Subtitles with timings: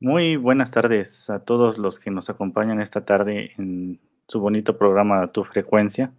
[0.00, 3.98] Muy buenas tardes a todos los que nos acompañan esta tarde en
[4.28, 6.12] su bonito programa Tu Frecuencia.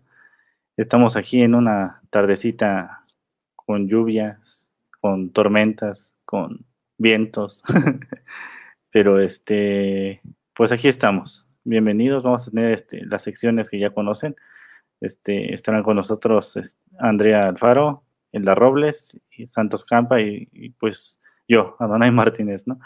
[0.75, 3.05] Estamos aquí en una tardecita
[3.55, 6.65] con lluvias, con tormentas, con
[6.97, 7.63] vientos,
[8.91, 10.21] pero este,
[10.53, 11.47] pues aquí estamos.
[11.63, 14.35] Bienvenidos, vamos a tener este, las secciones que ya conocen.
[14.99, 16.59] Este, estarán con nosotros
[16.99, 18.03] Andrea Alfaro,
[18.33, 21.17] Elda Robles, Santos Campa y, y pues
[21.47, 22.77] yo, Adonai Martínez, ¿no?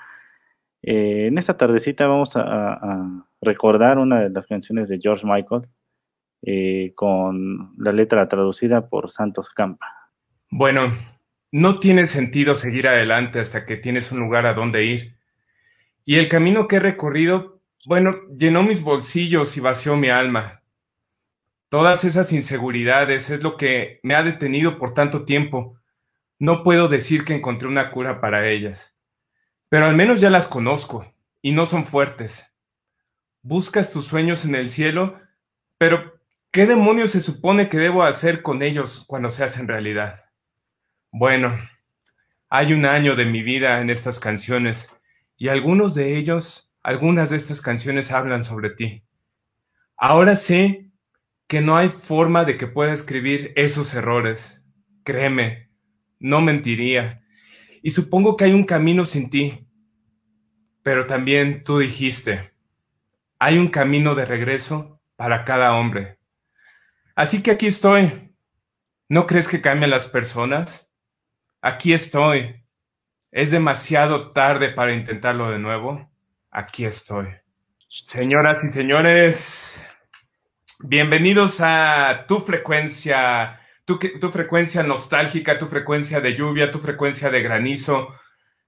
[0.84, 5.67] Eh, en esta tardecita vamos a, recordar una de las canciones de George Michael
[6.44, 9.86] eh, con la letra traducida por Santos Campa.
[10.50, 10.94] Bueno,
[11.52, 15.17] no tiene sentido seguir adelante hasta que tienes un lugar a donde ir.
[16.06, 20.64] Y el camino que he recorrido, bueno, llenó mis bolsillos y vació mi alma.
[21.67, 25.78] Todas esas inseguridades es lo que me ha detenido por tanto tiempo.
[26.39, 28.92] No puedo decir que encontré una cura para ellas
[29.74, 32.54] pero al menos ya las conozco y no son fuertes.
[33.42, 35.20] Buscas tus sueños en el cielo,
[35.80, 36.22] pero
[36.52, 40.26] ¿qué demonios se supone que debo hacer con ellos cuando se hacen realidad?
[41.12, 41.58] Bueno,
[42.50, 44.92] hay un año de mi vida en estas canciones
[45.38, 49.04] y algunos de ellos, algunas de estas canciones hablan sobre ti.
[49.98, 50.92] Ahora sé
[51.48, 54.64] que no hay forma de que pueda escribir esos errores.
[55.04, 55.72] Créeme,
[56.20, 57.24] no mentiría.
[57.82, 59.62] Y supongo que hay un camino sin ti,
[60.84, 62.53] pero también tú dijiste,
[63.39, 66.20] hay un camino de regreso para cada hombre.
[67.16, 68.32] Así que aquí estoy.
[69.08, 70.92] ¿No crees que cambian las personas?
[71.61, 72.64] Aquí estoy.
[73.32, 76.11] ¿Es demasiado tarde para intentarlo de nuevo?
[76.52, 77.27] Aquí estoy.
[77.88, 79.80] Señoras y señores,
[80.80, 87.42] bienvenidos a tu frecuencia, tu, tu, frecuencia nostálgica, tu frecuencia de lluvia, tu frecuencia de
[87.42, 88.10] granizo,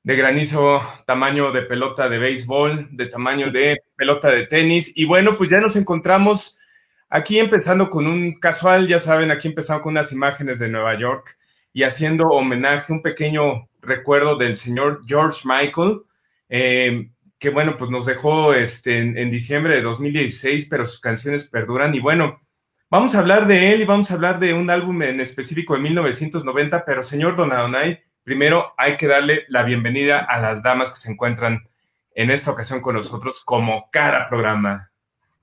[0.05, 4.95] de granizo tamaño de pelota de béisbol, de tamaño de pelota de tenis.
[4.95, 6.59] Y bueno, pues ya nos encontramos
[7.09, 11.35] aquí empezando con un casual, ya saben, aquí empezamos con unas imágenes de Nueva York
[11.73, 16.01] y haciendo homenaje, un pequeño recuerdo del señor George Michael,
[16.49, 21.95] eh, que bueno, pues nos dejó este, en, diciembre de 2016, pero sus canciones perduran.
[21.95, 22.41] Y bueno,
[22.91, 25.79] vamos a hablar de él y vamos a hablar de un álbum en específico de
[25.79, 31.11] 1990, pero señor Donadonay, primero hay que darle la bienvenida a las damas que se
[31.11, 31.69] encuentran
[32.15, 34.91] en esta ocasión con nosotros como cada programa.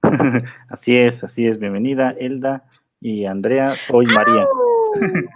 [0.68, 1.60] Así es, así es.
[1.60, 2.64] Bienvenida, Elda
[3.00, 3.70] y Andrea.
[3.70, 4.48] Soy María.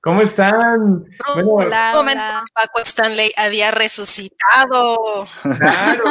[0.00, 1.06] ¿Cómo están?
[1.36, 2.44] Hola, hola.
[2.52, 4.98] Paco Stanley había resucitado.
[5.42, 6.04] Claro,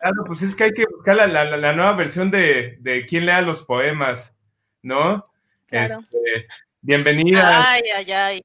[0.00, 3.62] claro, pues es que hay que buscar la, nueva versión de, de quién lea los
[3.62, 4.36] poemas,
[4.82, 5.24] ¿no?
[5.70, 6.48] Este,
[6.82, 7.72] bienvenida.
[7.72, 8.42] Ay, ay, ay.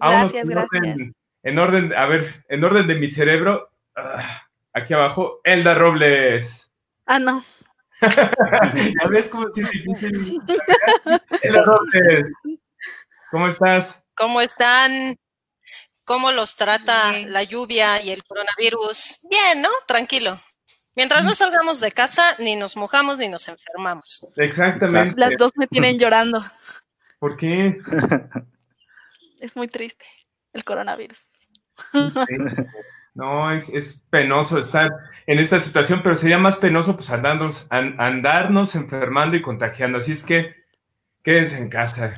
[0.00, 0.98] Gracias, gracias.
[1.42, 6.72] en orden, a ver, en orden de mi cerebro, ah, aquí abajo, Elda Robles.
[7.06, 7.44] Ah, no.
[8.00, 10.40] ¿Ya ves cómo es difícil?
[11.42, 12.30] Elda Robles,
[13.30, 14.04] ¿cómo estás?
[14.14, 15.16] ¿Cómo están?
[16.04, 19.28] ¿Cómo los trata la lluvia y el coronavirus?
[19.30, 19.68] Bien, ¿no?
[19.86, 20.40] Tranquilo.
[20.96, 24.32] Mientras no salgamos de casa, ni nos mojamos ni nos enfermamos.
[24.36, 25.14] Exactamente.
[25.16, 26.44] Las dos me tienen llorando.
[27.18, 27.78] ¿Por qué?
[29.40, 30.04] es muy triste
[30.52, 31.30] el coronavirus.
[33.12, 34.88] No, es, penoso estar
[35.26, 39.98] en esta situación, pero sería más penoso pues andarnos, andarnos enfermando y contagiando.
[39.98, 40.54] Así es que
[41.22, 42.16] quédense en casa.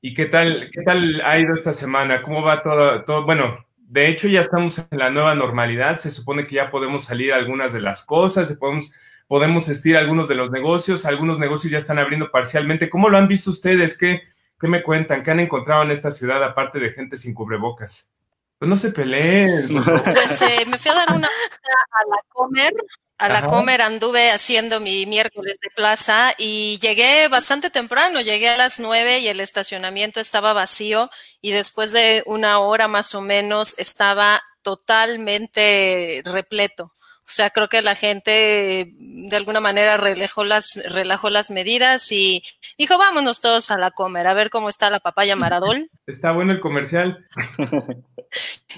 [0.00, 2.22] ¿Y qué tal, qué tal ha ido esta semana?
[2.22, 3.24] ¿Cómo va todo, todo?
[3.24, 5.98] Bueno, de hecho ya estamos en la nueva normalidad.
[5.98, 8.92] Se supone que ya podemos salir algunas de las cosas, podemos,
[9.28, 12.90] podemos estir algunos de los negocios, algunos negocios ya están abriendo parcialmente.
[12.90, 13.96] ¿Cómo lo han visto ustedes?
[13.96, 14.22] ¿Qué,
[14.58, 15.22] ¿Qué me cuentan?
[15.22, 18.10] ¿Qué han encontrado en esta ciudad aparte de gente sin cubrebocas?
[18.58, 19.68] Pues no se peleen.
[20.04, 22.72] Pues eh, me fui a dar una a la comer.
[23.18, 28.58] A la comer anduve haciendo mi miércoles de plaza y llegué bastante temprano, llegué a
[28.58, 31.08] las nueve y el estacionamiento estaba vacío
[31.40, 36.92] y después de una hora más o menos estaba totalmente repleto.
[37.26, 42.44] O sea, creo que la gente de alguna manera relajó las, relajó las medidas y
[42.78, 45.90] dijo, vámonos todos a la comer, a ver cómo está la papaya Maradol.
[46.06, 47.26] Está bueno el comercial.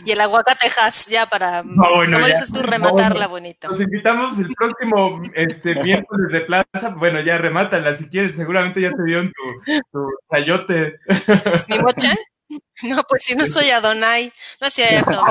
[0.06, 3.68] y el aguacatejas ya para, como dices tú, rematarla bonito.
[3.68, 6.88] Nos invitamos el próximo este, miércoles de plaza.
[6.96, 10.98] Bueno, ya remátala si quieres, seguramente ya te dieron tu, tu chayote.
[11.68, 11.76] ¿Mi?
[12.82, 15.22] No, pues si no soy Adonai, no es cierto.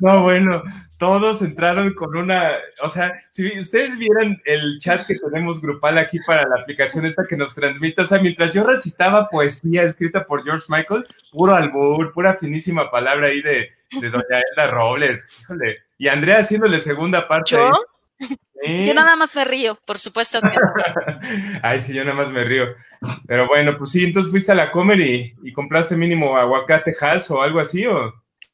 [0.00, 0.62] No, bueno,
[0.98, 2.52] todos entraron con una,
[2.82, 7.24] o sea, si ustedes vieran el chat que tenemos grupal aquí para la aplicación esta
[7.26, 12.12] que nos transmite, o sea, mientras yo recitaba poesía escrita por George Michael, puro albur,
[12.12, 13.70] pura finísima palabra ahí de,
[14.00, 17.56] de doña Elda Robles, híjole, y Andrea haciéndole segunda parte.
[17.56, 17.70] Yo
[18.94, 19.78] nada más me río.
[19.86, 20.48] Por supuesto que
[21.62, 22.66] Ay, sí, yo nada más me río.
[23.26, 27.42] Pero bueno, pues sí, entonces fuiste a la Comer y, compraste mínimo aguacate Hass o
[27.42, 28.12] algo así, ¿o?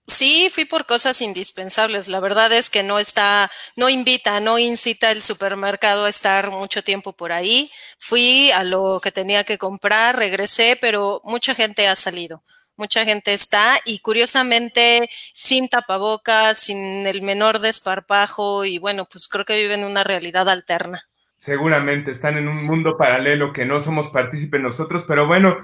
[0.08, 2.08] Sí, fui por cosas indispensables.
[2.08, 6.82] La verdad es que no está, no invita, no incita el supermercado a estar mucho
[6.82, 7.70] tiempo por ahí.
[8.00, 12.42] Fui a lo que tenía que comprar, regresé, pero mucha gente ha salido
[12.76, 19.44] mucha gente está y curiosamente sin tapabocas, sin el menor desparpajo y bueno, pues creo
[19.44, 21.02] que viven una realidad alterna.
[21.36, 25.56] Seguramente están en un mundo paralelo que no somos partícipes nosotros, pero bueno,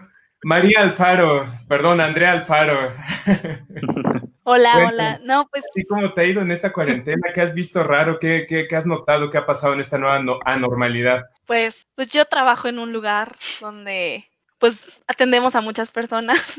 [0.43, 2.95] María Alfaro, perdón, Andrea Alfaro.
[4.51, 5.21] Hola, hola.
[5.25, 5.63] No, pues.
[5.75, 7.21] ¿Y cómo te ha ido en esta cuarentena?
[7.35, 8.19] ¿Qué has visto raro?
[8.19, 9.31] ¿Qué, qué, qué has notado?
[9.31, 11.27] ¿Qué ha pasado en esta nueva anormalidad?
[11.45, 14.27] Pues, pues yo trabajo en un lugar donde
[14.57, 16.59] pues atendemos a muchas personas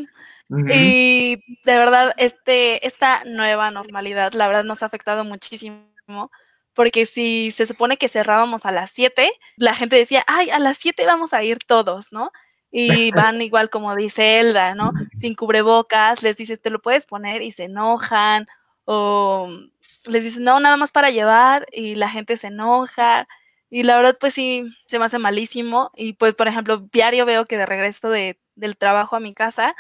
[0.50, 6.32] y de verdad, este, esta nueva normalidad, la verdad, nos ha afectado muchísimo,
[6.74, 10.78] porque si se supone que cerrábamos a las 7, la gente decía, ay, a las
[10.78, 12.32] 7 vamos a ir todos, ¿no?
[12.72, 14.92] Y van igual como dice Elda, ¿no?
[15.20, 18.48] Sin cubrebocas, les dices, te lo puedes poner y se enojan,
[18.86, 19.50] o
[20.06, 23.28] les dices, no, nada más para llevar, y la gente se enoja.
[23.70, 25.92] Y la verdad, pues sí, se me hace malísimo.
[25.96, 29.76] Y pues, por ejemplo, diario veo que de regreso de, del trabajo a mi casa,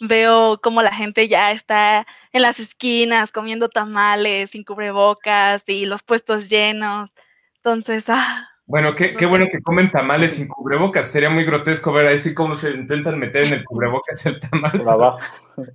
[0.00, 6.02] veo como la gente ya está en las esquinas comiendo tamales sin cubrebocas y los
[6.02, 7.10] puestos llenos.
[7.56, 8.50] Entonces, ah.
[8.66, 11.06] Bueno, qué, qué bueno que comen tamales sin cubrebocas.
[11.10, 14.72] Sería muy grotesco ver ahí cómo se intentan meter en el cubrebocas el tamal.
[14.72, 15.18] Por abajo.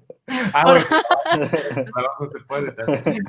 [0.54, 0.86] Ah, bueno.
[1.92, 3.24] Por abajo se puede también.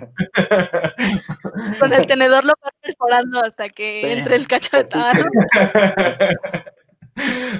[1.79, 5.25] Con el tenedor lo van perforando hasta que entre el cacho de tamal.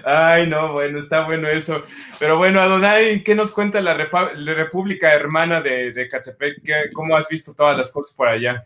[0.05, 1.83] Ay, no, bueno, está bueno eso.
[2.19, 6.93] Pero bueno, Adonai, ¿qué nos cuenta la, República Hermana de, de Catepec?
[6.93, 8.65] ¿Cómo has visto todas las cosas por allá?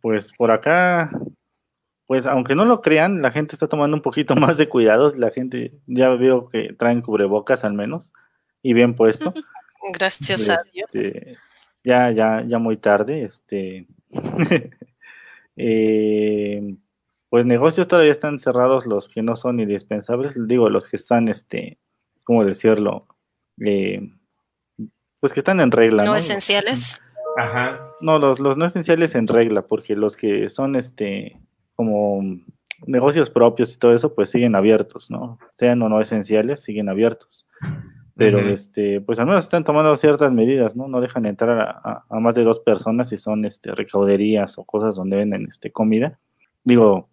[0.00, 1.10] Pues por acá,
[2.06, 5.16] pues aunque no lo crean, la gente está tomando un poquito más de cuidados.
[5.16, 8.10] La gente ya veo que traen cubrebocas al menos
[8.62, 9.32] y bien puesto.
[9.94, 10.94] Gracias a Dios.
[10.94, 11.36] Este,
[11.82, 13.24] ya, ya, ya muy tarde.
[13.24, 13.86] Este.
[15.56, 16.76] eh,
[17.32, 21.78] pues negocios todavía están cerrados los que no son indispensables, digo, los que están, este,
[22.24, 23.06] ¿cómo decirlo?
[23.64, 24.02] Eh,
[25.18, 26.04] pues que están en regla.
[26.04, 27.00] No, esenciales.
[27.38, 27.80] Ajá.
[28.02, 31.40] No, los, los no esenciales en regla, porque los que son, este,
[31.74, 32.20] como
[32.86, 35.38] negocios propios y todo eso, pues siguen abiertos, ¿no?
[35.58, 37.46] Sean o no esenciales, siguen abiertos.
[38.14, 40.86] Pero, este, pues al menos están tomando ciertas medidas, ¿no?
[40.86, 44.96] No dejan entrar a, a, más de dos personas si son, este, recauderías o cosas
[44.96, 46.18] donde venden, este, comida.
[46.62, 47.08] Digo,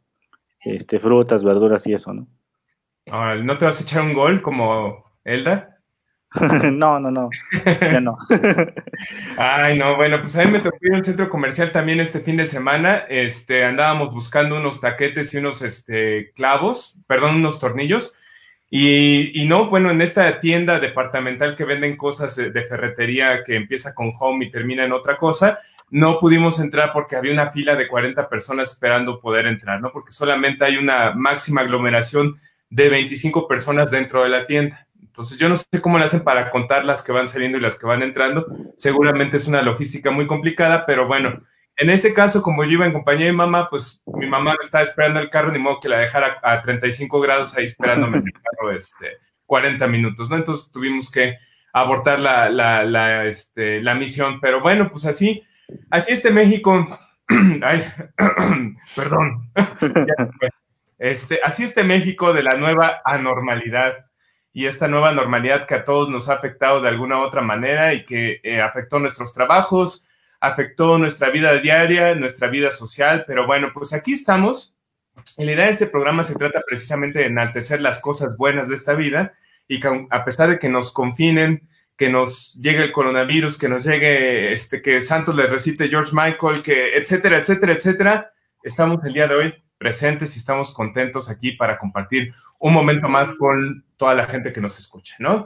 [0.61, 2.27] este, frutas, verduras y eso, ¿no?
[3.44, 5.79] ¿No te vas a echar un gol como Elda?
[6.71, 7.29] no, no, no,
[7.81, 8.17] ya no.
[9.37, 12.37] Ay, no, bueno, pues a mí me tocó ir al centro comercial también este fin
[12.37, 13.06] de semana.
[13.09, 18.13] Este, andábamos buscando unos taquetes y unos este, clavos, perdón, unos tornillos.
[18.69, 23.56] Y, y, no, bueno, en esta tienda departamental que venden cosas de, de ferretería que
[23.56, 25.57] empieza con home y termina en otra cosa,
[25.92, 29.92] no pudimos entrar porque había una fila de 40 personas esperando poder entrar, ¿no?
[29.92, 34.88] Porque solamente hay una máxima aglomeración de 25 personas dentro de la tienda.
[35.02, 37.78] Entonces, yo no sé cómo le hacen para contar las que van saliendo y las
[37.78, 38.46] que van entrando.
[38.78, 41.42] Seguramente es una logística muy complicada, pero bueno,
[41.78, 44.84] en ese caso, como yo iba en compañía de mi mamá, pues mi mamá estaba
[44.84, 48.34] esperando el carro, ni modo que la dejara a 35 grados ahí esperándome en el
[48.34, 50.36] carro este, 40 minutos, ¿no?
[50.36, 51.38] Entonces tuvimos que
[51.74, 54.40] abortar la, la, la, este, la misión.
[54.42, 55.44] Pero bueno, pues así,
[55.90, 56.88] Así este México.
[57.61, 57.85] Ay,
[58.95, 59.52] perdón.
[60.97, 64.06] este, así este México de la nueva anormalidad
[64.52, 67.94] y esta nueva normalidad que a todos nos ha afectado de alguna u otra manera
[67.94, 70.07] y que eh, afectó nuestros trabajos,
[70.40, 74.76] afectó nuestra vida diaria, nuestra vida social, pero bueno, pues aquí estamos.
[75.38, 78.76] Y la idea de este programa se trata precisamente de enaltecer las cosas buenas de
[78.76, 79.33] esta vida
[79.68, 83.83] y que a pesar de que nos confinen, que nos llegue el coronavirus, que nos
[83.83, 88.33] llegue, este, que Santos le recite George Michael, que etcétera, etcétera, etcétera.
[88.63, 93.33] Estamos el día de hoy presentes y estamos contentos aquí para compartir un momento más
[93.33, 95.45] con toda la gente que nos escucha, ¿no?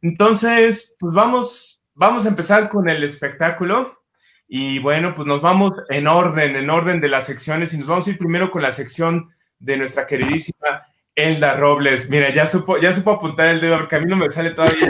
[0.00, 4.02] Entonces, pues vamos, vamos a empezar con el espectáculo.
[4.48, 7.74] Y bueno, pues nos vamos en orden, en orden de las secciones.
[7.74, 9.30] Y nos vamos a ir primero con la sección
[9.60, 12.08] de nuestra queridísima Elda Robles.
[12.08, 14.88] Mira, ya supo, ya supo apuntar el dedo, porque a mí no me sale todavía.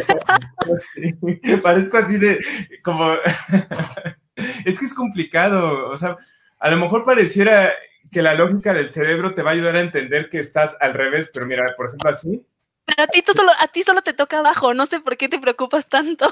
[1.63, 2.39] Parezco así de
[2.83, 3.15] como.
[4.65, 5.89] es que es complicado.
[5.89, 6.17] O sea,
[6.59, 7.73] a lo mejor pareciera
[8.11, 11.31] que la lógica del cerebro te va a ayudar a entender que estás al revés,
[11.33, 12.45] pero mira, por ejemplo, así.
[12.85, 15.39] Pero a ti, solo, a ti solo te toca abajo, no sé por qué te
[15.39, 16.31] preocupas tanto.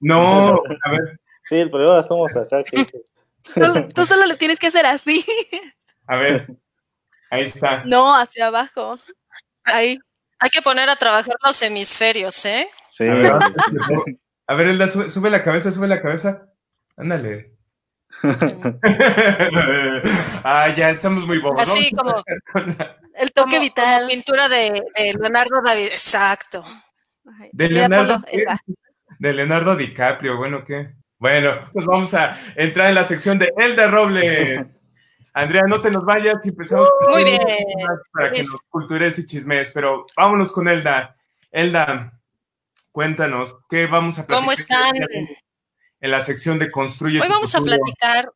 [0.00, 0.54] No,
[0.84, 1.20] a ver.
[1.44, 2.62] Sí, el problema somos acá.
[2.62, 2.86] Que...
[3.94, 5.24] Tú, solo le tienes que hacer así.
[6.06, 6.48] A ver,
[7.30, 7.84] ahí está.
[7.84, 8.98] No, hacia abajo.
[9.64, 9.98] Ahí.
[10.38, 12.66] Hay que poner a trabajar los hemisferios, ¿eh?
[12.96, 13.04] Sí.
[14.46, 16.46] A ver, Elda, sube, la cabeza, sube la cabeza.
[16.96, 17.52] Ándale.
[20.44, 21.62] ah, ya estamos muy bobos.
[21.62, 22.22] Así como
[23.14, 24.08] el toque vital.
[24.08, 24.82] pintura de,
[25.18, 26.62] Leonardo David, exacto.
[27.52, 28.22] De Leonardo,
[29.18, 30.94] de Leonardo DiCaprio, bueno, ¿qué?
[31.18, 34.66] Bueno, pues vamos a entrar en la sección de Elda Robles.
[35.32, 37.40] Andrea, no te nos vayas y empezamos Muy bien.
[38.12, 41.16] para que nos cultures y chismes, pero vámonos con Elda.
[41.50, 42.12] Elda,
[42.92, 44.40] cuéntanos, ¿qué vamos a platicar?
[44.40, 44.92] ¿Cómo están?
[46.00, 47.20] En la sección de Construye.
[47.20, 48.32] Hoy vamos a platicar,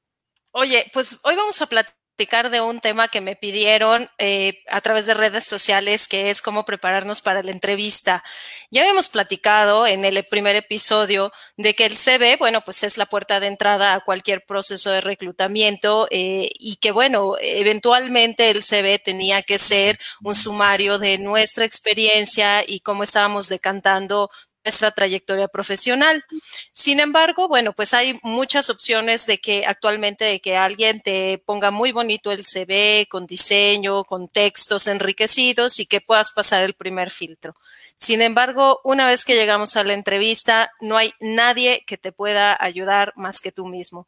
[0.53, 5.07] oye, pues hoy vamos a platicar de un tema que me pidieron eh, a través
[5.07, 8.23] de redes sociales, que es cómo prepararnos para la entrevista.
[8.71, 13.07] Ya habíamos platicado en el primer episodio de que el CV, bueno, pues es la
[13.07, 19.01] puerta de entrada a cualquier proceso de reclutamiento eh, y que, bueno, eventualmente el CV
[19.01, 24.31] tenía que ser un sumario de nuestra experiencia y cómo estábamos decantando
[24.65, 26.25] nuestra trayectoria profesional.
[26.73, 31.71] Sin embargo, bueno, pues hay muchas opciones de que actualmente de que alguien te ponga
[31.71, 37.11] muy bonito el CV con diseño, con textos enriquecidos y que puedas pasar el primer
[37.11, 37.55] filtro.
[37.99, 42.57] Sin embargo, una vez que llegamos a la entrevista, no hay nadie que te pueda
[42.59, 44.07] ayudar más que tú mismo.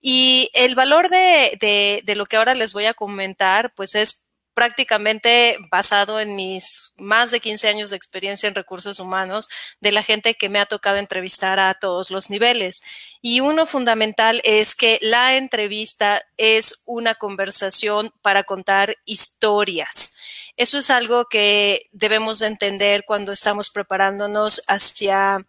[0.00, 4.27] Y el valor de, de, de lo que ahora les voy a comentar, pues es
[4.58, 9.48] prácticamente basado en mis más de 15 años de experiencia en recursos humanos
[9.78, 12.82] de la gente que me ha tocado entrevistar a todos los niveles.
[13.22, 20.10] Y uno fundamental es que la entrevista es una conversación para contar historias.
[20.56, 25.46] Eso es algo que debemos de entender cuando estamos preparándonos hacia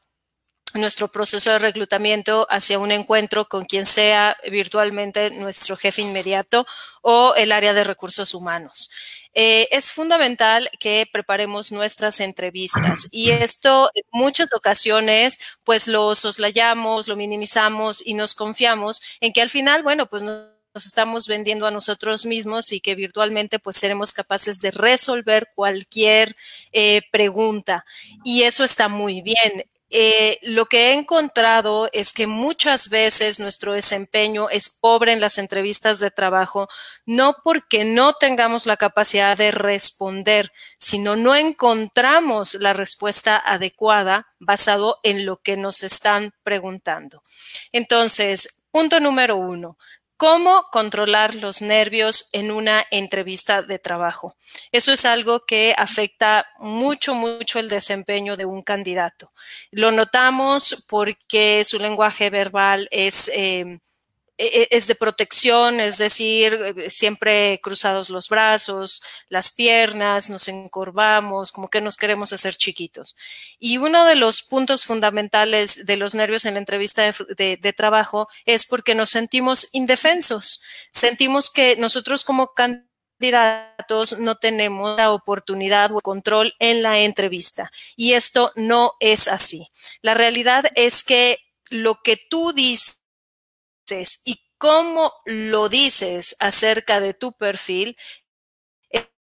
[0.73, 6.65] nuestro proceso de reclutamiento hacia un encuentro con quien sea virtualmente nuestro jefe inmediato
[7.01, 8.91] o el área de recursos humanos.
[9.33, 17.07] Eh, es fundamental que preparemos nuestras entrevistas y esto en muchas ocasiones pues lo soslayamos,
[17.07, 21.71] lo minimizamos y nos confiamos en que al final, bueno, pues nos estamos vendiendo a
[21.71, 26.35] nosotros mismos y que virtualmente pues seremos capaces de resolver cualquier
[26.71, 27.85] eh, pregunta.
[28.23, 29.65] Y eso está muy bien.
[29.91, 35.37] Eh, lo que he encontrado es que muchas veces nuestro desempeño es pobre en las
[35.39, 36.69] entrevistas de trabajo,
[37.05, 44.99] no porque no tengamos la capacidad de responder, sino no encontramos la respuesta adecuada basado
[45.03, 47.23] en lo que nos están preguntando.
[47.71, 49.77] Entonces, punto número uno,
[50.19, 54.35] cómo controlar los nervios en una entrevista de trabajo.
[54.73, 59.29] Eso es algo que afecta mucho, mucho el desempeño de un candidato.
[59.71, 63.31] Lo notamos porque su lenguaje verbal es...
[63.33, 63.79] Eh,
[64.39, 71.81] es de protección, es decir, siempre cruzados los brazos, las piernas, nos encorvamos, como que
[71.81, 73.17] nos queremos hacer chiquitos.
[73.59, 78.65] Y uno de los puntos fundamentales de los nervios en la entrevista de, trabajo es
[78.65, 86.53] porque nos sentimos indefensos, sentimos que nosotros como candidatos no tenemos la oportunidad o control
[86.59, 87.71] en la entrevista.
[87.97, 89.67] Y esto no es así.
[90.01, 92.98] La realidad es que lo que tú dices
[94.25, 97.97] y cómo lo dices acerca de tu perfil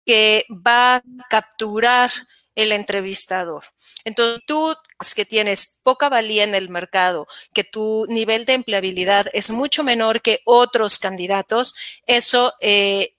[0.04, 2.10] que va a capturar
[2.54, 3.64] el entrevistador.
[4.04, 4.74] Entonces, tú
[5.14, 10.22] que tienes poca valía en el mercado, que tu nivel de empleabilidad es mucho menor
[10.22, 13.14] que otros candidatos, eso eh,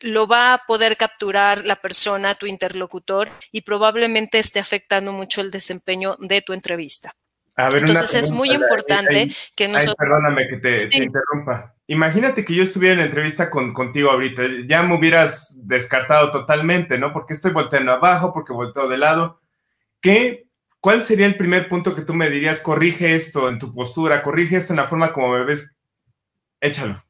[0.00, 5.50] lo va a poder capturar la persona, tu interlocutor, y probablemente esté afectando mucho el
[5.50, 7.16] desempeño de tu entrevista.
[7.58, 9.96] Entonces es muy importante que nosotros...
[9.98, 11.74] perdóname que te, interrumpa.
[11.88, 16.98] Imagínate que yo estuviera en la entrevista con, contigo ahorita, ya me hubieras descartado totalmente,
[16.98, 17.12] ¿no?
[17.12, 19.40] Porque estoy volteando abajo, porque volteo de lado.
[20.00, 20.46] ¿Qué,
[20.80, 22.60] ¿Cuál sería el primer punto que tú me dirías?
[22.60, 25.74] Corrige esto en tu postura, corrige esto en la forma como me ves.
[26.60, 27.02] Échalo.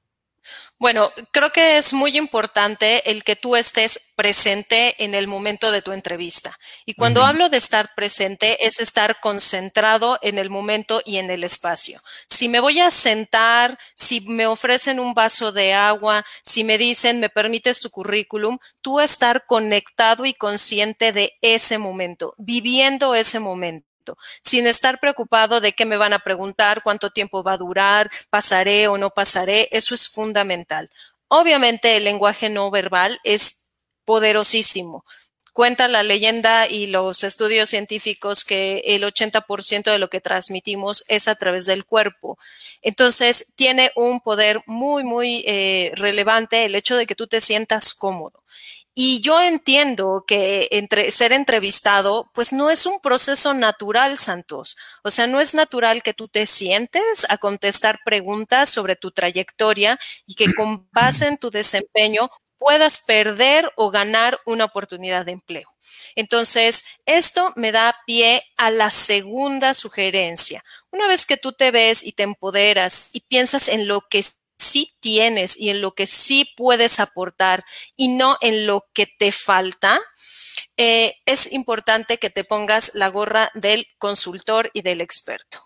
[0.81, 5.83] Bueno, creo que es muy importante el que tú estés presente en el momento de
[5.83, 6.57] tu entrevista.
[6.87, 11.43] Y cuando hablo de estar presente, es estar concentrado en el momento y en el
[11.43, 12.01] espacio.
[12.29, 17.19] Si me voy a sentar, si me ofrecen un vaso de agua, si me dicen,
[17.19, 23.88] me permites tu currículum, tú estar conectado y consciente de ese momento, viviendo ese momento
[24.43, 28.89] sin estar preocupado de qué me van a preguntar, cuánto tiempo va a durar, pasaré
[28.89, 30.91] o no pasaré, eso es fundamental.
[31.29, 33.67] Obviamente el lenguaje no verbal es
[34.05, 35.05] poderosísimo.
[35.53, 41.27] Cuenta la leyenda y los estudios científicos que el 80% de lo que transmitimos es
[41.27, 42.39] a través del cuerpo.
[42.81, 47.93] Entonces, tiene un poder muy, muy eh, relevante el hecho de que tú te sientas
[47.93, 48.45] cómodo.
[49.01, 54.77] Y yo entiendo que entre, ser entrevistado, pues no es un proceso natural, Santos.
[55.05, 60.01] O sea, no es natural que tú te sientes a contestar preguntas sobre tu trayectoria
[60.27, 62.29] y que con base en tu desempeño
[62.59, 65.69] puedas perder o ganar una oportunidad de empleo.
[66.17, 70.65] Entonces, esto me da pie a la segunda sugerencia.
[70.91, 74.25] Una vez que tú te ves y te empoderas y piensas en lo que
[74.59, 77.65] sí tienes y en lo que sí puedes aportar
[77.97, 80.01] y no en lo que te falta,
[80.77, 85.65] eh, es importante que te pongas la gorra del consultor y del experto.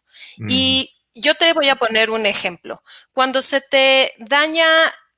[0.49, 2.83] Y yo te voy a poner un ejemplo.
[3.13, 4.67] Cuando se te daña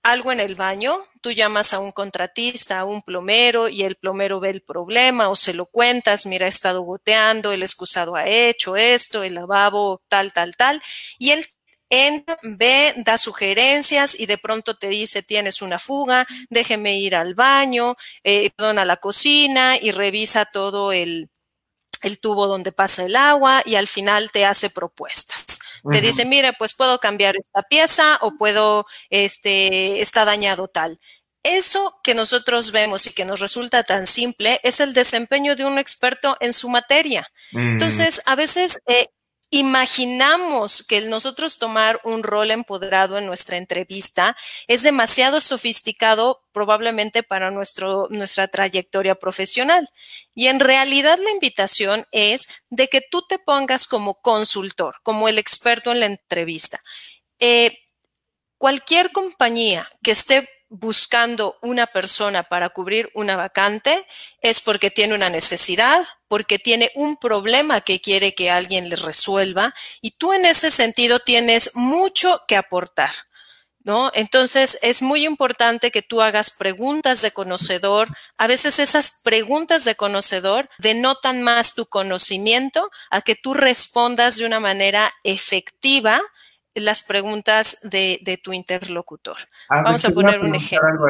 [0.03, 4.39] algo en el baño, tú llamas a un contratista, a un plomero, y el plomero
[4.39, 8.77] ve el problema o se lo cuentas, mira, ha estado goteando, el excusado ha hecho
[8.77, 10.83] esto, el lavabo tal, tal, tal,
[11.19, 11.47] y él
[11.95, 17.35] entra, ve, da sugerencias y de pronto te dice, tienes una fuga, déjeme ir al
[17.35, 21.31] baño, eh, perdón, a la cocina y revisa todo el,
[22.03, 25.61] el tubo donde pasa el agua y al final te hace propuestas.
[25.91, 30.99] Te dice, mire, pues puedo cambiar esta pieza o puedo, este, está dañado tal.
[31.43, 35.79] Eso que nosotros vemos y que nos resulta tan simple es el desempeño de un
[35.79, 37.31] experto en su materia.
[37.53, 39.09] Entonces, a veces eh,
[39.55, 44.37] imaginamos que nosotros tomar un rol empoderado en nuestra entrevista
[44.67, 49.89] es demasiado sofisticado probablemente para nuestro, nuestra trayectoria profesional.
[50.35, 55.39] Y en realidad la invitación es de que tú te pongas como consultor, como el
[55.39, 56.81] experto en la entrevista.
[57.39, 57.79] Eh,
[58.59, 64.07] cualquier compañía que esté buscando una persona para cubrir una vacante
[64.41, 69.73] es porque tiene una necesidad, porque tiene un problema que quiere que alguien le resuelva
[70.01, 73.13] y tú en ese sentido tienes mucho que aportar.
[73.87, 74.11] ¿No?
[74.15, 78.09] Entonces es muy importante que tú hagas preguntas de conocedor.
[78.39, 84.47] A veces esas preguntas de conocedor denotan más tu conocimiento a que tú respondas de
[84.47, 86.19] una manera efectiva
[86.75, 89.37] las preguntas de, tu interlocutor.
[89.69, 91.07] Ah, Vamos a poner un ejemplo.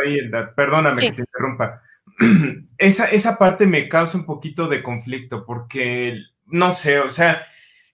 [0.54, 1.82] perdóname que te interrumpa.
[2.78, 7.44] Esa, esa parte me causa un poquito de conflicto porque, no sé, o sea,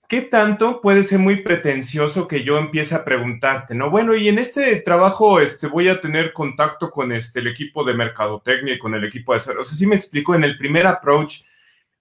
[0.09, 3.89] ¿qué tanto puede ser muy pretencioso que yo empiece a preguntarte, no?
[3.89, 7.95] Bueno, y en este trabajo este, voy a tener contacto con este, el equipo de
[7.95, 9.39] mercadotecnia y con el equipo de...
[9.39, 11.43] O sea, sí me explico, en el primer approach,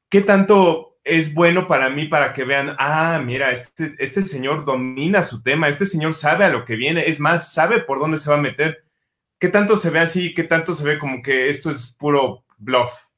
[0.09, 5.23] ¿qué tanto es bueno para mí para que vean, ah, mira, este, este señor domina
[5.23, 8.29] su tema, este señor sabe a lo que viene, es más, sabe por dónde se
[8.29, 8.83] va a meter.
[9.39, 10.33] ¿Qué tanto se ve así?
[10.33, 13.08] ¿Qué tanto se ve como que esto es puro bluff?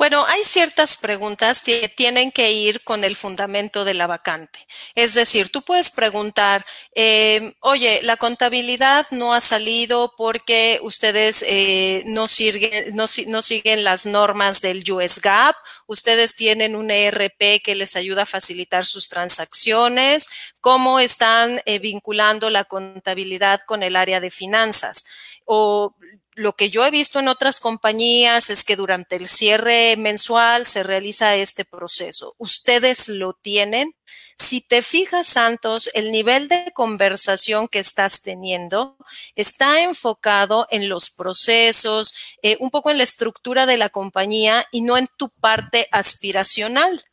[0.00, 4.66] Bueno, hay ciertas preguntas que tienen que ir con el fundamento de la vacante.
[4.94, 12.02] Es decir, tú puedes preguntar, em, oye, la contabilidad no ha salido porque ustedes eh,
[12.06, 15.54] no, siguen, las normas del US GAAP,
[15.86, 20.30] ustedes tienen un ERP que les ayuda a facilitar sus transacciones,
[20.62, 25.04] cómo están eh, vinculando la contabilidad con el área de finanzas.
[25.44, 25.94] O
[26.40, 30.82] lo que yo he visto en otras compañías es que durante el cierre mensual se
[30.82, 32.34] realiza este proceso.
[32.38, 33.94] Ustedes lo tienen.
[34.36, 38.96] Si te fijas, Santos, el nivel de conversación que estás teniendo
[39.34, 44.80] está enfocado en los procesos, eh, un poco en la estructura de la compañía y
[44.80, 47.04] no en tu parte aspiracional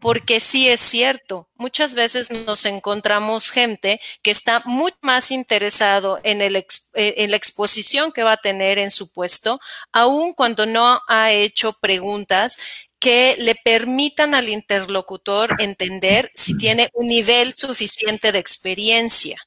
[0.00, 6.40] porque sí es cierto, muchas veces nos encontramos gente que está mucho más interesado en,
[6.40, 9.60] el, eh, en la exposición que va a tener en su puesto,
[9.92, 12.56] aun cuando no ha hecho preguntas
[12.98, 19.38] que le permitan al interlocutor entender si tiene un nivel suficiente de experiencia.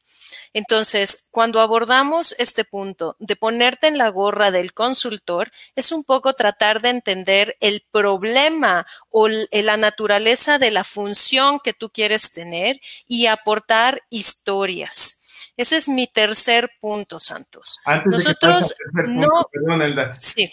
[0.54, 6.34] Entonces, cuando abordamos este punto de ponerte en la gorra del consultor, es un poco
[6.34, 12.80] tratar de entender el problema o la naturaleza de la función que tú quieres tener
[13.08, 15.20] y aportar historias.
[15.58, 17.80] Ese es mi tercer punto, Santos.
[18.06, 18.74] Nosotros
[19.08, 19.30] no...
[19.52, 20.52] Perdón, Sí.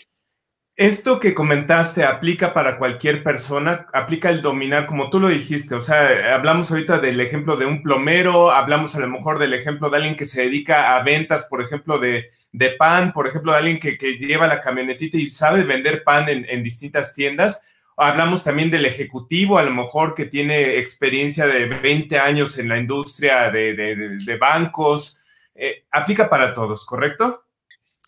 [0.80, 5.82] Esto que comentaste aplica para cualquier persona, aplica el dominar, como tú lo dijiste, o
[5.82, 9.98] sea, hablamos ahorita del ejemplo de un plomero, hablamos a lo mejor del ejemplo de
[9.98, 12.30] alguien que se dedica a ventas, por ejemplo, de,
[12.78, 17.12] pan, por ejemplo, de alguien que, lleva la camionetita y sabe vender pan en, distintas
[17.12, 17.62] tiendas.
[17.98, 22.78] Hablamos también del ejecutivo, a lo mejor que tiene experiencia de 20 años en la
[22.78, 25.20] industria de, bancos.
[25.54, 27.44] Eh, aplica para todos, ¿correcto?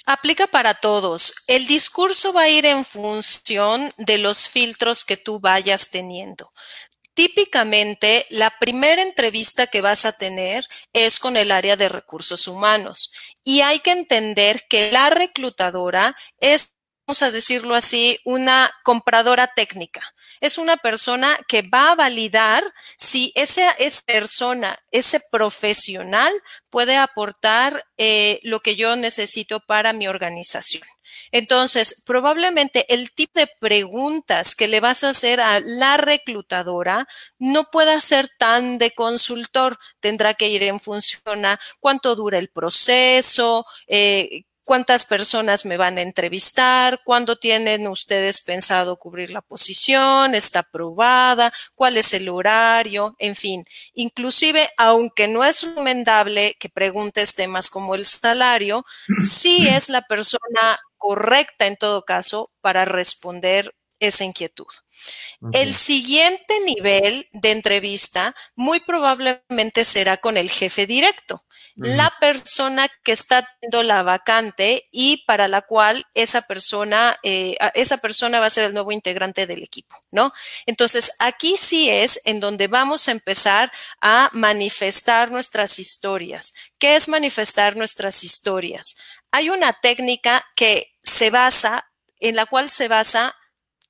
[0.05, 1.33] Aplica para todos.
[1.47, 6.51] El discurso va a ir en función de los filtros que tú vayas teniendo.
[7.15, 13.13] Típicamente, la primera entrevista que vas a tener es con el área de recursos humanos
[13.45, 16.75] y hay que entender que la reclutadora es
[17.07, 20.03] vamos a decirlo así, una compradora técnica.
[20.41, 22.65] Es una persona que va a validar
[22.97, 26.33] si esa, esa persona, ese profesional
[26.71, 30.85] puede aportar eh, lo que yo necesito para mi organización.
[31.31, 37.07] Entonces, probablemente el tipo de preguntas que le vas a hacer a la reclutadora
[37.39, 39.79] no pueda ser tan de consultor.
[40.01, 45.99] Tendrá que ir en función a cuánto dura el proceso, eh, cuántas personas me van
[45.99, 53.15] a entrevistar, cuándo tienen ustedes pensado cubrir la posición, está aprobada, cuál es el horario,
[53.19, 53.65] en fin.
[53.95, 58.85] Inclusive, aunque no es recomendable que preguntes temas como el salario,
[59.21, 64.67] sí es la persona correcta en todo caso para responder esa inquietud.
[65.53, 71.43] El siguiente nivel de entrevista muy probablemente será con el jefe directo
[71.77, 77.97] la persona que está teniendo la vacante y para la cual esa persona, eh, esa
[77.99, 80.33] persona va a ser el nuevo integrante del equipo, ¿no?
[80.67, 86.53] Entonces, aquí sí es en donde vamos a empezar a manifestar nuestras historias.
[86.79, 88.97] ¿Qué es manifestar nuestras historias?
[89.31, 93.35] Hay una técnica que se basa, en la cual se basa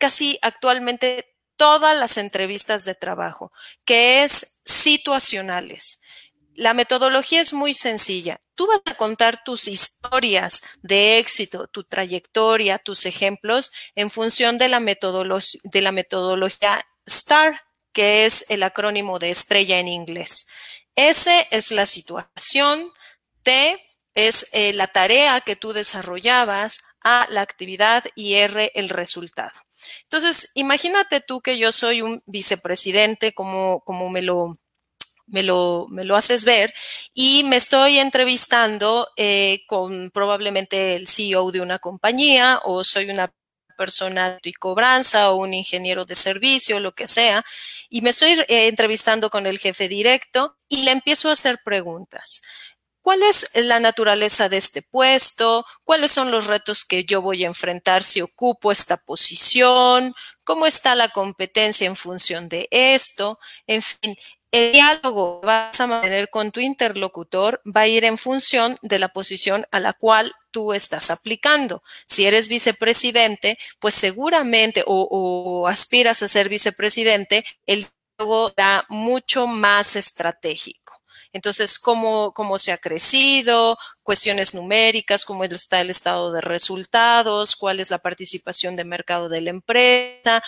[0.03, 3.53] casi actualmente todas las entrevistas de trabajo,
[3.85, 6.01] que es situacionales
[6.55, 8.41] la metodología es muy sencilla.
[8.55, 14.69] Tú vas a contar tus historias de éxito, tu trayectoria, tus ejemplos en función de
[14.69, 17.61] la, metodología STAR,
[17.93, 20.49] que es el acrónimo de estrella en inglés.
[20.95, 22.93] S es la situación,
[23.43, 23.81] T
[24.15, 29.53] es eh, la tarea que tú desarrollabas, A la actividad y R el resultado.
[30.05, 34.57] Entonces, imagínate tú que yo soy un vicepresidente, como, como me lo
[35.27, 36.75] me lo, me lo haces ver
[37.15, 43.33] y me estoy entrevistando eh, con probablemente el CEO de una compañía o soy una
[43.77, 47.45] persona de cobranza o un ingeniero de servicio, lo que sea,
[47.89, 52.43] y me estoy eh, entrevistando con el jefe directo y le empiezo a hacer preguntas.
[53.03, 55.67] ¿Cuál es la naturaleza de este puesto?
[55.85, 60.15] ¿Cuáles son los retos que yo voy a enfrentar si ocupo esta posición?
[60.45, 63.41] ¿Cómo está la competencia en función de esto?
[63.67, 64.17] En fin,
[64.53, 68.99] el diálogo que vas a mantener con tu interlocutor va a ir en función de
[69.01, 71.83] la posición a la cual tú estás aplicando.
[72.07, 77.89] Si eres vicepresidente, pues seguramente o, aspiras a ser vicepresidente, el
[78.19, 81.02] diálogo da mucho más estratégico.
[81.33, 87.81] Entonces, ¿cómo, cómo se ha crecido, cuestiones numéricas, cómo está el estado de resultados, cuál
[87.81, 90.43] es la participación de mercado de la empresa,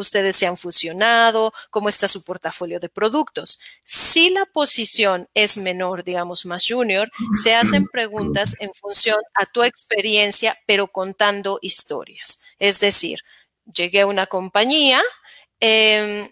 [0.00, 3.60] ustedes se han fusionado, cómo está su portafolio de productos.
[3.84, 9.62] Si la posición es menor, digamos más junior, se hacen preguntas en función a tu
[9.62, 12.42] experiencia, pero contando historias.
[12.58, 13.20] Es decir,
[13.72, 15.00] llegué a una compañía,
[15.60, 16.30] eh,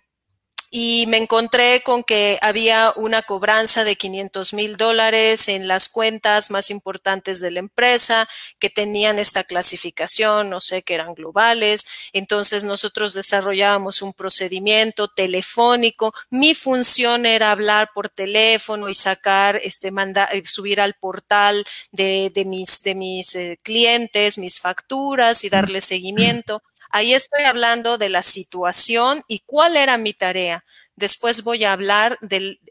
[0.71, 6.51] y me encontré con que había una cobranza de 500 mil dólares en las cuentas
[6.51, 8.29] más importantes de la empresa
[8.59, 11.87] que tenían esta clasificación, no sé, que eran globales.
[12.13, 16.13] Entonces nosotros desarrollábamos un procedimiento telefónico.
[16.31, 22.31] Mi función era hablar por teléfono y sacar, este, mandar, eh, subir al portal de,
[22.35, 26.63] de mis, de mis eh, clientes, mis facturas y darle seguimiento.
[26.91, 30.65] Ahí estoy hablando de la situación y cuál era mi tarea.
[30.97, 32.19] Después voy a hablar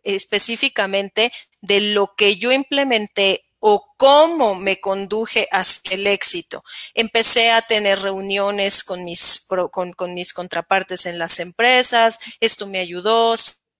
[0.03, 6.63] específicamente de lo que yo implementé o cómo me conduje hacia el éxito.
[6.93, 12.79] Empecé a tener reuniones con mis, con, con mis contrapartes en las empresas, esto me
[12.79, 13.35] ayudó,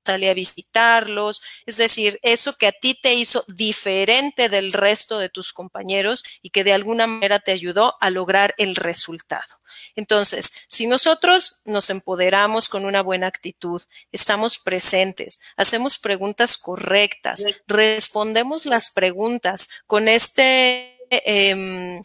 [0.07, 5.29] salí a visitarlos, es decir, eso que a ti te hizo diferente del resto de
[5.29, 9.57] tus compañeros y que de alguna manera te ayudó a lograr el resultado.
[9.95, 18.65] Entonces, si nosotros nos empoderamos con una buena actitud, estamos presentes, hacemos preguntas correctas, respondemos
[18.65, 22.01] las preguntas con este, em,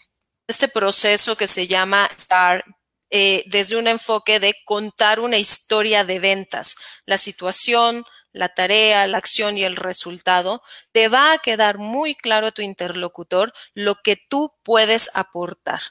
[0.49, 2.65] este proceso que se llama STAR,
[3.15, 9.19] eh, desde un enfoque de contar una historia de ventas, la situación, la tarea, la
[9.19, 14.17] acción y el resultado, te va a quedar muy claro a tu interlocutor lo que
[14.17, 15.83] tú puedes aportar.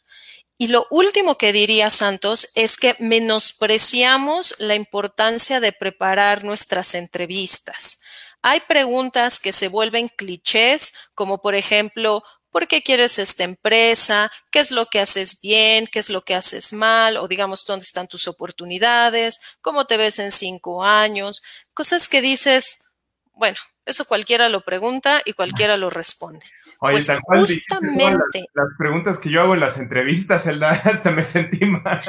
[0.57, 8.01] Y lo último que diría Santos es que menospreciamos la importancia de preparar nuestras entrevistas.
[8.41, 14.31] Hay preguntas que se vuelven clichés, como por ejemplo, ¿por qué quieres esta empresa?
[14.51, 15.87] ¿Qué es lo que haces bien?
[15.87, 17.17] ¿Qué es lo que haces mal?
[17.17, 19.39] O digamos, ¿dónde están tus oportunidades?
[19.61, 21.41] ¿Cómo te ves en cinco años?
[21.73, 22.85] Cosas que dices,
[23.33, 26.45] bueno, eso cualquiera lo pregunta y cualquiera lo responde.
[26.79, 28.45] Oye, pues justamente.
[28.53, 30.47] Las, preguntas que yo hago en las entrevistas,
[30.83, 32.01] hasta me sentí mal.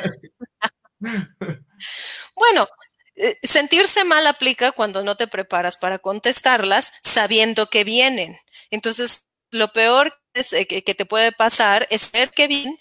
[2.35, 2.67] bueno,
[3.17, 8.37] eh, sentirse mal aplica cuando no te preparas para contestarlas sabiendo que vienen.
[8.71, 12.79] Entonces, lo peor eh, que, te puede pasar es ver que vienen,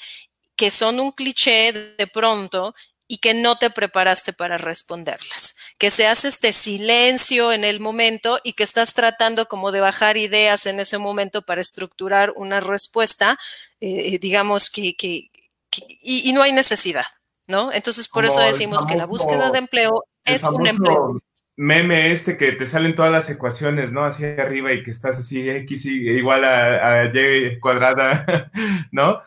[0.56, 2.74] que son un cliché de pronto
[3.08, 8.40] y que no te preparaste para responderlas, que se hace este silencio en el momento
[8.42, 13.38] y que estás tratando como de bajar ideas en ese momento para estructurar una respuesta,
[13.82, 14.96] eh, digamos que,
[16.02, 17.06] y, no hay necesidad,
[17.48, 17.74] ¿no?
[17.74, 21.22] Entonces, por eso decimos que la búsqueda de empleo es un empleo.
[21.58, 24.06] Meme este que te salen todas las ecuaciones, ¿no?
[24.06, 28.52] Hacia arriba y que estás así, X igual a, Y cuadrada,
[28.92, 29.22] ¿no?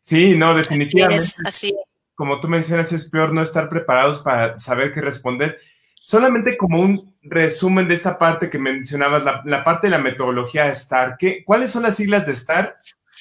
[0.00, 1.24] Sí, no, definitivamente.
[1.24, 5.00] Así es, así es como tú mencionas, es peor no estar preparados para saber qué
[5.00, 5.56] responder.
[5.94, 11.14] Solamente como un resumen de esta parte que mencionabas, la, parte de la metodología STAR,
[11.16, 12.74] ¿qué, ¿cuáles son las siglas de STAR?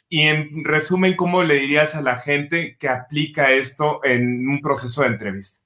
[0.10, 5.02] Y en resumen, ¿cómo le dirías a la gente que aplica esto en un proceso
[5.02, 5.64] de entrevista?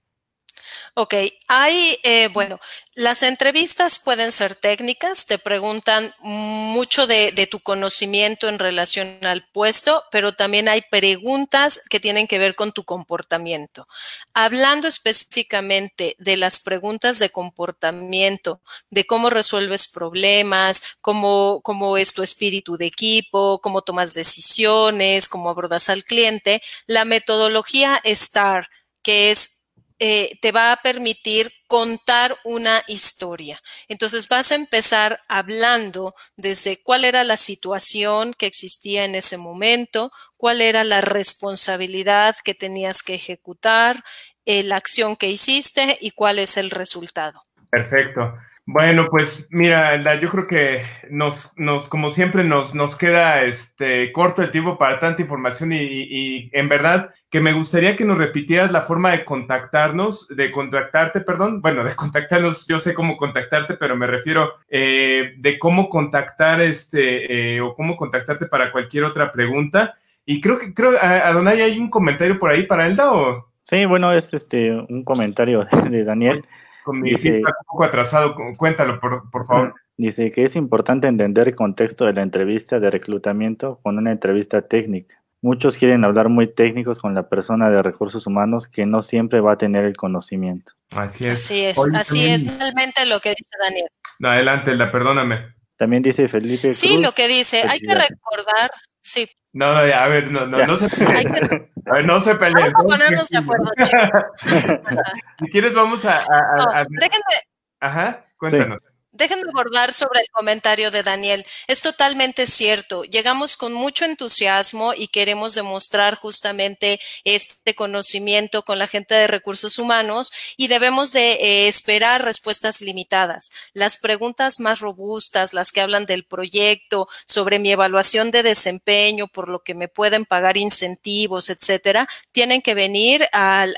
[0.93, 1.13] Ok,
[1.47, 2.59] hay, eh, bueno,
[2.95, 10.03] las entrevistas pueden ser técnicas, te preguntan mucho de, tu conocimiento en relación al puesto,
[10.11, 13.87] pero también hay preguntas que tienen que ver con tu comportamiento.
[14.33, 22.21] Hablando específicamente de las preguntas de comportamiento, de cómo resuelves problemas, cómo, cómo es tu
[22.21, 28.69] espíritu de equipo, cómo tomas decisiones, cómo abordas al cliente, la metodología STAR,
[29.01, 29.60] que es
[30.03, 33.61] eh, te va a permitir contar una historia.
[33.87, 40.11] Entonces vas a empezar hablando desde cuál era la situación que existía en ese momento,
[40.37, 44.03] cuál era la responsabilidad que tenías que ejecutar,
[44.45, 47.43] eh, la acción que hiciste y cuál es el resultado.
[47.69, 48.33] Perfecto.
[48.67, 54.43] Bueno, pues mira, yo creo que nos, nos como siempre, nos, nos queda este corto
[54.43, 58.71] el tiempo para tanta información y, y, en verdad que me gustaría que nos repitieras
[58.71, 63.95] la forma de contactarnos, de contactarte, perdón, bueno, de contactarnos, yo sé cómo contactarte, pero
[63.95, 69.95] me refiero eh, de cómo contactar este eh, o cómo contactarte para cualquier otra pregunta.
[70.23, 73.49] Y creo que, creo, Adonai, hay un comentario por ahí para Elda o...
[73.63, 76.45] Sí, bueno, es este un comentario de Daniel.
[76.83, 79.75] Con mi dice, un poco atrasado, cuéntalo, por, por favor.
[79.97, 84.61] Dice que es importante entender el contexto de la entrevista de reclutamiento con una entrevista
[84.61, 85.21] técnica.
[85.43, 89.53] Muchos quieren hablar muy técnicos con la persona de recursos humanos que no siempre va
[89.53, 90.73] a tener el conocimiento.
[90.95, 91.45] Así es.
[91.45, 93.87] Así es, así es realmente lo que dice Daniel.
[94.23, 95.55] adelante, la perdóname.
[95.77, 96.73] También dice Felipe.
[96.73, 98.69] Sí, lo que dice, hay que recordar,
[99.01, 99.27] sí.
[99.53, 101.71] No, no, a ver, no, no, no se peleen.
[101.85, 102.69] A ver, no se peleen.
[102.73, 103.65] Vamos a ponernos de acuerdo,
[105.39, 106.19] si quieres, vamos a.
[106.19, 107.35] a, déjenme.
[107.81, 108.79] Ajá, cuéntanos.
[109.21, 111.45] Déjenme abordar sobre el comentario de Daniel.
[111.67, 113.03] Es totalmente cierto.
[113.03, 119.77] Llegamos con mucho entusiasmo y queremos demostrar justamente este conocimiento con la gente de recursos
[119.77, 123.51] humanos y debemos de eh, esperar respuestas limitadas.
[123.73, 129.49] Las preguntas más robustas, las que hablan del proyecto, sobre mi evaluación de desempeño, por
[129.49, 133.77] lo que me pueden pagar incentivos, etcétera, tienen que venir al,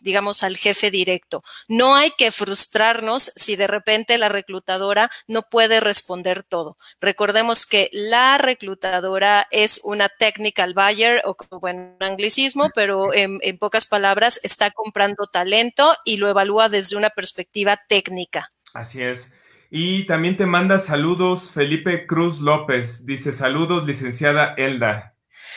[0.00, 1.42] digamos, al jefe directo.
[1.66, 6.76] No hay que frustrarnos si de repente la reclutadora no puede responder todo.
[7.00, 13.58] Recordemos que la reclutadora es una technical buyer o como buen anglicismo, pero en, en
[13.58, 18.50] pocas palabras está comprando talento y lo evalúa desde una perspectiva técnica.
[18.74, 19.32] Así es.
[19.70, 23.04] Y también te manda saludos Felipe Cruz López.
[23.04, 25.14] Dice saludos, licenciada Elda.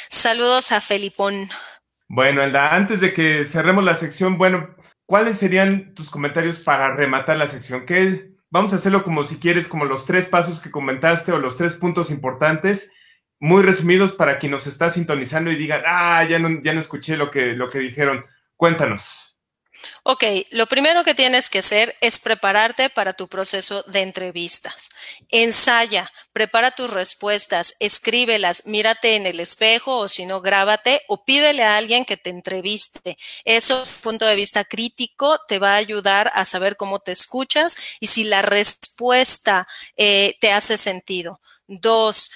[0.09, 1.49] Saludos a Felipón.
[2.07, 7.37] Bueno, Elda, antes de que cerremos la sección, bueno, ¿cuáles serían tus comentarios para rematar
[7.37, 7.85] la sección?
[7.85, 11.57] ¿Qué, vamos a hacerlo como si quieres, como los tres pasos que comentaste o los
[11.57, 12.91] tres puntos importantes,
[13.39, 17.17] muy resumidos para quien nos está sintonizando y diga, ah, ya no, ya no escuché
[17.17, 18.23] lo que, lo que dijeron.
[18.55, 19.30] Cuéntanos.
[20.03, 24.89] Ok, lo primero que tienes que hacer es prepararte para tu proceso de entrevistas.
[25.29, 31.63] Ensaya, prepara tus respuestas, escríbelas, mírate en el espejo o si no, grábate o pídele
[31.63, 33.17] a alguien que te entreviste.
[33.45, 38.07] Eso, punto de vista crítico, te va a ayudar a saber cómo te escuchas y
[38.07, 39.67] si la respuesta
[39.97, 41.41] eh, te hace sentido.
[41.67, 42.31] Dos,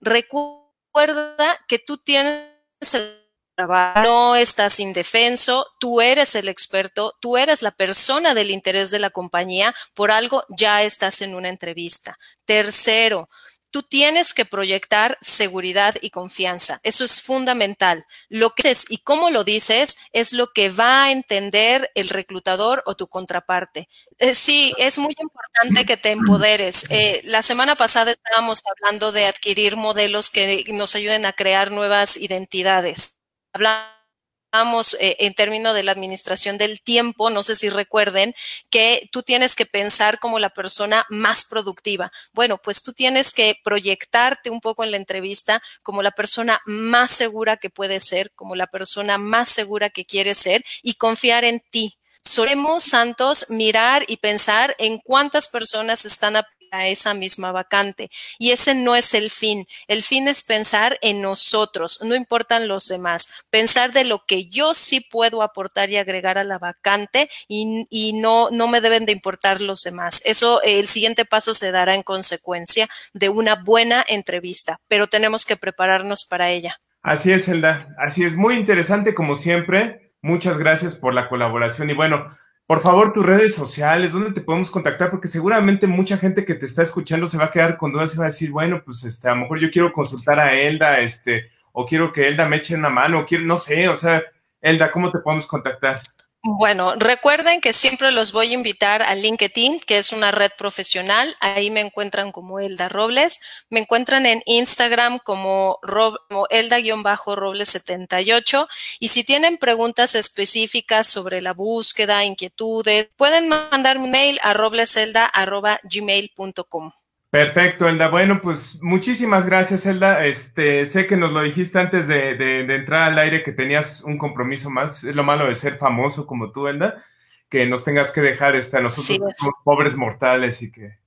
[0.00, 2.50] recuerda que tú tienes
[2.92, 3.19] el
[3.66, 9.10] no estás indefenso, tú eres el experto, tú eres la persona del interés de la
[9.10, 12.18] compañía, por algo ya estás en una entrevista.
[12.44, 13.28] Tercero,
[13.70, 16.80] tú tienes que proyectar seguridad y confianza.
[16.82, 18.04] Eso es fundamental.
[18.28, 22.82] Lo que es y cómo lo dices es lo que va a entender el reclutador
[22.86, 23.88] o tu contraparte.
[24.18, 26.90] Eh, sí, es muy importante que te empoderes.
[26.90, 32.16] Eh, la semana pasada estábamos hablando de adquirir modelos que nos ayuden a crear nuevas
[32.16, 33.19] identidades
[33.52, 38.34] hablamos eh, en términos de la administración del tiempo, no sé si recuerden,
[38.68, 42.10] que tú tienes que pensar como la persona más productiva.
[42.32, 47.10] Bueno, pues tú tienes que proyectarte un poco en la entrevista como la persona más
[47.10, 51.60] segura que puedes ser, como la persona más segura que quieres ser y confiar en
[51.70, 51.96] ti.
[52.22, 56.36] Solemos, Santos, mirar y pensar en cuántas personas están
[56.70, 58.10] a esa misma vacante.
[58.38, 59.66] Y ese no es el fin.
[59.88, 63.32] El fin es pensar en nosotros, no importan los demás.
[63.50, 68.50] Pensar de lo que yo sí puedo aportar y agregar a la vacante y, no,
[68.50, 70.22] no me deben de importar los demás.
[70.24, 75.56] Eso, el siguiente paso se dará en consecuencia de una buena entrevista, pero tenemos que
[75.56, 76.80] prepararnos para ella.
[77.02, 77.80] Así es, Elda.
[77.98, 80.12] Así es, muy interesante como siempre.
[80.22, 82.26] Muchas gracias por la colaboración y bueno,
[82.70, 85.10] por favor, tus redes sociales, ¿dónde te podemos contactar?
[85.10, 88.18] Porque seguramente mucha gente que te está escuchando se va a quedar con dudas y
[88.18, 91.50] va a decir, bueno, pues este, a lo mejor yo quiero consultar a Elda, este,
[91.72, 94.22] o quiero que Elda me eche una mano, o quiero, no sé, o sea,
[94.60, 96.00] Elda, ¿cómo te podemos contactar?
[96.42, 101.36] Bueno, recuerden que siempre los voy a invitar a LinkedIn, que es una red profesional.
[101.38, 103.40] Ahí me encuentran como Elda Robles.
[103.68, 108.66] Me encuentran en Instagram como, Elda-Robles78.
[109.00, 116.92] Y si tienen preguntas específicas sobre la búsqueda, inquietudes, pueden mandar un mail a robleselda.gmail.com.
[117.30, 118.08] Perfecto, Elda.
[118.08, 120.24] Bueno, pues muchísimas gracias, Elda.
[120.24, 124.68] Este, sé que nos lo dijiste antes de, entrar al aire que tenías un compromiso
[124.68, 125.04] más.
[125.04, 127.04] Es lo malo de ser famoso como tú, Elda,
[127.48, 130.98] que nos tengas que dejar este, nosotros somos pobres mortales y que.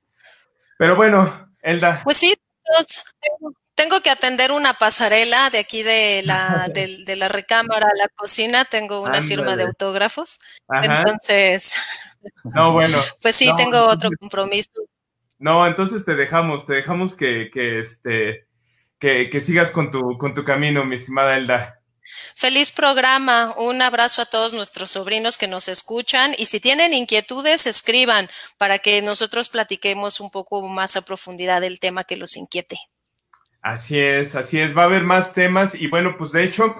[0.78, 2.00] Pero bueno, Elda.
[2.06, 2.34] Pues sí,
[3.76, 8.64] tengo que atender una pasarela de aquí de la, de, la recámara a la cocina.
[8.64, 10.40] Tengo una firma de autógrafos.
[10.82, 11.76] Entonces.
[12.46, 12.98] No, bueno.
[13.22, 14.72] Pues sí, tengo otro compromiso
[15.44, 18.48] no, entonces te dejamos, te dejamos que, que este,
[18.98, 21.82] que, sigas con tu, con tu camino, mi estimada Elda.
[22.34, 23.54] Feliz programa.
[23.58, 28.80] Un abrazo a todos nuestros sobrinos que nos escuchan y si tienen inquietudes, escriban para
[28.80, 32.78] que nosotros platiquemos un poco más a profundidad del tema que los inquiete.
[33.62, 34.78] Así es, así es.
[34.78, 36.74] Va a haber más temas y bueno, pues de hecho,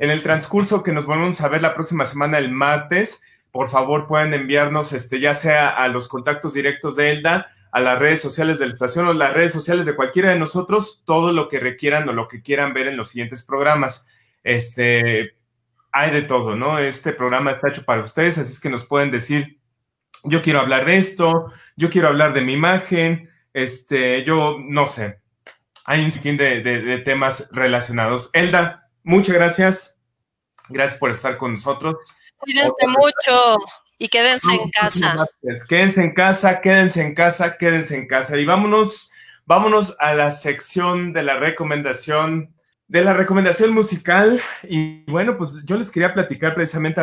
[0.00, 4.06] en el transcurso que nos volvemos a ver la próxima semana, el martes, por favor
[4.06, 8.58] pueden enviarnos, este, ya sea a los contactos directos de Elda a las redes sociales
[8.58, 12.08] de la estación o las redes sociales de cualquiera de nosotros todo lo que requieran
[12.08, 14.06] o lo que quieran ver en los siguientes programas.
[14.44, 15.36] Este,
[15.90, 16.78] hay de todo, ¿no?
[16.78, 19.58] Este programa está hecho para ustedes, así es que nos pueden decir,
[20.24, 25.20] yo quiero hablar de esto, yo quiero hablar de mi imagen, este, yo no sé.
[25.84, 28.30] Hay un fin de, de temas relacionados.
[28.34, 29.98] Elda, muchas gracias.
[30.68, 31.96] Gracias por estar con nosotros.
[32.36, 33.56] Cuídense mucho.
[34.02, 35.26] Y quédense en casa.
[35.68, 38.36] Quédense en casa, quédense en casa, quédense en casa.
[38.36, 39.12] Y vámonos,
[39.46, 42.52] vámonos a la sección de la recomendación,
[42.88, 44.40] de la recomendación musical.
[44.68, 47.00] Y bueno, pues yo les quería platicar precisamente,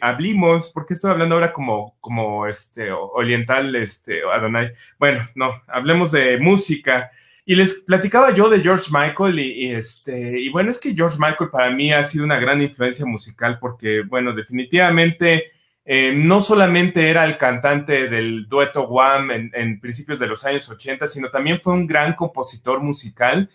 [0.00, 4.70] hablimos, porque estoy hablando ahora como, como este, oriental, este, Adonai.
[5.00, 7.10] Bueno, no, hablemos de música.
[7.44, 11.50] Y les platicaba yo de George Michael y, este, y bueno, es que George Michael
[11.50, 15.55] para mí ha sido una gran influencia musical porque, bueno, definitivamente
[15.88, 21.06] eh, no solamente era el cantante del dueto Wham en, principios de los años 80,
[21.06, 23.48] sino también fue un gran compositor musical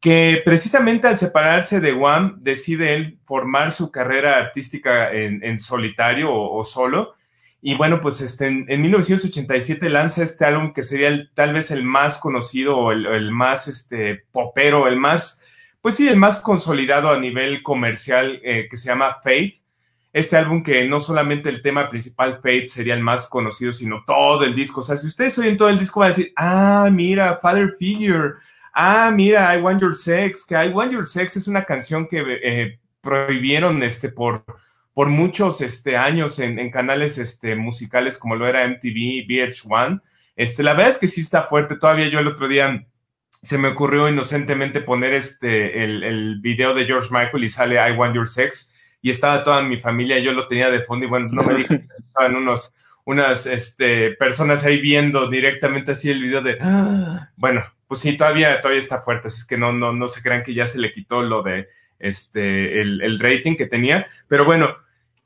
[0.00, 6.64] que precisamente al separarse de Wham decide él formar su carrera artística en, solitario o,
[6.64, 7.14] solo.
[7.62, 12.18] Y bueno, pues este, en, 1987 lanza este álbum que sería tal vez el más
[12.18, 15.40] conocido o el, más este, popero, el más,
[15.80, 19.65] pues sí, el más consolidado a nivel comercial, eh, que se llama Faith.
[20.16, 24.44] Este álbum que no solamente el tema principal, Fate, sería el más conocido, sino todo
[24.44, 24.80] el disco.
[24.80, 28.36] O sea, si ustedes oyen todo el disco, van a decir, ah, mira, Father Figure,
[28.72, 32.24] ah, mira, I Want Your Sex, que I Want Your Sex es una canción que
[32.42, 34.42] eh, prohibieron este, por,
[34.94, 40.00] por muchos este, años en, canales este, musicales como lo era MTV, VH1.
[40.34, 41.76] Este, la verdad es que sí está fuerte.
[41.76, 42.86] Todavía yo el otro día
[43.42, 47.92] se me ocurrió inocentemente poner este, el, el video de George Michael y sale I
[47.92, 48.72] Want Your Sex
[49.06, 51.74] y estaba toda mi familia, yo lo tenía de fondo y bueno, no me que
[51.96, 57.30] estaban unos, unas este, personas ahí viendo directamente así el video de, ah".
[57.36, 60.42] bueno, pues sí, todavía, todavía está fuerte, así es que no, no, no se crean
[60.42, 61.68] que ya se le quitó lo de
[62.00, 64.76] este, el, el rating que tenía, pero bueno,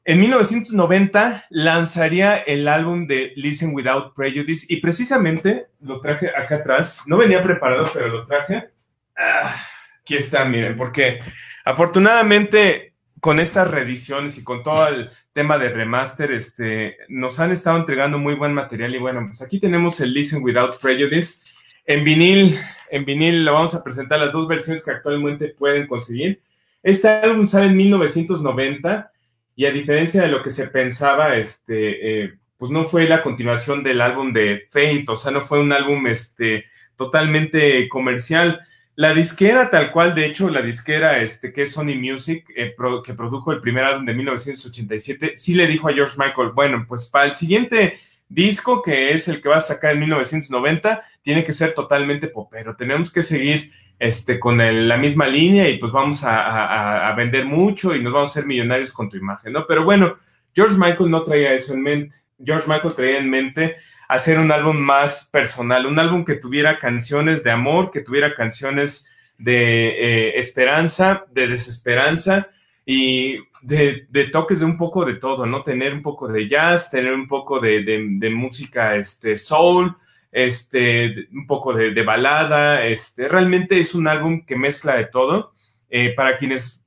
[0.04, 7.02] en 1990 lanzaría el álbum de Listen Without Prejudice y precisamente lo traje acá atrás.
[7.06, 8.68] No venía preparado, pero lo traje.
[9.16, 9.56] Ah,
[10.02, 11.20] aquí está, miren, porque
[11.64, 12.89] afortunadamente
[13.20, 18.18] con estas reediciones y con todo el tema de remaster, este, nos han estado entregando
[18.18, 21.52] muy buen material y bueno, pues aquí tenemos el Listen Without Prejudice.
[21.86, 22.58] En vinil,
[22.90, 26.40] en vinil lo vamos a presentar las dos versiones que actualmente pueden conseguir.
[26.82, 29.12] Este álbum sale en 1990
[29.54, 33.82] y a diferencia de lo que se pensaba, este, eh, pues no fue la continuación
[33.82, 36.64] del álbum de Fate, o sea, no fue un álbum este,
[36.96, 38.60] totalmente comercial
[39.00, 43.14] la disquera, tal cual, de hecho, la disquera este, que es Sony Music, eh, que
[43.14, 47.24] produjo el primer álbum de 1987, sí le dijo a George Michael, bueno, pues para
[47.24, 47.98] el siguiente
[48.28, 52.76] disco, que es el que va a sacar en 1990, tiene que ser totalmente popero.
[52.76, 57.96] Tenemos que seguir este, con la misma línea y pues vamos a, a, vender mucho
[57.96, 59.66] y nos vamos a ser millonarios con tu imagen, ¿no?
[59.66, 60.18] Pero bueno,
[60.54, 62.16] George Michael no traía eso en mente.
[62.44, 63.76] George Michael traía en mente
[64.10, 69.06] hacer un álbum más personal, un álbum que tuviera canciones de amor, que tuviera canciones
[69.38, 72.48] de eh, esperanza, de desesperanza
[72.84, 75.62] y de, toques de un poco de todo, ¿no?
[75.62, 79.96] Tener un poco de jazz, tener un poco de, música este, soul,
[80.32, 85.52] este, un poco de, balada, este, realmente es un álbum que mezcla de todo.
[85.88, 86.79] Eh, para quienes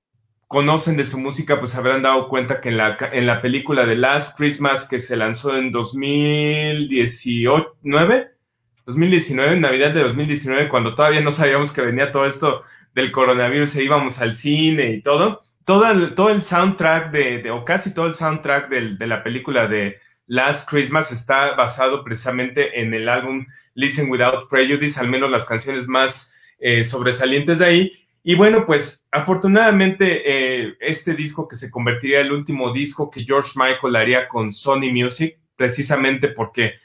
[0.47, 3.95] conocen de su música, pues habrán dado cuenta que en la, en la película de
[3.95, 8.33] Last Christmas que se lanzó en 2019,
[8.85, 12.63] 2019, en Navidad de 2019, cuando todavía no sabíamos que venía todo esto
[12.93, 17.65] del coronavirus e íbamos al cine y todo, todo el, todo el soundtrack de, o
[17.65, 23.09] casi todo el soundtrack de, la película de Last Christmas está basado precisamente en el
[23.09, 28.02] álbum Listen Without Prejudice, al menos las canciones más eh, sobresalientes de ahí.
[28.23, 33.25] Y bueno, pues afortunadamente eh, este disco que se convertiría en el último disco que
[33.25, 36.75] George Michael haría con Sony Music, precisamente porque,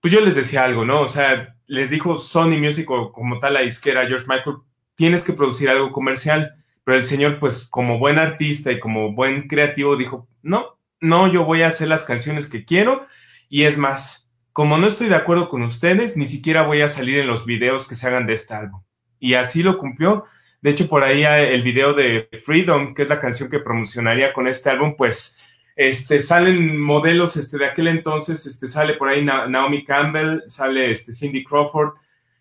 [0.00, 1.00] pues yo les decía algo, ¿no?
[1.00, 4.56] O sea, les dijo Sony Music o como tal la disquera George Michael,
[4.94, 6.54] tienes que producir algo comercial,
[6.84, 11.44] pero el señor, pues como buen artista y como buen creativo, dijo, no, no, yo
[11.44, 13.06] voy a hacer las canciones que quiero
[13.48, 17.18] y es más, como no estoy de acuerdo con ustedes, ni siquiera voy a salir
[17.18, 18.82] en los videos que se hagan de este álbum.
[19.18, 20.24] Y así lo cumplió
[20.64, 24.46] de hecho, por ahí el video de Freedom, que es la canción que promocionaría con
[24.46, 25.36] este álbum, pues
[25.76, 31.12] este, salen modelos este, de aquel entonces, este, sale por ahí Naomi Campbell, sale este,
[31.12, 31.96] Cindy Crawford,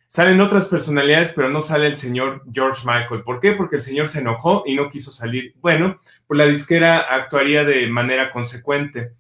[0.08, 3.24] salen otras personalidades, pero no sale el señor George Michael.
[3.24, 3.52] ¿Por qué?
[3.52, 5.56] Porque el señor se enojó y no quiso salir.
[5.60, 9.12] Bueno, pues la disquera actuaría de manera consecuente.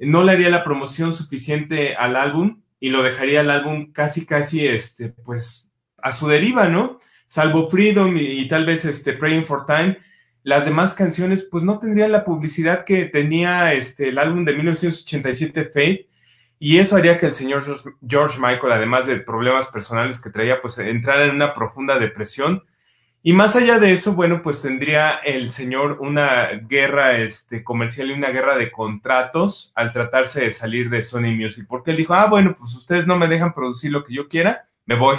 [0.00, 4.66] No le haría la promoción suficiente al álbum y lo dejaría el álbum casi, casi,
[4.66, 6.98] este, pues, a su deriva, ¿no?
[7.28, 9.98] Salvo Freedom y, tal vez este Praying for Time,
[10.44, 15.66] las demás canciones pues no tendrían la publicidad que tenía este, el álbum de 1987
[15.66, 16.06] Faith
[16.58, 17.62] y eso haría que el señor
[18.08, 22.64] George Michael, además de problemas personales que traía, pues entrara en una profunda depresión.
[23.22, 28.14] Y más allá de eso, bueno, pues tendría el señor una guerra este, comercial y
[28.14, 32.26] una guerra de contratos al tratarse de salir de Sony Music, porque él dijo, ah,
[32.26, 35.18] bueno, pues ustedes no me dejan producir lo que yo quiera, me voy.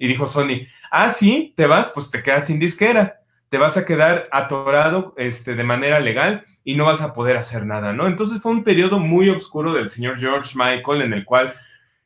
[0.00, 3.20] Y dijo Sony, ah, sí, te vas, pues te quedas sin disquera,
[3.50, 7.66] te vas a quedar atorado este, de manera legal y no vas a poder hacer
[7.66, 8.06] nada, ¿no?
[8.06, 11.52] Entonces fue un periodo muy oscuro del señor George Michael en el cual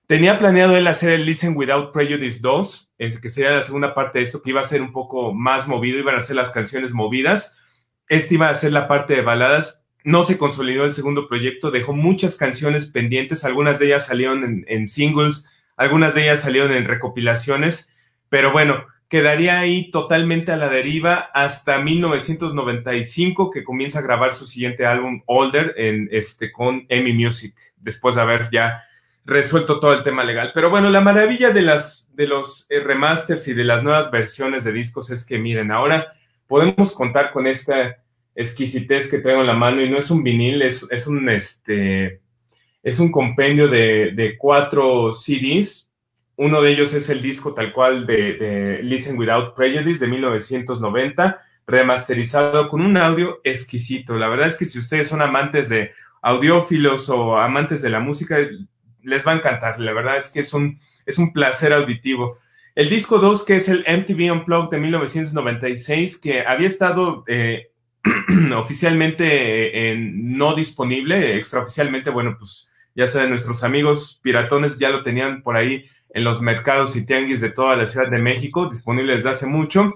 [0.08, 4.24] tenía planeado él hacer el Listen Without Prejudice 2, que sería la segunda parte de
[4.24, 7.56] esto, que iba a ser un poco más movido, iban a ser las canciones movidas,
[8.08, 11.92] este iba a ser la parte de baladas, no se consolidó el segundo proyecto, dejó
[11.94, 15.46] muchas canciones pendientes, algunas de ellas salieron en singles,
[15.76, 17.90] algunas de ellas salieron en recopilaciones,
[18.28, 24.46] pero bueno, quedaría ahí totalmente a la deriva hasta 1995 que comienza a grabar su
[24.46, 28.82] siguiente álbum Older en este con Emmy Music después de haber ya
[29.24, 30.50] resuelto todo el tema legal.
[30.54, 34.64] Pero bueno, la maravilla de las de los eh, remasters y de las nuevas versiones
[34.64, 36.12] de discos es que miren, ahora
[36.46, 37.96] podemos contar con esta
[38.34, 42.20] exquisitez que traigo en la mano y no es un vinil, es, es un, este,
[42.84, 45.88] es un compendio de, de, cuatro CDs.
[46.36, 52.68] Uno de ellos es el disco tal cual de, Listen Without Prejudice de 1990, remasterizado
[52.68, 54.16] con un audio exquisito.
[54.18, 58.38] La verdad es que si ustedes son amantes de audiófilos o amantes de la música,
[59.02, 59.80] les va a encantar.
[59.80, 62.38] La verdad es que es un, es un placer auditivo.
[62.74, 67.70] El disco 2, que es el MTV Unplugged de 1996, que había estado eh,
[68.54, 75.42] oficialmente eh, no disponible, extraoficialmente, bueno, pues ya saben, nuestros amigos piratones ya lo tenían
[75.42, 79.30] por ahí en los mercados y tianguis de toda la Ciudad de México, disponible desde
[79.30, 79.94] hace mucho.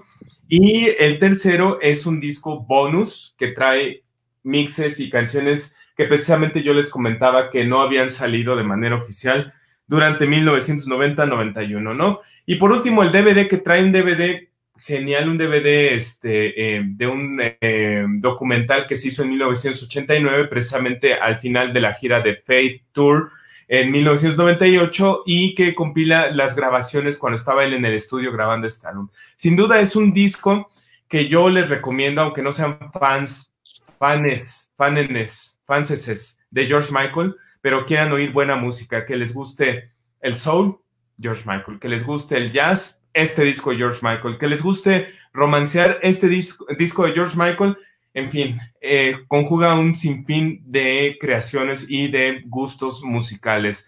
[0.49, 4.03] Y el tercero es un disco bonus que trae
[4.43, 9.53] mixes y canciones que precisamente yo les comentaba que no habían salido de manera oficial
[9.87, 12.19] durante 1990-91, ¿no?
[12.45, 14.48] Y por último, el DVD que trae un DVD
[14.81, 21.13] genial, un DVD este, eh, de un eh, documental que se hizo en 1989, precisamente
[21.13, 23.31] al final de la gira de Fate Tour
[23.67, 28.87] en 1998 y que compila las grabaciones cuando estaba él en el estudio grabando este
[28.87, 29.09] álbum.
[29.35, 30.69] Sin duda es un disco
[31.07, 33.53] que yo les recomiendo, aunque no sean fans,
[33.99, 40.37] fanes, fanenes, fanses de George Michael, pero quieran oír buena música, que les guste el
[40.37, 40.79] soul,
[41.19, 45.09] George Michael, que les guste el jazz, este disco de George Michael, que les guste
[45.33, 47.77] romancear este disco, de George Michael,
[48.13, 53.87] en fin, eh, conjuga un sinfín de creaciones y de gustos musicales.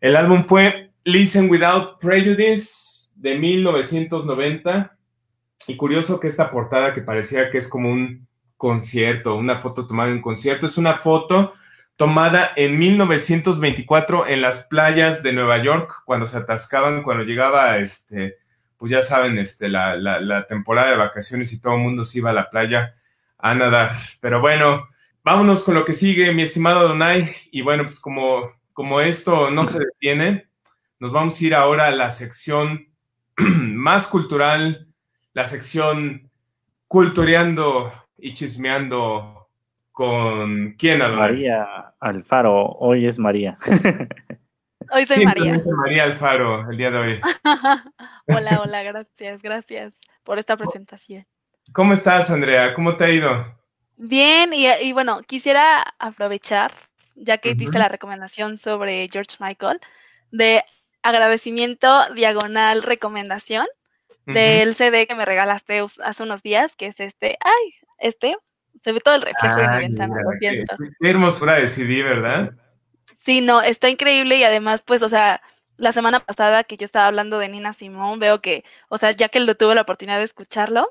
[0.00, 4.96] El álbum fue Listen Without Prejudice de 1990
[5.68, 10.10] y curioso que esta portada que parecía que es como un concierto, una foto tomada
[10.10, 11.52] en un concierto, es una foto
[11.96, 18.38] tomada en 1924 en las playas de Nueva York, cuando se atascaban, cuando llegaba, este,
[18.80, 22.30] pues ya saben, este, la, la, temporada de vacaciones y todo el mundo se iba
[22.30, 22.96] a la playa
[23.36, 23.92] a nadar.
[24.20, 24.88] Pero bueno,
[25.22, 27.30] vámonos con lo que sigue, mi estimado Donay.
[27.50, 30.48] Y bueno, pues como, como esto no se detiene,
[30.98, 32.88] nos vamos a ir ahora a la sección
[33.36, 34.88] más cultural,
[35.34, 36.30] la sección
[36.88, 39.50] cultureando y chismeando
[39.92, 43.58] con quién, María Alfaro, hoy es María.
[44.92, 45.62] Hoy soy María.
[45.76, 47.20] María Alfaro, el día de hoy.
[48.26, 49.92] hola, hola, gracias, gracias
[50.24, 51.26] por esta presentación.
[51.72, 52.74] ¿Cómo estás, Andrea?
[52.74, 53.60] ¿Cómo te ha ido?
[53.96, 56.72] Bien, y, bueno, quisiera aprovechar,
[57.14, 59.78] ya que diste la recomendación sobre George Michael,
[60.30, 60.64] de
[61.02, 63.66] agradecimiento diagonal recomendación
[64.26, 68.36] del CD que me regalaste hace unos días, que es este, ay, este,
[68.80, 70.76] se ve todo el reflejo de mi ventana, lo siento.
[71.00, 72.52] Qué, hermosura de CD, ¿verdad?
[73.22, 75.42] Sí, no, está increíble y además, pues, o sea,
[75.76, 79.28] la semana pasada que yo estaba hablando de Nina Simón, veo que, o sea, ya
[79.28, 80.88] que lo tuve la oportunidad de escucharlo,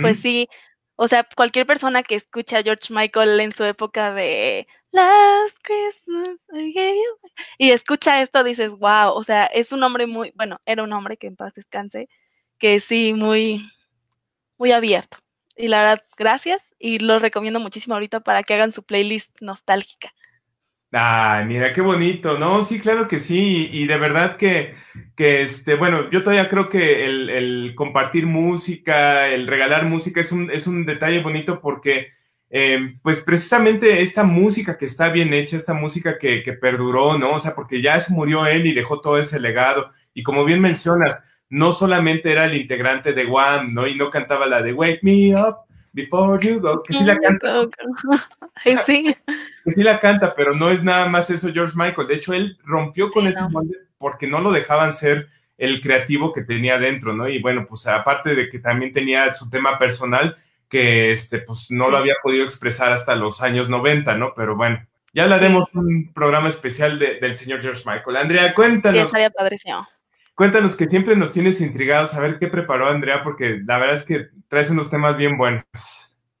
[0.00, 0.48] pues sí,
[0.96, 6.38] o sea, cualquier persona que escucha a George Michael en su época de Last Christmas
[6.52, 10.60] I gave you, y escucha esto, dices, wow, o sea, es un hombre muy, bueno,
[10.66, 12.08] era un hombre que en paz descanse,
[12.58, 13.70] que sí, muy,
[14.58, 15.18] muy abierto.
[15.56, 20.12] Y la verdad, gracias y los recomiendo muchísimo ahorita para que hagan su playlist nostálgica.
[20.98, 22.62] Ay, mira, qué bonito, ¿no?
[22.62, 24.74] Sí, claro que sí, y de verdad que,
[25.14, 30.50] que este, bueno, yo todavía creo que el, compartir música, el regalar música es un,
[30.50, 32.12] es un detalle bonito porque,
[32.48, 37.34] em, pues precisamente esta música que está bien hecha, esta música que, que perduró, ¿no?
[37.34, 40.62] O sea, porque ya se murió él y dejó todo ese legado, y como bien
[40.62, 43.86] mencionas, no solamente era el integrante de Wham, ¿no?
[43.86, 45.65] Y no cantaba la de Wake Me Up
[45.96, 47.62] Before You Go, que sí la canta.
[48.84, 49.16] sí.
[49.64, 52.06] Que sí la canta, pero no es nada más eso George Michael.
[52.06, 56.42] De hecho, él rompió con ese molde porque no lo dejaban ser el creativo que
[56.42, 57.26] tenía dentro, ¿no?
[57.26, 60.36] Y bueno, pues aparte de que también tenía su tema personal,
[60.68, 64.34] que este, pues no lo había podido expresar hasta los años 90, ¿no?
[64.36, 68.18] Pero bueno, ya hablaremos un programa especial del señor George Michael.
[68.18, 69.10] Andrea, cuéntanos.
[69.10, 69.88] Sí, padrísimo.
[70.36, 74.04] Cuéntanos que siempre nos tienes intrigados a ver qué preparó Andrea, porque la verdad es
[74.04, 75.64] que traes unos temas bien buenos.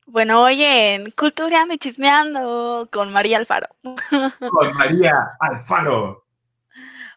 [0.04, 3.68] Bueno, oye, Cultureando y Chismeando con María Alfaro.
[4.50, 6.26] Con María Alfaro.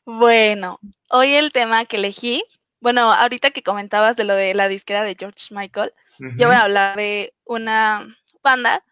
[0.05, 2.45] Bueno, hoy el tema que elegí,
[2.80, 5.91] bueno, ahorita que comentabas de lo de la disquera de George Michael,
[6.38, 8.07] yo voy a hablar de una
[8.41, 8.84] banda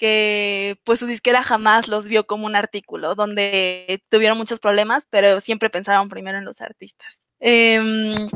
[0.00, 5.42] que pues su disquera jamás los vio como un artículo, donde tuvieron muchos problemas, pero
[5.42, 7.22] siempre pensaban primero en los artistas.
[7.38, 8.30] Em,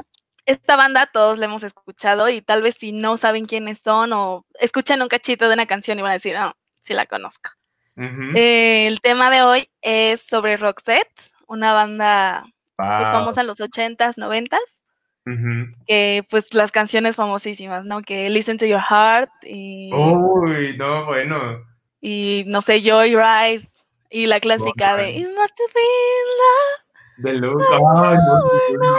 [0.44, 4.44] esta banda todos la hemos escuchado y tal vez si no saben quiénes son o
[4.60, 7.50] escuchan un cachito de una canción y van a decir, no, sí la conozco.
[7.96, 11.08] Eh, el tema de hoy es sobre Roxette,
[11.46, 12.44] una banda
[12.76, 14.83] pues, famosa en los 80s, 90s.
[15.86, 18.02] Que pues las canciones famosísimas, ¿no?
[18.02, 19.90] Que Listen to Your Heart y...
[19.92, 21.64] Uy, no, bueno.
[22.00, 23.68] Y no sé, Joyride
[24.10, 26.84] y la clásica de It must have been love.
[27.22, 27.62] The look.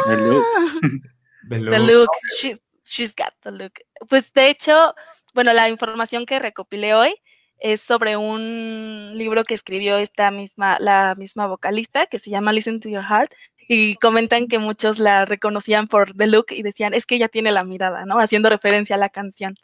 [0.08, 0.46] The look.
[1.50, 1.72] The look.
[1.72, 2.10] The look.
[2.40, 3.74] She, she's got the look.
[4.10, 4.96] Pues de hecho,
[5.34, 7.16] bueno, la información que recopilé hoy
[7.60, 12.80] es sobre un libro que escribió esta misma, la misma vocalista, que se llama Listen
[12.80, 13.32] to Your Heart,
[13.68, 17.52] y comentan que muchos la reconocían por The Look y decían, es que ella tiene
[17.52, 18.20] la mirada, ¿no?
[18.20, 19.58] Haciendo referencia a la canción.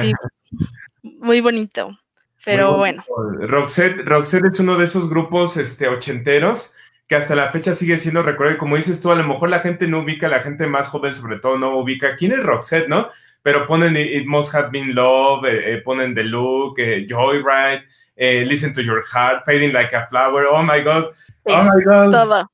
[0.00, 0.12] Sí,
[1.02, 1.98] muy bonito.
[2.44, 3.04] Pero Muy bueno,
[3.40, 6.74] Roxette, Roxette es uno de esos grupos este, ochenteros
[7.08, 8.58] que hasta la fecha sigue siendo recuerdo.
[8.58, 11.38] Como dices tú, a lo mejor la gente no ubica, la gente más joven sobre
[11.38, 13.08] todo no ubica quién es Roxette, ¿no?
[13.42, 17.84] Pero ponen It Must Have Been Love, eh, eh, ponen The Look, eh, Joyride,
[18.16, 20.46] eh, Listen to Your Heart, Fading Like a Flower.
[20.50, 21.10] Oh my God.
[21.46, 22.12] Sí, oh my God.
[22.12, 22.53] todo.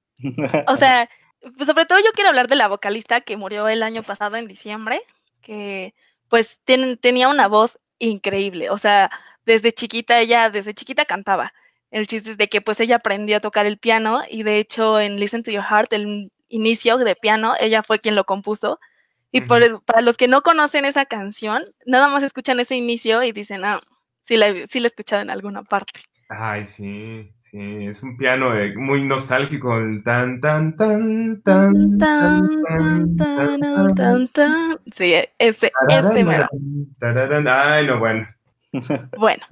[0.66, 1.08] O sea,
[1.56, 4.46] pues sobre todo yo quiero hablar de la vocalista que murió el año pasado en
[4.48, 5.02] diciembre,
[5.40, 5.94] que
[6.28, 8.70] pues ten- tenía una voz increíble.
[8.70, 9.10] O sea,
[9.44, 11.52] desde chiquita ella, desde chiquita cantaba.
[11.90, 15.00] El chiste es de que pues ella aprendió a tocar el piano y de hecho
[15.00, 18.78] en Listen to Your Heart, el inicio de piano, ella fue quien lo compuso.
[19.32, 19.42] Y
[19.86, 23.80] para los que no conocen esa canción, nada más escuchan ese inicio y dicen, ah,
[24.22, 26.00] sí la, sí la he escuchado en alguna parte.
[26.32, 29.76] Ay, sí, sí, es un piano eh, muy nostálgico.
[29.78, 34.78] el tan, tan, tan, tan, tan, tan, tan, tan, tan, tan.
[34.92, 36.48] Sí, ese, ese mero.
[37.50, 38.28] Ay, no, bueno.
[39.18, 39.44] Bueno,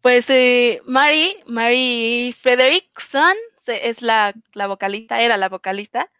[0.00, 3.34] pues eh, Mary, Mary Frederickson
[3.68, 6.10] es la, la vocalista, era la vocalista,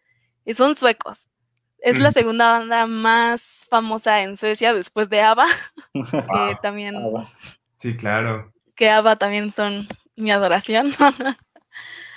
[0.44, 1.26] y son suecos.
[1.80, 2.12] Es la Mm.
[2.12, 5.46] segunda banda más famosa en Suecia después de ABBA,
[5.92, 7.26] que también, Ah,
[7.78, 8.51] Sí, claro.
[8.74, 10.92] Que ABBA también son mi adoración.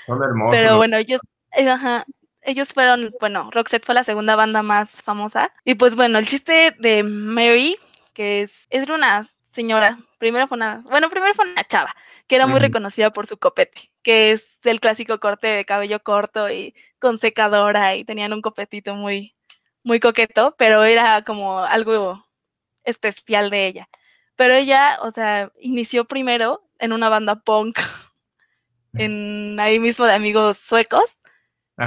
[0.06, 0.56] Son hermosos.
[0.56, 0.78] Pero ¿no?
[0.78, 1.20] bueno, ellos,
[1.54, 2.06] eh, ajá,
[2.46, 5.52] ellos fueron, bueno, Roxette fue la segunda banda más famosa.
[5.64, 7.78] Y pues bueno, el chiste de Mary,
[8.14, 11.96] que es, es una señora, primero fue una, bueno, primero fue una chava,
[12.28, 16.50] que era muy reconocida por su copete, que es el clásico corte de cabello corto
[16.52, 19.36] y con secadora y tenían un copetito muy,
[19.84, 22.28] muy coqueto, pero era como algo
[22.84, 23.90] especial de ella.
[24.36, 27.80] Pero ella, o sea, inició primero en una banda punk,
[28.94, 31.18] en ahí mismo de amigos suecos,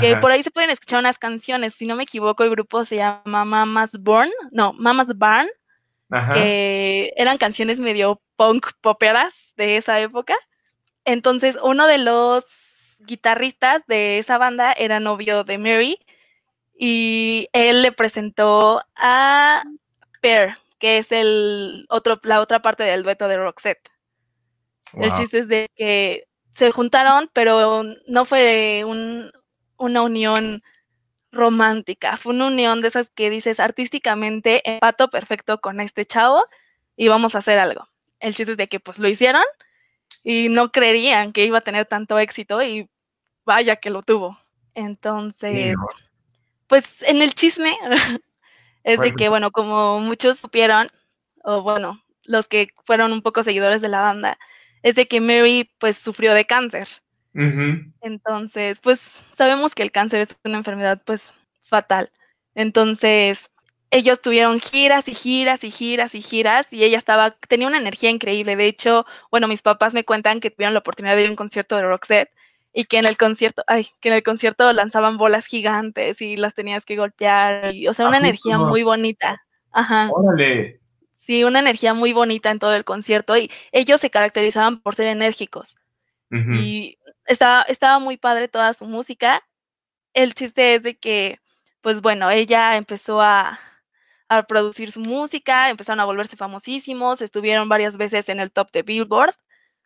[0.01, 0.21] que Ajá.
[0.21, 1.75] por ahí se pueden escuchar unas canciones.
[1.75, 5.49] Si no me equivoco, el grupo se llama Mamas Born, no, Mamas Barn,
[6.11, 6.35] Ajá.
[6.35, 10.35] que eran canciones medio punk poperas de esa época.
[11.05, 12.45] Entonces, uno de los
[13.01, 15.99] guitarristas de esa banda era novio de Mary
[16.79, 19.63] y él le presentó a
[20.21, 23.91] Per, que es el otro, la otra parte del dueto de Roxette.
[24.95, 25.19] El Wow.
[25.19, 26.25] chiste es de que
[26.55, 29.31] se juntaron, pero no fue un-
[29.77, 30.63] una unión
[31.31, 36.43] romántica, fue una unión de esas que dices artísticamente empato perfecto con este chavo
[36.97, 37.87] y vamos a hacer algo.
[38.19, 39.43] El chiste es de que pues lo hicieron
[40.25, 42.89] y no creerían que iba a tener tanto éxito y
[43.45, 44.39] vaya que lo tuvo.
[44.75, 45.77] Entonces,
[46.67, 47.77] pues en el chisme
[48.89, 50.89] es de que, bueno, como muchos supieron,
[51.45, 54.39] o bueno, los que fueron un poco seguidores de la banda,
[54.83, 56.89] es de que Mary pues sufrió de cáncer.
[58.01, 62.11] Entonces, pues sabemos que el cáncer es una enfermedad pues fatal.
[62.55, 63.51] Entonces,
[63.91, 68.11] ellos tuvieron giras y giras y giras y giras y ella estaba, tenía una energía
[68.11, 68.57] increíble.
[68.57, 71.37] De hecho, bueno, mis papás me cuentan que tuvieron la oportunidad de ir a un
[71.37, 72.31] concierto de Roxette
[72.73, 76.55] y que en el concierto, ay, que en el concierto lanzaban bolas gigantes y las
[76.55, 77.75] tenías que golpear.
[77.75, 79.43] Y, o sea, ¿A una energía muy bonita.
[79.73, 80.09] Ajá.
[80.13, 80.81] Órale.
[81.19, 85.09] Sí, una energía muy bonita en todo el concierto y ellos se caracterizaban por ser
[85.09, 85.77] enérgicos
[86.53, 89.43] y estaba, estaba muy padre toda su música.
[90.15, 91.39] El chiste es de que,
[91.81, 93.59] pues bueno, ella empezó a,
[94.29, 98.83] a producir su música, empezaron a volverse famosísimos, estuvieron varias veces en el top de
[98.83, 99.35] Billboard,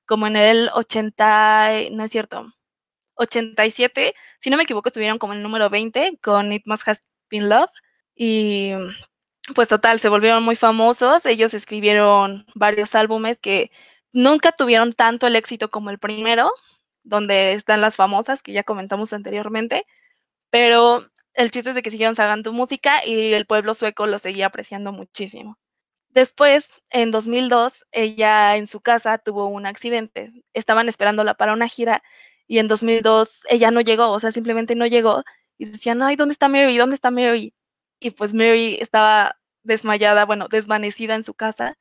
[0.06, 2.52] como en el 80, y- no es cierto,
[3.14, 6.98] 87, si no me equivoco, estuvieron como el número 20 con It Must Have
[7.30, 7.70] Been Love
[8.14, 8.72] y
[9.54, 13.70] pues total, se volvieron muy famosos, ellos escribieron varios álbumes que
[14.12, 16.52] nunca tuvieron tanto el éxito como el primero,
[17.02, 19.84] donde están las famosas que ya comentamos anteriormente,
[20.50, 24.46] pero el chiste es de que siguieron sacando música y el pueblo sueco lo seguía
[24.46, 25.58] apreciando muchísimo.
[26.10, 30.30] Después, en 2002, ella en su casa tuvo un accidente.
[30.52, 32.02] Estaban esperándola para una gira
[32.52, 35.24] y en 2002 ella no llegó, o sea, simplemente no llegó
[35.56, 36.76] y decían, ay, ¿dónde está Mary?
[36.76, 37.54] ¿Dónde está Mary?
[37.98, 41.78] Y pues Mary estaba desmayada, bueno, desvanecida en su casa.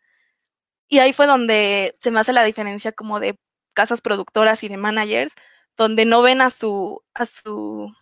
[0.88, 3.38] Y ahí fue donde se me hace la diferencia como de
[3.74, 5.34] casas productoras y de managers,
[5.76, 7.94] donde no ven a su, a su,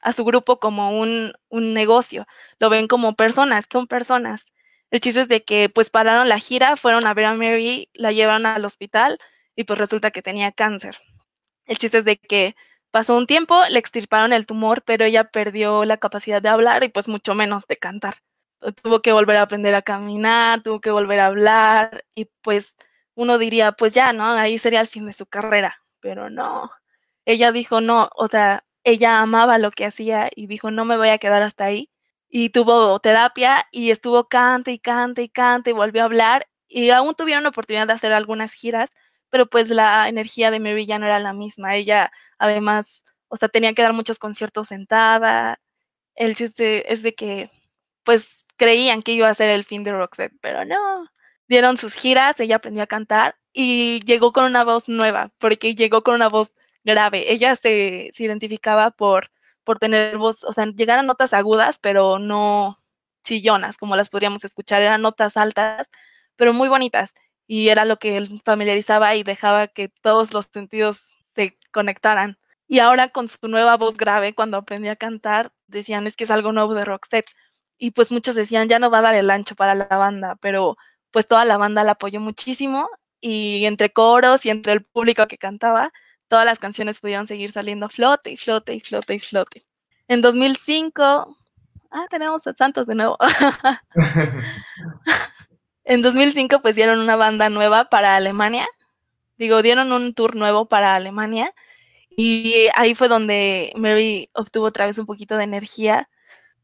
[0.00, 2.26] a su grupo como un, un negocio,
[2.58, 4.46] lo ven como personas, son personas.
[4.90, 8.10] El chiste es de que pues pararon la gira, fueron a ver a Mary, la
[8.10, 9.20] llevaron al hospital
[9.54, 10.98] y pues resulta que tenía cáncer.
[11.72, 12.54] El chiste es de que
[12.90, 16.90] pasó un tiempo, le extirparon el tumor, pero ella perdió la capacidad de hablar y
[16.90, 18.16] pues mucho menos de cantar.
[18.82, 22.76] Tuvo que volver a aprender a caminar, tuvo que volver a hablar y pues
[23.14, 24.26] uno diría, pues ya, ¿no?
[24.26, 26.70] Ahí sería el fin de su carrera, pero no.
[27.24, 31.08] Ella dijo, no, o sea, ella amaba lo que hacía y dijo, no me voy
[31.08, 31.90] a quedar hasta ahí
[32.28, 36.90] y tuvo terapia y estuvo cante y cante y cante y volvió a hablar y
[36.90, 38.90] aún tuvieron oportunidad de hacer algunas giras,
[39.32, 41.74] pero pues la energía de Mary ya no era la misma.
[41.76, 45.60] Ella además, o sea, tenía que dar muchos conciertos sentada.
[46.16, 47.50] El chiste es de que
[48.04, 51.08] pues creían que iba a ser el fin de Roxette, pero no.
[51.48, 56.02] Dieron sus giras, ella aprendió a cantar y llegó con una voz nueva, porque llegó
[56.02, 56.52] con una voz
[56.84, 57.32] grave.
[57.32, 59.30] Ella se, se identificaba por
[59.64, 62.82] por tener voz, o sea, llegar a notas agudas, pero no
[63.24, 65.88] chillonas, como las podríamos escuchar, eran notas altas,
[66.36, 67.14] pero muy bonitas.
[67.52, 72.38] Y era lo que él familiarizaba y dejaba que todos los sentidos se conectaran.
[72.66, 76.30] Y ahora con su nueva voz grave, cuando aprendí a cantar, decían, es que es
[76.30, 77.30] algo nuevo de Roxette.
[77.76, 80.78] Y pues muchos decían, ya no va a dar el ancho para la banda, pero
[81.10, 82.88] pues toda la banda la apoyó muchísimo
[83.20, 85.92] y entre coros y entre el público que cantaba,
[86.28, 89.66] todas las canciones pudieron seguir saliendo flote y flote y flote y flote.
[90.08, 91.36] En 2005,
[91.90, 93.18] ah, tenemos a Santos de nuevo.
[95.84, 98.68] en 2005 pues dieron una banda nueva para Alemania.
[99.38, 101.54] Digo, dieron un tour nuevo para Alemania
[102.10, 106.08] y ahí fue donde Mary obtuvo otra vez un poquito de energía,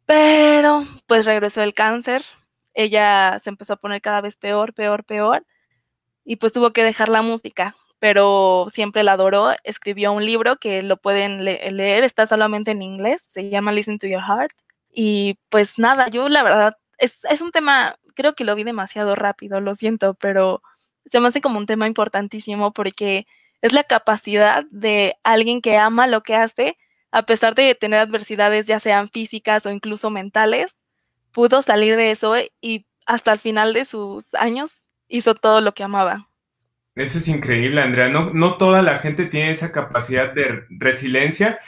[0.06, 2.24] pero pues regresó el cáncer.
[2.74, 5.46] Ella se empezó a poner cada vez peor, peor, peor
[6.24, 9.52] y pues tuvo que dejar la música pero siempre la adoró.
[9.64, 14.06] Escribió un libro que lo pueden leer, está solamente en inglés, se llama Listen to
[14.06, 14.52] Your Heart.
[14.90, 19.14] Y pues nada, yo la verdad, es, es un tema, creo que lo vi demasiado
[19.14, 20.60] rápido, lo siento, pero
[21.08, 23.28] se me hace como un tema importantísimo porque
[23.62, 26.76] es la capacidad de alguien que ama lo que hace,
[27.12, 30.76] a pesar de tener adversidades, ya sean físicas o incluso mentales,
[31.30, 35.84] pudo salir de eso y hasta el final de sus años hizo todo lo que
[35.84, 36.28] amaba.
[36.96, 38.08] Eso es increíble, Andrea.
[38.08, 41.60] No, no toda la gente tiene esa capacidad de resiliencia,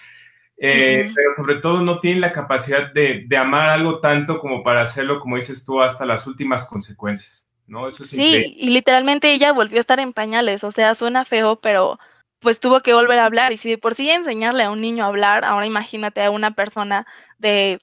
[0.62, 5.18] eh, pero sobre todo no tienen la capacidad de, amar algo tanto como para hacerlo,
[5.18, 7.48] como dices tú, hasta las últimas consecuencias.
[7.66, 7.88] ¿no?
[7.88, 11.60] Eso es sí, y literalmente ella volvió a estar en pañales, o sea, suena feo,
[11.60, 11.98] pero
[12.40, 13.52] pues tuvo que volver a hablar.
[13.52, 17.06] Y si por sí enseñarle a un niño a hablar, ahora imagínate a una persona
[17.38, 17.80] de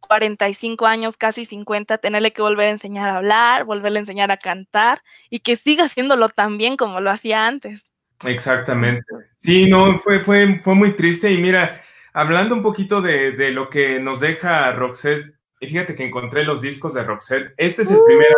[0.00, 4.38] 45 años, casi 50, tenerle que volver a enseñar a hablar, volverle a enseñar a
[4.38, 7.90] cantar y que siga haciéndolo tan bien como lo hacía antes.
[8.24, 9.04] Exactamente.
[9.36, 11.82] Sí, no, fue, fue, fue muy triste y mira,
[12.14, 16.94] hablando un poquito de, de lo que nos deja Roxette, fíjate que encontré los discos
[16.94, 18.34] de Roxette, este es el primero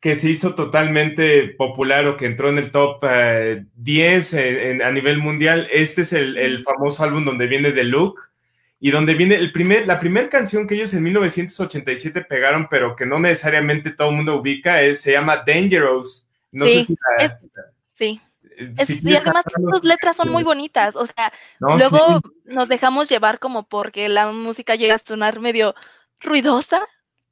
[0.00, 3.04] que se hizo totalmente popular o que entró en el top
[3.74, 8.28] 10 eh, a nivel mundial, este es el, el famoso álbum donde viene The Look,
[8.80, 13.06] y donde viene el primer, la primera canción que ellos en 1987 pegaron, pero que
[13.06, 16.28] no necesariamente todo el mundo ubica, es, se llama Dangerous.
[16.52, 16.96] No sí, sé si
[17.92, 18.20] sí.
[18.58, 23.68] Eh, y además sus letras son muy bonitas, o sea, luego nos dejamos llevar como
[23.68, 25.76] porque la música llega a sonar medio
[26.18, 26.84] ruidosa,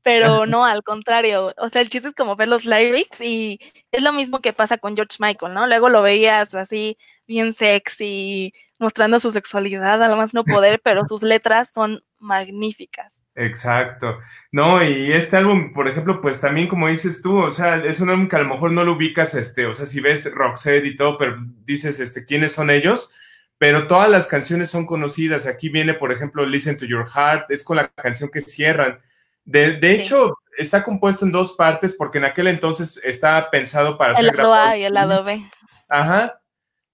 [0.03, 3.59] pero no, al contrario, o sea, el chiste es como ver los lyrics y
[3.91, 5.67] es lo mismo que pasa con George Michael, ¿no?
[5.67, 6.97] Luego lo veías así
[7.27, 13.26] bien sexy, mostrando su sexualidad, además no poder, pero sus letras son magníficas.
[13.37, 14.19] Exacto.
[14.51, 18.09] No, y este álbum, por ejemplo, pues también como dices tú, o sea, es un
[18.09, 20.97] álbum que a lo mejor no lo ubicas, este, o sea, si ves Roxette y
[20.97, 23.13] todo, pero dices, este, ¿quiénes son ellos?
[23.59, 25.47] Pero todas las canciones son conocidas.
[25.47, 29.01] Aquí viene, por ejemplo, Listen to Your Heart, es con la canción que cierran.
[29.45, 34.19] De, de hecho, está compuesto en dos partes porque en aquel entonces estaba pensado para
[34.19, 35.43] el lado A y el lado B.
[35.89, 36.41] Ajá,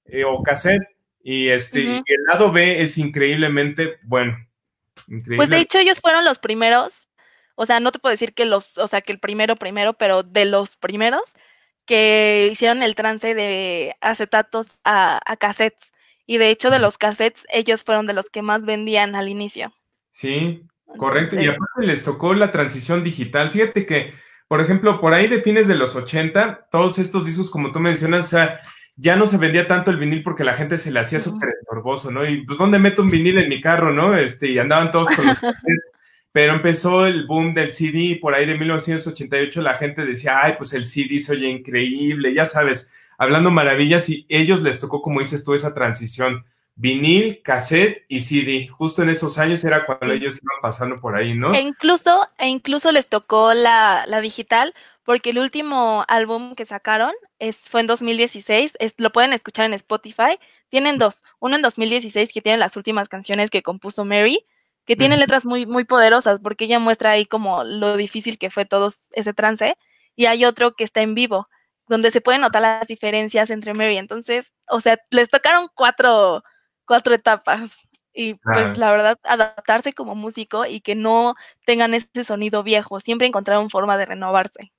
[0.06, 0.82] eh, o cassette.
[1.24, 4.36] Y este, el lado B es increíblemente bueno.
[5.36, 7.08] Pues de hecho ellos fueron los primeros,
[7.54, 10.22] o sea, no te puedo decir que los, o sea, que el primero primero, pero
[10.22, 11.22] de los primeros
[11.84, 15.92] que hicieron el trance de acetatos a, a cassettes.
[16.26, 19.72] Y de hecho de los cassettes ellos fueron de los que más vendían al inicio.
[20.10, 20.62] Sí,
[20.96, 21.40] correcto.
[21.40, 23.50] Y aparte les tocó la transición digital.
[23.50, 24.14] Fíjate que,
[24.46, 28.26] por ejemplo, por ahí de fines de los 80, todos estos discos, como tú mencionas,
[28.26, 28.60] o sea,
[28.96, 32.10] ya no se vendía tanto el vinil porque la gente se le hacía súper estorboso,
[32.10, 32.28] ¿no?
[32.28, 34.16] Y pues, ¿dónde meto un vinil en mi carro, no?
[34.16, 35.36] Este, y andaban todos con los
[36.32, 40.72] Pero empezó el boom del CD por ahí de 1988 la gente decía, ay, pues
[40.72, 45.44] el CD se oye increíble, ya sabes, hablando maravillas y ellos les tocó, como dices
[45.44, 46.44] tú, esa transición.
[46.74, 48.66] vinil, cassette y CD.
[48.68, 51.52] Justo en esos años era cuando ellos iban pasando por ahí, ¿no?
[51.52, 54.74] E incluso, e incluso les tocó la, la digital,
[55.04, 59.74] porque el último álbum que sacaron es, fue en 2016, es, lo pueden escuchar en
[59.74, 60.38] Spotify.
[60.68, 64.46] Tienen dos, uno en 2016 que tiene las últimas canciones que compuso Mary,
[64.84, 68.64] que tiene letras muy, muy poderosas, porque ella muestra ahí como lo difícil que fue
[68.64, 69.76] todo ese trance,
[70.16, 71.48] y hay otro que está en vivo,
[71.88, 73.96] donde se pueden notar las diferencias entre Mary.
[73.96, 76.42] Entonces, o sea, les tocaron cuatro,
[76.86, 77.70] cuatro etapas.
[78.14, 81.34] Y pues la verdad, adaptarse como músico y que no
[81.64, 84.70] tengan ese sonido viejo, siempre encontraron forma de renovarse.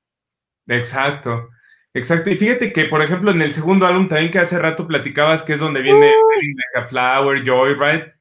[0.68, 1.50] Exacto,
[1.94, 2.30] exacto.
[2.30, 5.54] Y fíjate que, por ejemplo, en el segundo álbum también que hace rato platicabas que
[5.54, 6.12] es donde viene
[6.42, 8.14] Mega Flower, Joyride,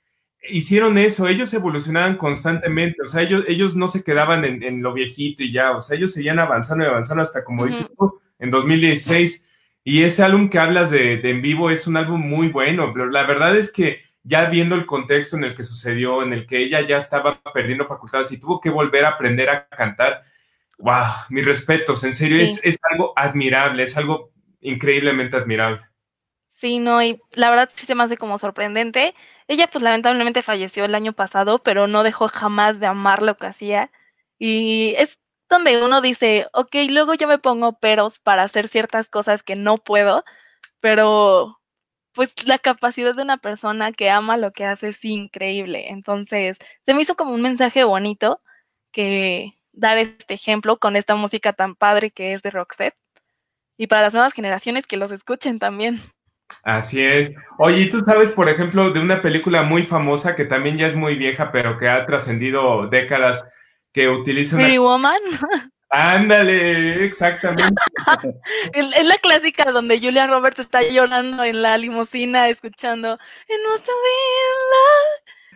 [0.48, 5.42] hicieron eso, ellos evolucionaban constantemente, o sea, ellos, ellos no se quedaban en, lo viejito
[5.42, 9.46] y ya, o sea, ellos seguían avanzando y avanzando hasta, como dices tú, en 2016.
[9.84, 13.24] Y ese álbum que hablas de, en vivo es un álbum muy bueno, pero la
[13.24, 16.80] verdad es que ya viendo el contexto en el que sucedió, en el que ella
[16.82, 20.22] ya estaba perdiendo facultades y tuvo que volver a aprender a cantar,
[20.78, 25.82] wow, mis respetos, en serio, es, es algo admirable, es algo increíblemente admirable.
[26.62, 29.14] Sí, no, y la verdad sí se me hace como sorprendente.
[29.48, 33.46] Ella pues lamentablemente falleció el año pasado, pero no dejó jamás de amar lo que
[33.46, 33.90] hacía.
[34.38, 35.20] Y es
[35.50, 39.78] donde uno dice, ok, luego yo me pongo peros para hacer ciertas cosas que no
[39.78, 40.24] puedo,
[40.80, 41.60] pero
[42.12, 45.90] pues la capacidad de una persona que ama lo que hace es increíble.
[45.90, 48.42] Entonces, se me hizo como un mensaje bonito
[48.92, 52.96] que dar este ejemplo con esta música tan padre que es de Roxette.
[53.76, 56.00] Y para las nuevas generaciones que los escuchen también.
[56.62, 57.32] Así es.
[57.58, 60.94] Oye, ¿y tú sabes, por ejemplo, de una película muy famosa que también ya es
[60.94, 63.44] muy vieja, pero que ha trascendido décadas,
[63.92, 64.68] que utiliza una...
[64.78, 65.18] Woman.
[65.90, 67.64] Ándale, exactamente.
[68.72, 73.18] es la clásica donde Julia Roberts está llorando en la limusina escuchando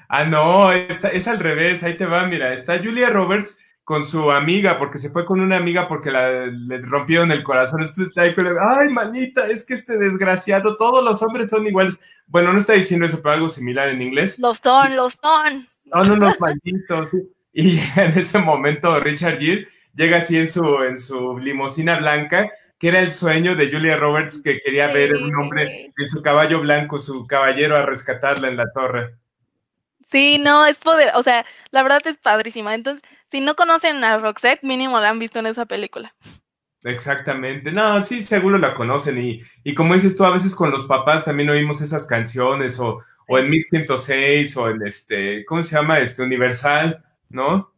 [0.08, 4.80] Ah, no, es al revés, ahí te va, mira, está Julia Roberts con su amiga,
[4.80, 7.82] porque se fue con una amiga porque la, le rompieron el corazón.
[7.82, 12.00] Esto está ahí con ay, manita, es que este desgraciado, todos los hombres son iguales.
[12.26, 14.40] Bueno, no está diciendo eso, pero algo similar en inglés.
[14.40, 15.68] Los son, los son.
[15.92, 17.12] Son unos malditos.
[17.52, 22.88] Y en ese momento Richard Gere llega así en su, en su limusina blanca, que
[22.88, 26.98] era el sueño de Julia Roberts, que quería ver un hombre en su caballo blanco,
[26.98, 29.14] su caballero, a rescatarla en la torre.
[30.06, 32.74] Sí, no, es poder, o sea, la verdad es padrísima.
[32.74, 36.14] Entonces, si no conocen a Roxette, mínimo la han visto en esa película.
[36.84, 37.72] Exactamente.
[37.72, 39.20] No, sí, seguro la conocen.
[39.20, 43.02] Y, y como dices tú, a veces con los papás también oímos esas canciones, o,
[43.26, 45.98] o en Mix 106, o en este, ¿cómo se llama?
[45.98, 47.72] Este Universal, ¿no?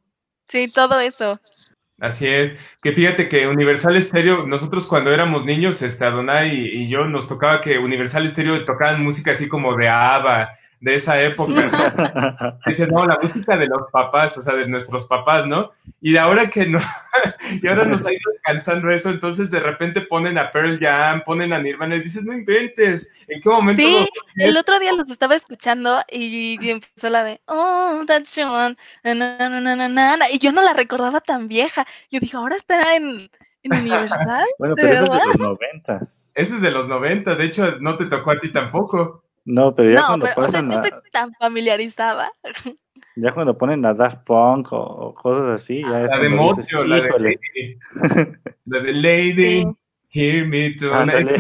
[0.49, 1.41] Sí, todo eso.
[1.99, 2.59] Así es.
[2.83, 7.27] Que fíjate que Universal Stereo, nosotros cuando éramos niños, este, Adonai y, y yo, nos
[7.27, 10.51] tocaba que Universal Stereo tocaban música así como de ABBA,
[10.81, 12.59] de esa época.
[12.67, 15.73] Dice, no, la música de los papás, o sea, de nuestros papás, ¿no?
[16.01, 16.79] Y de ahora que no,
[17.63, 21.53] y ahora nos ha ido alcanzando eso, entonces de repente ponen a Pearl Jam, ponen
[21.53, 23.83] a Nirvana y dices, no inventes, ¿en qué momento?
[23.83, 28.77] Sí, el otro día los estaba escuchando y, empezó la de, oh, that one,
[30.31, 31.87] y yo no la recordaba tan vieja.
[32.11, 33.31] Yo dije, ahora está en,
[33.63, 34.47] en Universal.
[34.59, 36.09] bueno, pero eso es de los 90.
[36.35, 39.25] Ese es de los 90, de hecho, no te tocó a ti tampoco.
[39.49, 40.69] No, pero ya cuando pero, pasan.
[40.69, 42.31] O sea, estoy tan familiarizada.
[43.17, 46.11] Ya cuando ponen la Daft Punk o, cosas así, ya es.
[46.11, 47.79] La de Motio, la de Lady.
[48.67, 49.65] la de Lady.
[50.11, 51.31] Hear me tonight.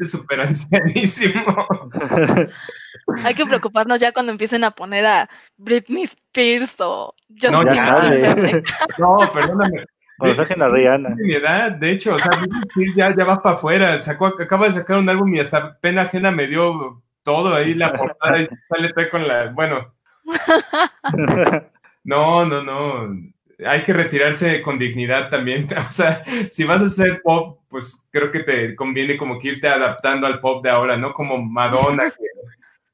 [0.00, 1.66] Es súper ancianísimo.
[3.24, 9.32] Hay que preocuparnos ya cuando empiecen a poner a Britney Spears o Justin no, no,
[9.32, 9.84] perdóname.
[10.16, 11.16] Cuando saquen a Rihanna.
[11.16, 14.00] mi edad, de hecho, o sea, Britney Spears ya, ya va para afuera.
[14.00, 17.92] Sacó, acaba de sacar un álbum y hasta pena ajena me dio todo ahí, la
[17.92, 19.46] portada y sale todo con la.
[19.50, 19.94] Bueno.
[22.04, 23.16] No, no, no.
[23.64, 25.66] Hay que retirarse con dignidad también.
[25.88, 29.68] O sea, si vas a hacer pop, pues creo que te conviene como que irte
[29.68, 31.14] adaptando al pop de ahora, ¿no?
[31.14, 32.12] Como Madonna,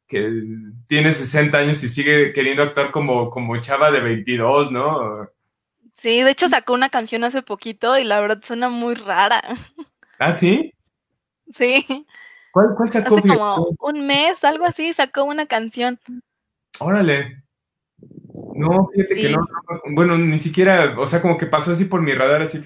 [0.07, 0.31] que,
[0.87, 5.29] tiene 60 años y sigue queriendo actuar como, como chava de 22, ¿no?
[5.95, 9.43] Sí, de hecho sacó una canción hace poquito y la verdad suena muy rara.
[10.19, 10.73] ¿Ah, sí?
[11.53, 12.07] Sí.
[12.53, 13.19] ¿Cuál, sacó?
[13.19, 16.01] Hace como un mes, algo así, sacó una canción.
[16.79, 17.43] Órale.
[18.55, 19.47] No, fíjate que no,
[19.91, 22.61] bueno, ni siquiera, o sea, como que pasó así por mi radar, así.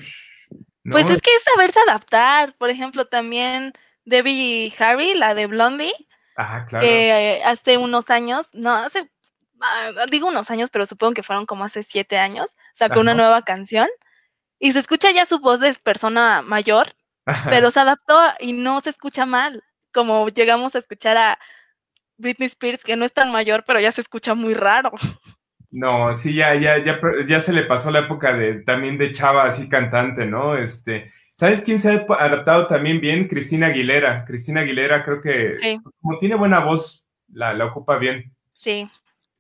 [0.85, 2.55] Pues es que es saberse adaptar.
[2.59, 3.73] Por ejemplo, también
[4.05, 5.95] Debbie Harry, la de Blondie,
[6.37, 6.85] Ajá, claro.
[6.85, 9.11] que hace unos años, no, hace,
[9.61, 13.43] ah, digo unos años, pero supongo que fueron como hace siete años, sacó una nueva
[13.43, 13.89] canción
[14.59, 16.95] y se escucha ya su voz de persona mayor,
[17.49, 19.63] pero se adaptó y no se escucha mal
[19.93, 21.39] como llegamos a escuchar a
[22.17, 24.93] Britney Spears, que no es tan mayor, pero ya se escucha muy raro.
[25.71, 29.45] No, sí, ya, ya, ya, ya se le pasó la época de también de chava
[29.45, 30.57] así cantante, ¿no?
[30.57, 33.27] Este, ¿sabes quién se ha adaptado también bien?
[33.27, 34.25] Cristina Aguilera.
[34.27, 38.35] Cristina Aguilera creo que como tiene buena voz, la, la ocupa bien.
[38.53, 38.89] Sí.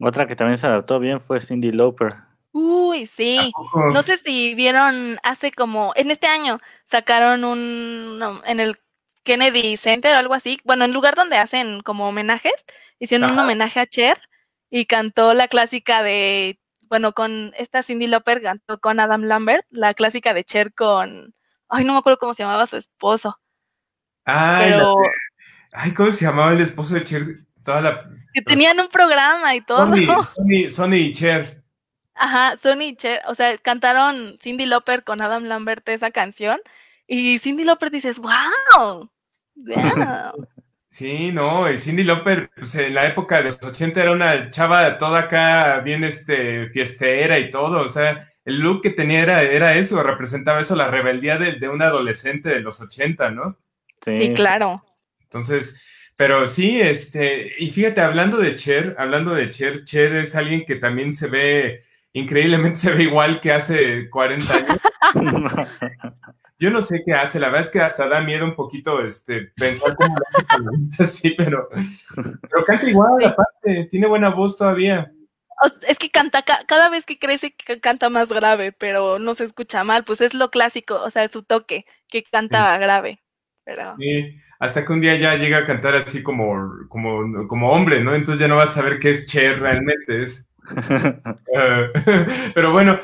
[0.00, 2.14] Otra que también se adaptó bien fue Cindy Lauper.
[2.52, 3.52] Uy, sí.
[3.92, 8.78] No sé si vieron hace como, en este año sacaron un, en el
[9.24, 12.64] Kennedy Center o algo así, bueno, en lugar donde hacen como homenajes,
[12.98, 14.20] hicieron un homenaje a Cher
[14.70, 19.94] y cantó la clásica de, bueno, con esta Cindy Lauper cantó con Adam Lambert, la
[19.94, 21.34] clásica de Cher con,
[21.68, 23.38] ay, no me acuerdo cómo se llamaba su esposo.
[24.24, 24.96] Ay, pero...
[25.72, 27.22] ay, ¿cómo se llamaba el esposo de Cher?
[27.64, 27.98] Toda la...
[28.34, 29.86] Que tenían un programa y todo.
[30.36, 31.62] Sony, Sony y Cher.
[32.14, 36.60] Ajá, Sony y Cher, o sea, cantaron Cindy Lauper con Adam Lambert esa canción
[37.06, 39.10] y Cindy Lauper dices, wow,
[39.54, 40.46] wow.
[40.92, 44.98] Sí, no, y Cindy Lauper, pues en la época de los 80 era una chava
[44.98, 49.74] toda acá bien este, fiestera y todo, o sea, el look que tenía era, era
[49.74, 53.56] eso, representaba eso, la rebeldía de, de un adolescente de los 80, ¿no?
[54.04, 54.34] Sí.
[54.34, 54.84] claro.
[55.22, 55.80] Entonces,
[56.16, 60.76] pero sí, este, y fíjate, hablando de Cher, hablando de Cher, Cher es alguien que
[60.76, 64.78] también se ve increíblemente se ve igual que hace 40 años.
[66.62, 69.50] Yo no sé qué hace, la verdad es que hasta da miedo un poquito este,
[69.56, 70.14] pensar cómo
[70.60, 71.68] lo hace así, pero,
[72.14, 75.10] pero canta igual, aparte, tiene buena voz todavía.
[75.88, 80.04] Es que canta, cada vez que crece canta más grave, pero no se escucha mal,
[80.04, 83.20] pues es lo clásico, o sea, su toque, que canta grave.
[83.64, 83.96] Pero...
[83.98, 88.14] Sí, hasta que un día ya llega a cantar así como, como, como hombre, ¿no?
[88.14, 90.48] Entonces ya no vas a saber qué es Cher realmente, es
[92.54, 93.00] pero bueno,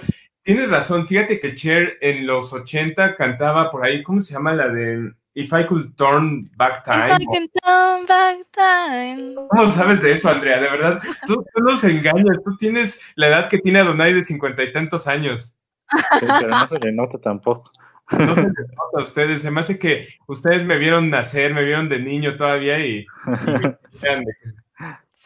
[0.48, 1.06] tienes razón.
[1.06, 5.52] Fíjate que Cher en los 80 cantaba por ahí, ¿cómo se llama la de If
[5.52, 7.26] I Could Turn Back Time?
[9.50, 10.58] ¿Cómo sabes de eso, Andrea?
[10.58, 12.42] De verdad, tú, nos engañas.
[12.42, 15.54] Tú tienes la edad que tiene Adonai de cincuenta y tantos años.
[16.18, 17.70] pero no se le nota tampoco.
[18.10, 19.42] No se les nota a ustedes.
[19.42, 23.06] Se me hace que ustedes me vieron nacer, me vieron de niño todavía y,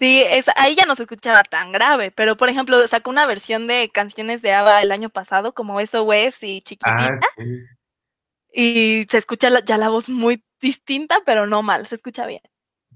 [0.03, 3.69] Sí, es, ahí ya no se escuchaba tan grave, pero por ejemplo, sacó una versión
[3.69, 7.43] de canciones de ABBA el año pasado, como SOS y Chiquitita, ah,
[8.53, 12.41] y se escucha ya la voz muy distinta, pero no mal, se escucha bien.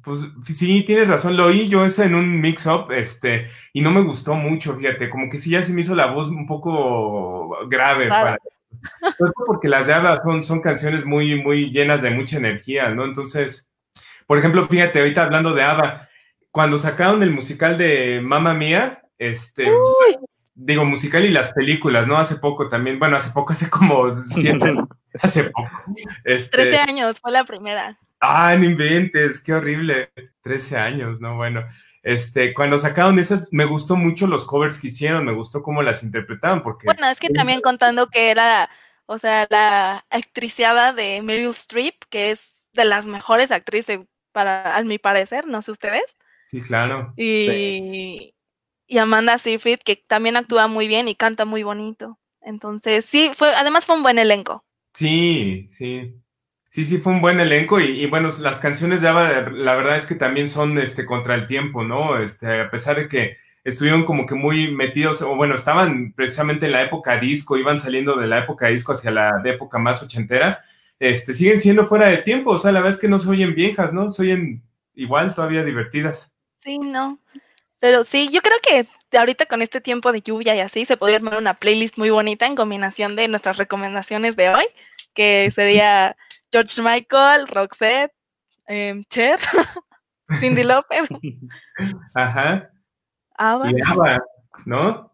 [0.02, 4.02] Pues sí, tienes razón, lo oí yo esa en un mix-up, este, y no me
[4.02, 8.08] gustó mucho, fíjate, como que sí ya se me hizo la voz un poco grave.
[8.08, 8.36] Para,
[9.46, 13.04] porque las de ABBA son, son canciones muy, muy llenas de mucha energía, ¿no?
[13.04, 13.72] Entonces,
[14.26, 16.08] por ejemplo, fíjate, ahorita hablando de ABBA,
[16.56, 19.70] cuando sacaron el musical de Mamma Mía, este,
[20.54, 22.16] digo, musical y las películas, ¿no?
[22.16, 24.74] Hace poco también, bueno, hace poco, hace como siete,
[25.20, 25.68] hace poco.
[26.24, 27.98] Este, Trece años, fue la primera.
[28.20, 30.10] Ah, no inventes, qué horrible.
[30.40, 31.36] Trece años, ¿no?
[31.36, 31.62] Bueno,
[32.02, 36.02] este, cuando sacaron esas, me gustó mucho los covers que hicieron, me gustó cómo las
[36.02, 36.86] interpretaban, porque...
[36.86, 38.70] Bueno, es que también contando que era,
[39.04, 44.00] o sea, la actriciada de Meryl Streep, que es de las mejores actrices
[44.32, 46.16] para, a mi parecer, no sé ustedes.
[46.48, 47.12] Sí, claro.
[47.16, 48.34] Y,
[48.86, 52.18] y Amanda Seyfried, que también actúa muy bien y canta muy bonito.
[52.40, 54.64] Entonces, sí, fue, además fue un buen elenco.
[54.94, 56.14] Sí, sí.
[56.68, 60.04] Sí, sí, fue un buen elenco y, bueno, las canciones de ABBA, la verdad es
[60.04, 62.20] que también son este, contra el tiempo, ¿no?
[62.20, 66.72] Este, a pesar de que estuvieron como que muy metidos, o bueno, estaban precisamente en
[66.72, 70.62] la época disco, iban saliendo de la época disco hacia la época más ochentera,
[70.98, 73.54] este, siguen siendo fuera de tiempo, o sea, la verdad es que no se oyen
[73.54, 74.12] viejas, ¿no?
[74.12, 74.62] Se oyen
[74.94, 76.35] igual todavía divertidas.
[76.66, 77.20] Sí, no.
[77.78, 81.18] Pero sí, yo creo que ahorita con este tiempo de lluvia y así se podría
[81.18, 84.64] armar una playlist muy bonita en combinación de nuestras recomendaciones de hoy,
[85.14, 86.16] que sería
[86.50, 88.12] George Michael, Roxette,
[88.66, 89.38] em, Cher,
[90.40, 91.04] Cindy Lauper.
[92.14, 92.68] Ajá.
[93.36, 93.70] Ava.
[93.70, 94.24] Y Ava,
[94.64, 95.12] ¿no?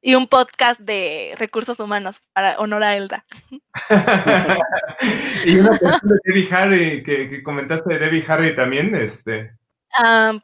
[0.00, 3.26] Y un podcast de recursos humanos para honor a Elda.
[5.46, 9.50] y una canción de Debbie Harry, que, que comentaste de Debbie Harry también, este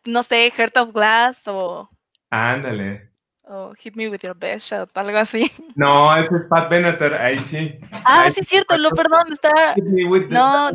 [0.05, 1.89] no sé, Heart of Glass o.
[2.31, 3.13] Ándale.
[3.45, 5.51] O Hit Me With Your Best Shot, algo así.
[5.77, 7.79] No, ese es Pat Benatar, ahí sí.
[8.05, 9.75] Ah, sí, es cierto, lo perdón, está.
[10.31, 10.71] no.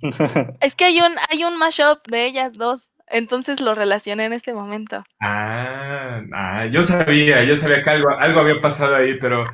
[0.60, 2.88] es que hay un, hay un mashup de ellas dos.
[3.08, 5.04] Entonces lo relacioné en este momento.
[5.20, 9.44] Ah, ah yo sabía, yo sabía que algo, algo había pasado ahí, pero.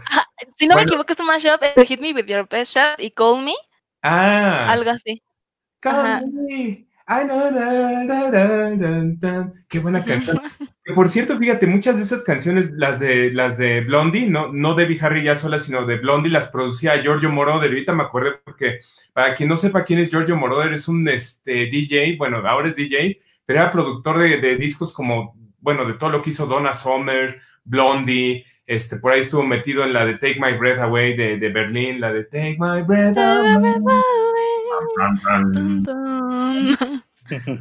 [0.57, 3.11] si no me equivoco, es un mashup de Hit Me With Your Best Shot y
[3.11, 3.55] Call Me.
[4.03, 4.69] Ah.
[4.71, 5.21] Algo así.
[5.81, 6.88] Call Me.
[7.11, 7.27] Ay,
[9.67, 10.43] Qué buena canción.
[10.95, 14.99] por cierto, fíjate, muchas de esas canciones, las de las de Blondie, no, no de
[15.01, 17.71] Harry ya sola, sino de Blondie, las producía Giorgio Moroder.
[17.71, 18.81] Ahorita me acordé porque,
[19.15, 22.77] para quien no sepa quién es Giorgio Moroder, es un este, DJ, bueno, ahora es
[22.77, 27.41] DJ, pero era productor de, discos como, bueno, de todo lo que hizo Donna Summer,
[27.65, 31.49] Blondie, este, por ahí estuvo metido en la de Take My Breath Away de, de
[31.49, 34.58] Berlín, la de Take My Breath Away.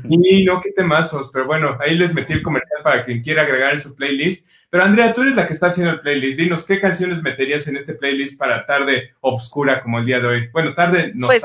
[0.10, 3.74] Y no, qué temazos, pero bueno, ahí les metí el comercial para quien quiera agregar
[3.74, 4.48] en su playlist.
[4.70, 6.40] Pero Andrea, tú eres la que está haciendo el playlist.
[6.40, 10.50] Dinos, ¿qué canciones meterías en este playlist para tarde obscura como el día de hoy?
[10.52, 11.44] Bueno, tarde no pues,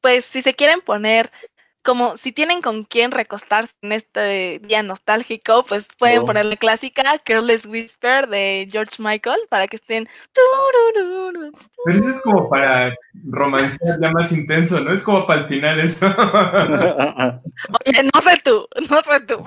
[0.00, 1.30] pues si se quieren poner
[1.82, 6.26] como si tienen con quién recostarse en este día nostálgico, pues pueden oh.
[6.26, 10.08] poner la clásica Careless Whisper de George Michael para que estén.
[11.84, 12.94] Pero eso es como para
[13.30, 14.92] romancear ya más intenso, ¿no?
[14.92, 16.06] Es como para el final eso.
[17.86, 19.44] Oye, no sé tú, no sé tú.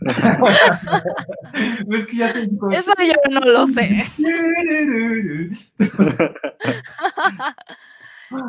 [1.94, 4.04] es que ya Eso yo no lo sé.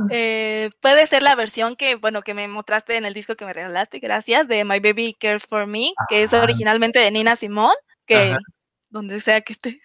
[0.09, 3.53] Eh, puede ser la versión que, bueno, que me mostraste en el disco que me
[3.53, 7.75] regalaste, gracias, de My Baby Cares for Me, que es originalmente de Nina Simone,
[8.05, 8.35] que
[8.89, 9.81] donde sea que esté.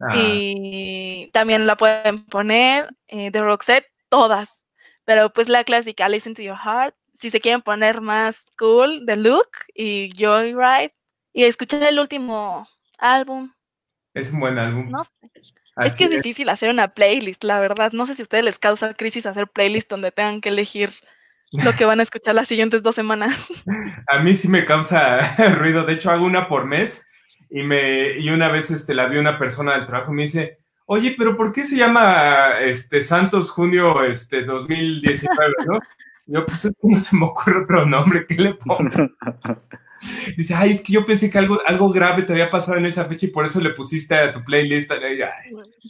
[0.00, 0.12] Ah.
[0.14, 4.66] Y también la pueden poner eh, de Roxette, todas.
[5.04, 6.94] Pero pues la clásica, Listen to Your Heart.
[7.14, 10.92] Si se quieren poner más cool, The Look y Joyride.
[11.32, 12.68] Y escuchar el último
[12.98, 13.52] álbum.
[14.14, 14.90] Es un buen álbum.
[14.90, 15.10] No sé
[15.84, 17.92] es que es, difícil hacer una playlist, la verdad.
[17.92, 20.90] No sé si a ustedes les causa crisis hacer playlist donde tengan que elegir
[21.52, 23.46] lo que van a escuchar las siguientes dos semanas.
[24.08, 25.18] A mí sí me causa
[25.58, 25.84] ruido.
[25.84, 27.06] De hecho, hago una por mes
[27.50, 30.58] y me y una vez este, la vi una persona del trabajo y me dice,
[30.86, 35.78] oye, pero ¿por qué se llama este Santos Junio este 2019, no?
[36.28, 38.90] Yo, pues es que no se me ocurre otro nombre, ¿qué le pongo?
[40.36, 43.06] Dice, ay, es que yo pensé que algo, algo grave te había pasado en esa
[43.06, 44.90] fecha y por eso le pusiste a tu playlist.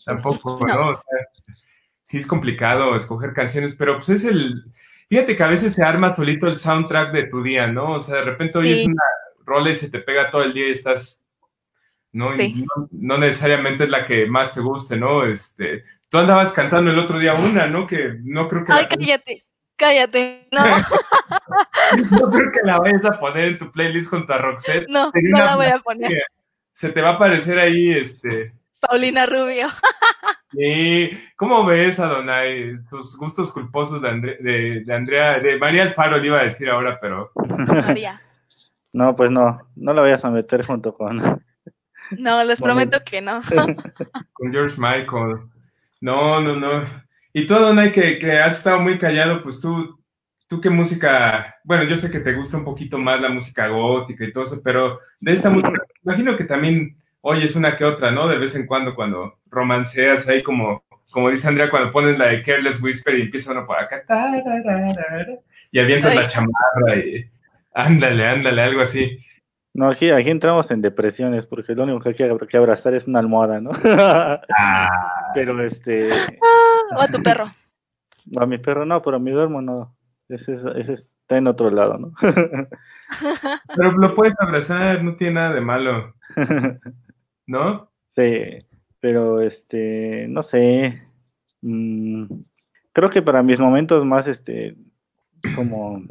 [0.05, 1.01] tampoco, ¿no?
[2.03, 4.65] sí es complicado escoger canciones, pero pues es el...
[5.09, 7.93] Fíjate que a veces se arma solito el soundtrack de tu día, ¿no?
[7.93, 9.03] O sea, de repente oyes una
[9.45, 11.25] rola y se te pega todo el día y estás...
[12.13, 12.35] ¿no?
[12.35, 15.25] Y no, necesariamente es la que más te guste, ¿no?
[15.25, 17.87] Este, tú andabas cantando el otro día una, ¿no?
[17.87, 18.73] Que no creo que...
[18.73, 19.45] Ay, cállate.
[19.77, 20.61] Cállate, no.
[22.11, 24.89] no creo que la vayas a poner en tu playlist junto a Roxette.
[24.89, 26.19] No, no la voy a poner.
[26.73, 28.55] Se te va a aparecer ahí, este.
[28.81, 29.69] Paulina Rubio.
[30.53, 36.41] ¿Y cómo ves, Adonai, tus gustos culposos de, de, Andrea, de María Alfaro, le iba
[36.41, 37.33] a decir ahora, pero.
[37.35, 38.21] María.
[38.93, 41.43] No, pues no, no la vayas a meter junto con.
[42.13, 43.43] No, les prometo que no.
[44.33, 45.41] con George Michael.
[46.01, 46.85] No, no, no.
[47.39, 50.03] Y tú, Adonai, que, que has estado muy callado, pues tú,
[50.49, 54.25] tú qué música, bueno, yo sé que te gusta un poquito más la música gótica
[54.25, 55.71] y todo eso, pero de esta música,
[56.03, 58.27] imagino que también oyes una que otra, ¿no?
[58.27, 62.43] De vez en cuando, cuando romanceas ahí como, como dice Andrea, cuando pones la de
[62.43, 64.03] Careless Whisper y empieza uno por acá,
[65.73, 67.31] y avientas la chamarra y
[67.75, 69.19] ándale, ándale, algo así.
[69.75, 73.19] No, aquí, aquí entramos en depresiones porque lo único que hay que abrazar es una
[73.19, 73.73] almohada, ¿no?
[74.59, 75.33] Ah.
[75.35, 76.09] Pero este.
[76.95, 77.47] O a tu perro.
[78.37, 79.95] A mi perro no, pero a mi duermo no.
[80.29, 82.13] Ese, ese está en otro lado, ¿no?
[83.77, 86.15] pero lo puedes abrazar, no tiene nada de malo.
[87.47, 87.89] ¿No?
[88.09, 88.67] Sí,
[88.99, 91.03] pero este, no sé.
[91.63, 92.25] Mm,
[92.93, 94.77] creo que para mis momentos más, este,
[95.55, 96.03] como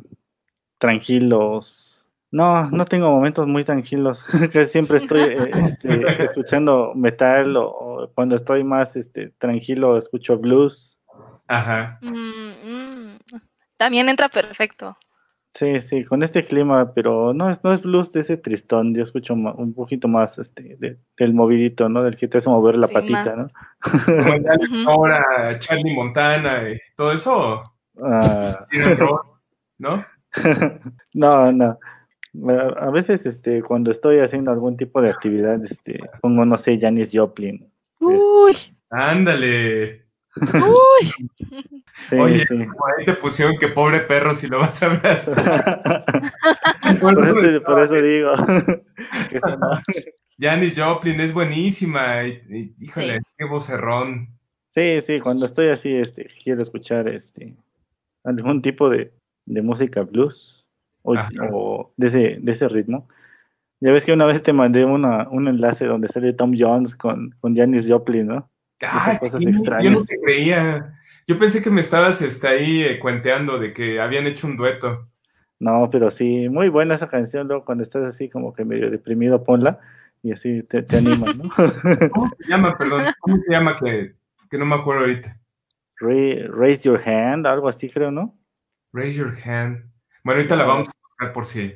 [0.77, 1.94] tranquilos
[2.35, 5.87] no, no tengo momentos muy tranquilos, que siempre estoy eh, este,
[6.25, 10.99] escuchando metal o, cuando estoy más este, tranquilo escucho blues.
[11.47, 11.97] Ajá.
[12.01, 13.17] Mm, mm.
[13.77, 14.97] También entra perfecto.
[15.53, 19.03] Sí, sí, con este clima, pero no es, no es blues de ese tristón, yo
[19.03, 20.77] escucho un poquito más este,
[21.17, 22.03] del movidito, ¿no?
[22.03, 23.47] Del que te hace mover la patita, ¿no?
[24.89, 27.63] ahora Charlie Montana y todo eso.
[28.03, 28.65] Ah.
[29.77, 30.05] ¿No?
[31.13, 31.79] no, no.
[32.77, 37.11] A veces, este, cuando estoy haciendo algún tipo de actividad, este, pongo, no sé, Janis
[37.13, 37.71] Joplin.
[37.99, 38.55] Uy.
[38.89, 40.05] Ándale.
[40.35, 41.29] Uy.
[42.19, 46.03] Oye, ahí te pusieron que pobre perro si lo vas a abrazar.
[47.01, 48.33] por, eso, por eso digo.
[50.37, 52.23] Janis Joplin es buenísima.
[52.25, 54.27] híjole, qué vocerrón.
[54.73, 57.55] Sí, sí, cuando estoy así, este, quiero escuchar este
[58.25, 59.13] algún tipo de,
[59.45, 60.54] de música blues
[61.05, 63.07] o, de, ese, de ese ritmo.
[63.79, 67.35] Ya ves que una vez te mandé una, un enlace donde sale Tom Jones con,
[67.39, 68.49] con Janis Joplin, ¿no?
[68.83, 69.17] Ah,
[69.81, 70.93] yo no te creía.
[71.27, 75.07] Yo pensé que me estabas este, ahí eh, cuenteando de que habían hecho un dueto.
[75.59, 79.43] No, pero sí, muy buena esa canción, luego cuando estás así como que medio deprimido,
[79.43, 79.79] ponla
[80.21, 81.49] y así te, te anima, ¿no?
[82.11, 83.01] ¿Cómo se llama, perdón?
[83.19, 84.15] ¿Cómo se llama que,
[84.49, 85.39] que no me acuerdo ahorita?
[85.99, 88.37] raise Your Hand, algo así creo, ¿no?
[88.91, 89.94] Raise Your Hand.
[90.25, 91.71] Bueno, ahorita la vamos a buscar por si.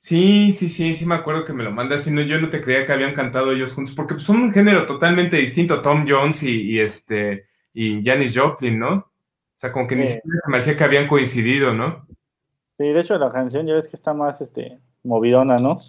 [0.00, 2.10] Sí, sí, sí, sí me acuerdo que me lo mandaste.
[2.10, 5.38] No, yo no te creía que habían cantado ellos juntos, porque son un género totalmente
[5.38, 8.92] distinto, Tom Jones y, este y Janis Joplin, ¿no?
[8.96, 9.12] O
[9.56, 12.06] sea, como que ni siquiera me hacía que habían coincidido, ¿no?
[12.76, 15.80] Sí, de hecho la canción ya ves que está más este movidona, ¿no?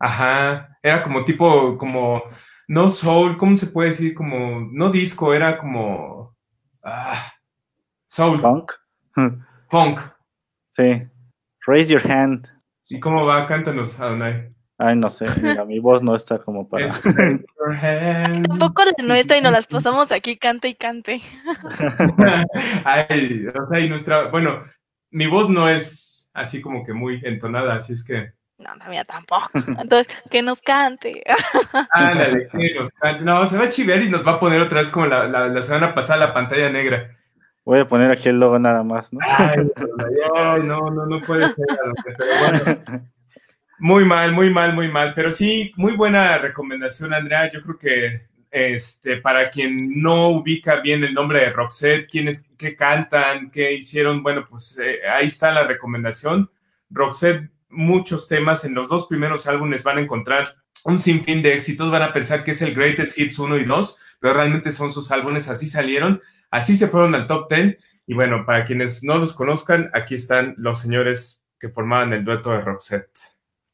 [0.00, 2.24] Ajá, era como tipo, como,
[2.66, 4.14] no soul, ¿cómo se puede decir?
[4.14, 6.34] Como, no disco, era como,
[6.82, 7.32] ah,
[8.06, 8.40] soul.
[8.40, 8.72] Funk.
[9.68, 10.00] Funk.
[10.72, 11.02] Sí.
[11.66, 12.48] Raise your hand.
[12.88, 13.46] ¿Y cómo va?
[13.46, 14.50] Cántanos, Adonai.
[14.82, 16.88] Ay, no sé, mira, mi voz no está como para.
[18.48, 21.20] Tampoco la nuestra y nos las pasamos aquí, cante y cante.
[22.84, 24.62] Ay, o sea, y nuestra, bueno,
[25.10, 28.32] mi voz no es así como que muy entonada, así es que.
[28.56, 29.50] No, la mía tampoco.
[29.54, 31.24] Entonces, que nos cante.
[31.92, 33.22] Ándale, que nos cante.
[33.22, 35.48] No, se va a chiver y nos va a poner otra vez como la, la,
[35.48, 37.18] la semana pasada la pantalla negra.
[37.70, 39.20] Voy a poner aquí el logo nada más, ¿no?
[39.22, 39.58] Ay,
[40.64, 42.82] no, no, no puede ser.
[43.78, 45.14] Muy mal, muy mal, muy mal.
[45.14, 47.48] Pero sí, muy buena recomendación, Andrea.
[47.52, 52.74] Yo creo que este, para quien no ubica bien el nombre de Roxette, quiénes, qué
[52.74, 56.50] cantan, qué hicieron, bueno, pues eh, ahí está la recomendación.
[56.90, 61.88] Roxette, muchos temas en los dos primeros álbumes van a encontrar un sinfín de éxitos,
[61.88, 65.12] van a pensar que es el Greatest Hits 1 y 2, pero realmente son sus
[65.12, 66.20] álbumes, así salieron.
[66.50, 67.76] Así se fueron al top 10.
[68.06, 72.50] Y bueno, para quienes no los conozcan, aquí están los señores que formaban el dueto
[72.50, 73.20] de Roxette.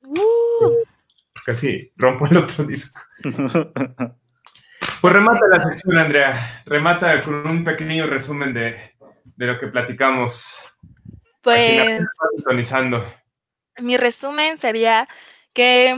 [0.02, 0.84] Uh.
[1.44, 3.00] Casi rompo el otro disco.
[5.00, 6.62] Pues remata la sección, Andrea.
[6.66, 8.94] Remata con un pequeño resumen de,
[9.36, 10.66] lo que platicamos.
[11.42, 12.00] Pues.
[13.78, 15.06] Mi resumen sería
[15.52, 15.96] que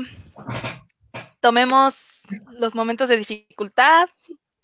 [1.41, 1.97] tomemos
[2.53, 4.09] los momentos de dificultad,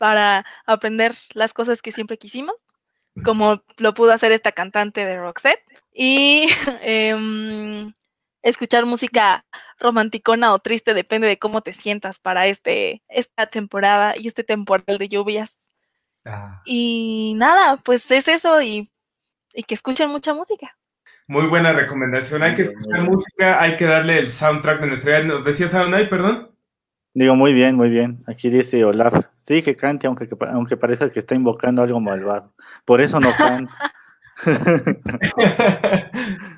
[0.04, 2.54] para aprender las cosas que siempre quisimos,
[3.24, 5.64] como lo pudo hacer esta cantante de Roxette,
[5.94, 6.44] y
[6.82, 7.90] em,
[8.42, 9.46] escuchar música
[9.78, 14.98] romanticona o triste, depende de cómo te sientas para este, esta temporada y este temporal
[14.98, 15.70] de lluvias.
[16.26, 16.60] Ah.
[16.66, 18.92] Y nada, pues es eso y,
[19.66, 20.76] que escuchen mucha música.
[21.28, 22.42] Muy buena recomendación.
[22.42, 25.32] Hay que escuchar música, hay que darle el soundtrack de nuestra vida.
[25.32, 26.54] ¿Nos decías, Adonai, perdón?
[27.14, 28.24] Digo, muy bien, muy bien.
[28.26, 29.14] Aquí dice Olaf.
[29.46, 32.52] Sí, que cante, aunque, aunque parezca que está invocando algo malvado.
[32.84, 33.92] Por eso no canta.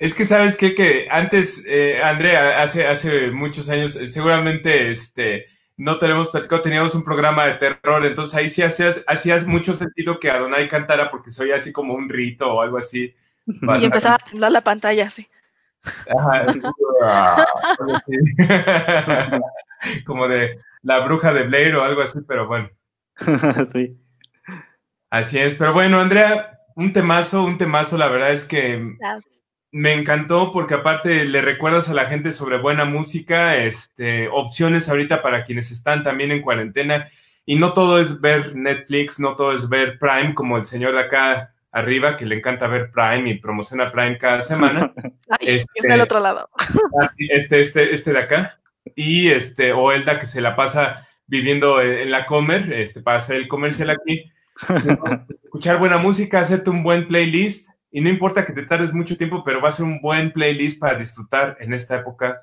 [0.00, 0.74] es que sabes qué?
[0.74, 5.46] que antes, eh, Andrea, hace, hace muchos años, eh, seguramente este,
[5.76, 10.18] no tenemos platicado, teníamos un programa de terror, entonces ahí sí hacías, hacías mucho sentido
[10.18, 13.14] que Adonai cantara porque soy así como un rito o algo así.
[13.46, 15.28] Y empezaba a temblar la pantalla así.
[20.06, 22.70] como de la bruja de Blair o algo así, pero bueno.
[23.72, 23.96] sí.
[25.10, 28.96] Así es, pero bueno, Andrea, un temazo, un temazo, la verdad es que
[29.72, 35.22] me encantó porque aparte le recuerdas a la gente sobre buena música, este, opciones ahorita
[35.22, 37.10] para quienes están también en cuarentena
[37.44, 41.00] y no todo es ver Netflix, no todo es ver Prime como el señor de
[41.00, 44.92] acá arriba que le encanta ver Prime y promociona Prime cada semana.
[45.40, 46.48] este, está del otro lado.
[47.18, 48.59] Este, este, este de acá
[48.96, 53.36] y este, o Elda que se la pasa viviendo en la Comer, este, para hacer
[53.36, 54.30] el comercial aquí,
[55.44, 59.42] escuchar buena música, hacerte un buen playlist, y no importa que te tardes mucho tiempo,
[59.44, 62.42] pero va a ser un buen playlist para disfrutar en esta época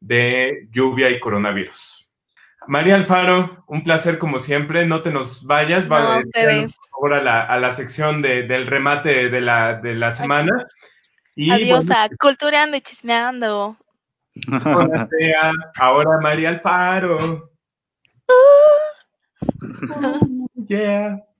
[0.00, 2.08] de lluvia y coronavirus.
[2.66, 7.22] María Alfaro, un placer como siempre, no te nos vayas, no, va, por favor a
[7.22, 10.68] la, a la sección de, del remate de la, de la semana.
[11.34, 13.76] Y, Adiós a Culturando y Chismeando.
[15.78, 17.50] Ahora María Alfaro.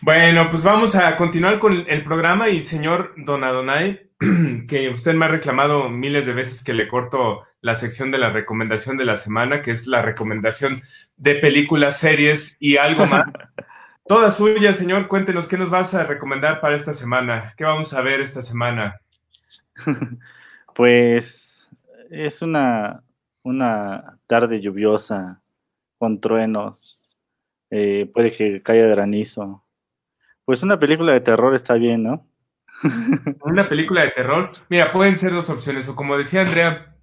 [0.00, 4.10] Bueno, pues vamos a continuar con el programa y señor Don Adonai,
[4.68, 8.30] que usted me ha reclamado miles de veces que le corto la sección de la
[8.30, 10.82] recomendación de la semana, que es la recomendación
[11.16, 13.26] de películas, series y algo más.
[14.04, 17.54] Toda suya, señor, cuéntenos qué nos vas a recomendar para esta semana.
[17.56, 19.00] ¿Qué vamos a ver esta semana?
[20.74, 21.68] Pues
[22.10, 23.02] es una,
[23.42, 25.42] una tarde lluviosa
[25.98, 27.08] con truenos.
[27.70, 29.64] Eh, puede que caiga granizo.
[30.44, 32.26] Pues una película de terror está bien, ¿no?
[33.42, 34.50] una película de terror.
[34.68, 35.88] Mira, pueden ser dos opciones.
[35.88, 36.96] O como decía Andrea,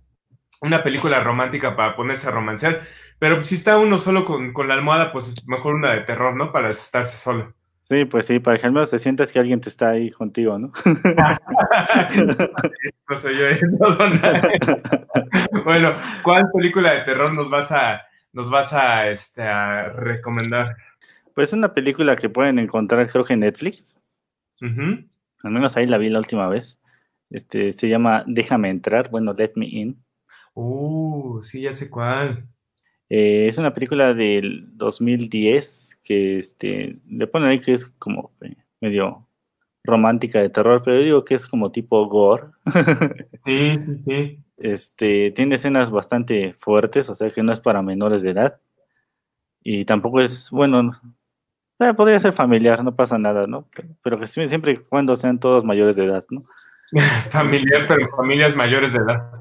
[0.62, 2.82] una película romántica para ponerse a romancear.
[3.18, 6.52] Pero si está uno solo con, con la almohada, pues mejor una de terror, ¿no?
[6.52, 7.54] Para asustarse solo.
[7.90, 10.60] Sí, pues sí, para que al menos te sientas que alguien te está ahí contigo,
[10.60, 10.72] ¿no?
[13.10, 13.46] no soy yo,
[15.66, 20.78] bueno, ¿cuál película de terror nos vas a, nos vas a, este, a recomendar?
[21.34, 23.98] Pues una película que pueden encontrar, creo que en Netflix.
[24.62, 26.80] Al menos ahí la vi la última vez.
[27.32, 29.98] Este, se llama Déjame entrar, bueno, Let Me In.
[30.54, 32.46] Uh, sí, ya sé cuál.
[33.10, 38.32] Eh, es una película del 2010 que este, le ponen ahí que es como
[38.82, 39.28] medio
[39.84, 42.48] romántica de terror, pero yo digo que es como tipo gore.
[43.46, 44.40] sí, sí, sí.
[44.58, 48.60] Este, tiene escenas bastante fuertes, o sea que no es para menores de edad.
[49.64, 50.92] Y tampoco es, bueno,
[51.80, 53.70] eh, podría ser familiar, no pasa nada, ¿no?
[54.04, 56.44] Pero, que siempre y cuando sean todos mayores de edad, ¿no?
[57.30, 59.32] familiar, pero familias mayores de edad.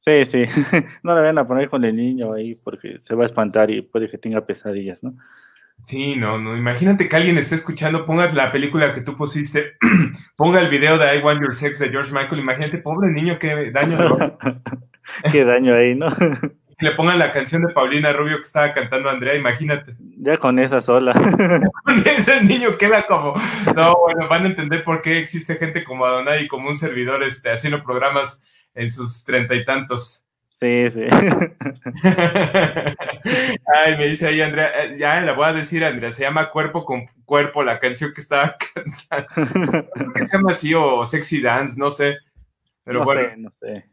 [0.00, 0.44] Sí, sí.
[1.02, 3.82] no la vayan a poner con el niño ahí porque se va a espantar y
[3.82, 5.16] puede que tenga pesadillas, ¿no?
[5.84, 6.56] Sí, no, no.
[6.56, 9.76] Imagínate que alguien esté escuchando, ponga la película que tú pusiste,
[10.36, 12.40] ponga el video de I Want Your Sex de George Michael.
[12.40, 14.38] Imagínate, pobre niño, qué daño.
[15.32, 16.08] qué daño ahí, ¿no?
[16.78, 19.96] le pongan la canción de Paulina Rubio que estaba cantando Andrea, imagínate.
[20.18, 21.12] Ya con esa sola.
[21.84, 23.34] con ese niño queda como.
[23.74, 27.22] No, bueno, van a entender por qué existe gente como Adonai y como un servidor
[27.22, 28.44] este, haciendo programas
[28.74, 30.25] en sus treinta y tantos.
[30.60, 31.02] Sí, sí.
[33.74, 36.86] Ay, me dice ahí Andrea, eh, ya la voy a decir, Andrea, se llama Cuerpo
[36.86, 39.86] con Cuerpo, la canción que estaba cantando.
[40.14, 41.78] ¿Qué se llama así o Sexy Dance?
[41.78, 42.16] No sé.
[42.84, 43.28] Pero no bueno.
[43.28, 43.90] Sé, no sé.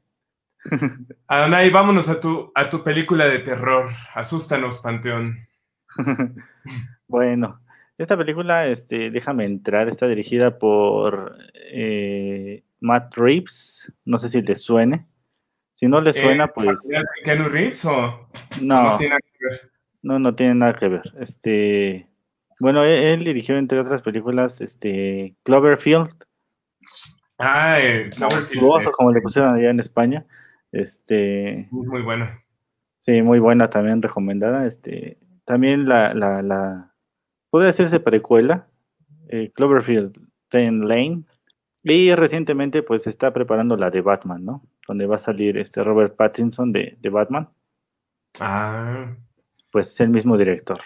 [1.27, 3.91] Adonai, vámonos a tu, a tu película de terror.
[4.13, 5.39] Asústanos, Panteón.
[7.07, 7.59] bueno,
[7.97, 13.91] esta película, este, déjame entrar, está dirigida por eh, Matt Reeves.
[14.05, 15.05] No sé si le suene.
[15.83, 16.77] Si no le eh, suena, pues.
[17.25, 18.29] ¿Keanu Reeves o.?
[18.61, 18.83] No.
[18.83, 19.71] No tiene nada que ver.
[20.01, 21.13] No, no tiene nada que ver.
[21.19, 22.07] Este.
[22.57, 25.35] Bueno, él, dirigió, entre otras películas, este.
[25.43, 26.09] Cloverfield.
[27.37, 28.91] Ah, eh, Cloverfield.
[28.93, 30.25] como le pusieron allá en España.
[30.71, 31.67] Este.
[31.69, 32.29] Muy bueno.
[33.01, 34.65] Sí, muy buena también, recomendada.
[34.65, 35.17] Este.
[35.43, 36.13] También la.
[36.13, 36.93] la, la
[37.49, 38.67] puede hacerse precuela.
[39.27, 41.23] Eh, Cloverfield Ten Lane.
[41.83, 44.63] Y recientemente, pues, está preparando la de Batman, ¿no?
[44.87, 47.49] Donde va a salir este Robert Pattinson de, Batman.
[48.39, 49.15] Ah.
[49.71, 50.81] Pues es el mismo director.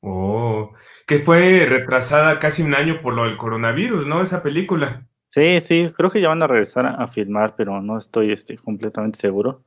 [0.00, 0.72] Oh,
[1.06, 4.20] que fue retrasada casi un año por lo del coronavirus, ¿no?
[4.20, 5.06] Esa película.
[5.30, 9.18] Sí, sí, creo que ya van a regresar a, filmar, pero no estoy este, completamente
[9.18, 9.62] seguro.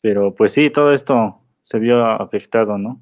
[0.00, 3.00] Pero pues sí, todo esto se vio afectado, ¿no?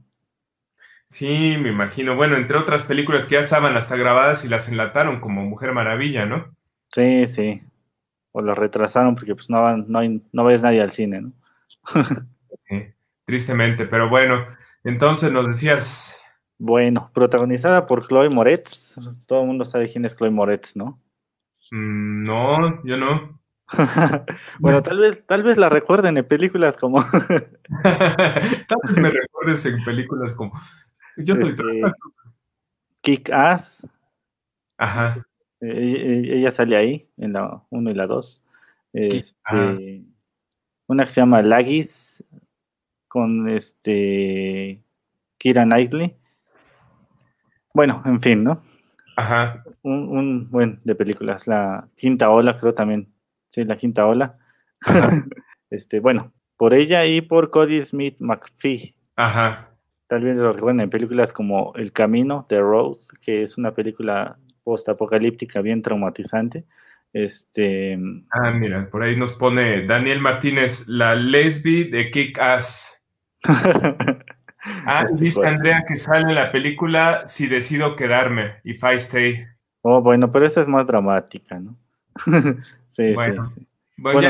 [1.06, 2.16] Sí, me imagino.
[2.16, 6.26] Bueno, entre otras películas que ya estaban hasta grabadas y las enlataron, como Mujer Maravilla,
[6.26, 6.54] ¿no?
[6.92, 7.62] Sí, sí
[8.36, 11.32] o lo retrasaron porque pues no, va, no, hay, no ir nadie al cine, ¿no?
[13.24, 14.44] tristemente, pero bueno,
[14.82, 16.20] entonces nos decías...
[16.59, 18.97] Bueno, protagonizada por Chloe Moretz,
[19.27, 21.01] todo el mundo sabe quién es Chloe Moretz, ¿no?
[21.70, 23.40] Mm, no, yo no.
[24.59, 27.05] bueno, tal vez, tal vez la recuerden en películas como.
[27.82, 30.52] tal vez me recuerdes en películas como.
[31.16, 31.62] Yo este...
[33.01, 33.86] Kick Ass.
[34.77, 35.24] Ajá.
[35.66, 38.42] Eh, ella sale ahí, en la 1 y la 2.
[38.92, 40.02] Este,
[40.86, 42.22] una que se llama Lagis,
[43.08, 44.82] con este
[45.38, 46.14] Kira Knightley.
[47.72, 48.62] Bueno, en fin, ¿no?
[49.16, 49.64] Ajá.
[49.82, 51.46] Un, buen de películas.
[51.46, 53.08] La quinta ola, creo también.
[53.50, 54.38] Sí, la quinta ola.
[55.70, 58.94] este, bueno, por ella y por Cody Smith McPhee.
[59.16, 59.70] Ajá.
[60.08, 64.38] Tal vez lo recuerden en películas como El Camino, The Road, que es una película
[64.64, 66.64] post-apocalíptica bien traumatizante.
[67.12, 67.96] Este,
[68.32, 73.00] ah, mira, por ahí nos pone Daniel Martínez, la lesbi de Kick Ass.
[73.44, 75.52] ah, dice pues.
[75.52, 79.46] Andrea que sale en la película Si decido quedarme, If I Stay.
[79.82, 81.76] Oh, bueno, pero esa es más dramática, ¿no?
[82.90, 83.52] sí, bueno.
[83.54, 83.66] sí,
[83.96, 84.20] Bueno,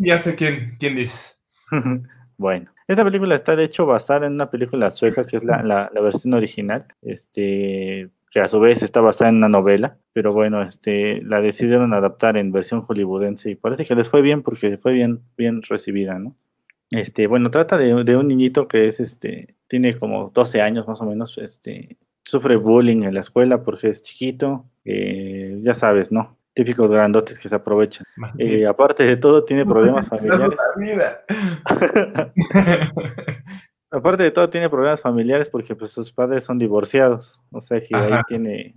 [0.00, 1.34] ya, sé quién, quién dice.
[2.38, 5.90] bueno, esta película está de hecho basada en una película sueca que es la, la,
[5.94, 6.86] la versión original.
[7.02, 11.92] Este, que a su vez está basada en una novela, pero bueno, este, la decidieron
[11.92, 16.18] adaptar en versión hollywoodense y parece que les fue bien porque fue bien, bien recibida,
[16.18, 16.34] ¿no?
[16.90, 21.04] Este, bueno, trata de, un niñito que es, este, tiene como 12 años más o
[21.04, 26.38] menos, este, sufre bullying en la escuela porque es chiquito, eh, ya sabes, ¿no?
[26.54, 28.06] Típicos grandotes que se aprovechan.
[28.38, 30.58] Eh, aparte de todo, tiene problemas familiares.
[33.92, 37.40] aparte de todo, tiene problemas familiares porque pues sus padres son divorciados.
[37.50, 38.76] O sea que ahí tiene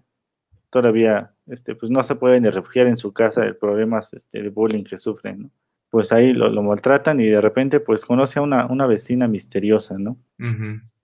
[0.69, 4.49] todavía, este, pues no se puede ni refugiar en su casa de problemas este, de
[4.49, 5.51] bullying que sufren,
[5.89, 10.17] Pues ahí lo, maltratan y de repente pues conoce a una, una vecina misteriosa, ¿no?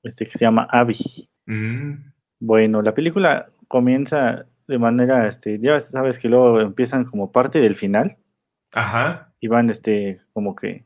[0.04, 1.30] Este que se llama Abby.
[1.46, 1.94] Mm.
[2.40, 7.76] Bueno, la película comienza de manera, este, ya sabes que luego empiezan como parte del
[7.76, 8.18] final.
[8.74, 9.34] Ajá.
[9.40, 10.86] Y van, este, como que...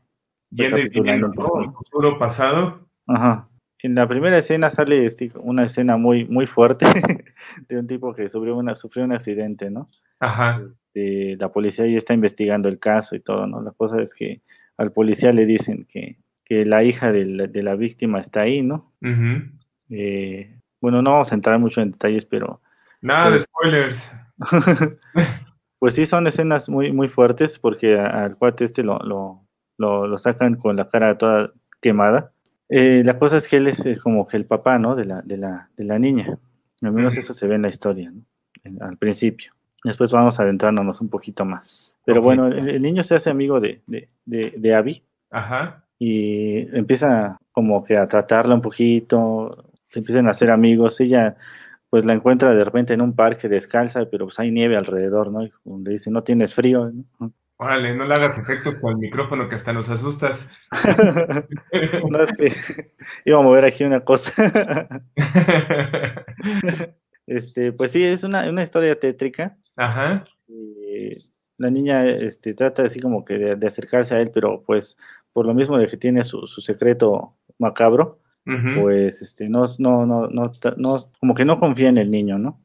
[0.50, 2.85] Yendo y viniendo, futuro pasado.
[3.06, 3.48] Ajá.
[3.82, 6.86] En la primera escena sale este, una escena muy, muy fuerte
[7.68, 9.90] de un tipo que sufrió, una, sufrió un accidente, ¿no?
[10.18, 10.62] Ajá.
[10.94, 13.62] este, la policía ya está investigando el caso y todo, ¿no?
[13.62, 14.40] La cosa es que
[14.76, 18.62] al policía le dicen que, que la hija de la, de la, víctima está ahí,
[18.62, 18.92] ¿no?
[19.90, 22.60] eh, bueno, no vamos a entrar mucho en detalles, pero...
[23.00, 24.14] Nada de spoilers.
[25.78, 29.46] pues sí, son escenas muy, muy fuertes porque al cuate este lo, lo,
[29.78, 32.32] lo, sacan con la cara toda quemada.
[32.68, 34.96] Eh, la cosa es que él es como que el papá, ¿no?
[34.96, 36.38] De la, de la, de la niña.
[36.82, 38.22] Al menos eso se ve en la historia, ¿no?
[38.80, 39.52] al principio.
[39.84, 41.96] Después vamos adentrándonos un poquito más.
[42.04, 44.08] Pero bueno, el, niño se hace amigo de, de,
[44.56, 45.02] de, Abby.
[45.30, 45.84] Ajá.
[45.98, 51.00] Y empieza como que a tratarla un poquito, se empiezan a hacer amigos.
[51.00, 51.36] Ella
[51.88, 55.44] pues la encuentra de repente en un parque descalza, pero pues hay nieve alrededor, ¿no?
[55.44, 55.52] Y
[55.84, 56.92] le dice, no tienes frío.
[57.20, 57.32] ¿no?
[57.58, 60.50] Órale, no le hagas efectos con el micrófono que hasta nos asustas.
[62.10, 62.92] no, es que
[63.24, 64.30] iba a mover aquí una cosa.
[67.26, 69.56] este, pues sí, es una, una historia tétrica.
[69.76, 70.24] Ajá.
[71.58, 74.98] la niña este, trata así como que de, acercarse a él, pero pues
[75.32, 78.20] por lo mismo de que tiene su, su secreto macabro,
[78.80, 82.62] pues este, no, no, no, no, como que no confía en el niño, ¿no?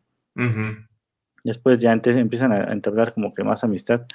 [1.43, 4.05] Después ya empiezan a entablar como que más amistad.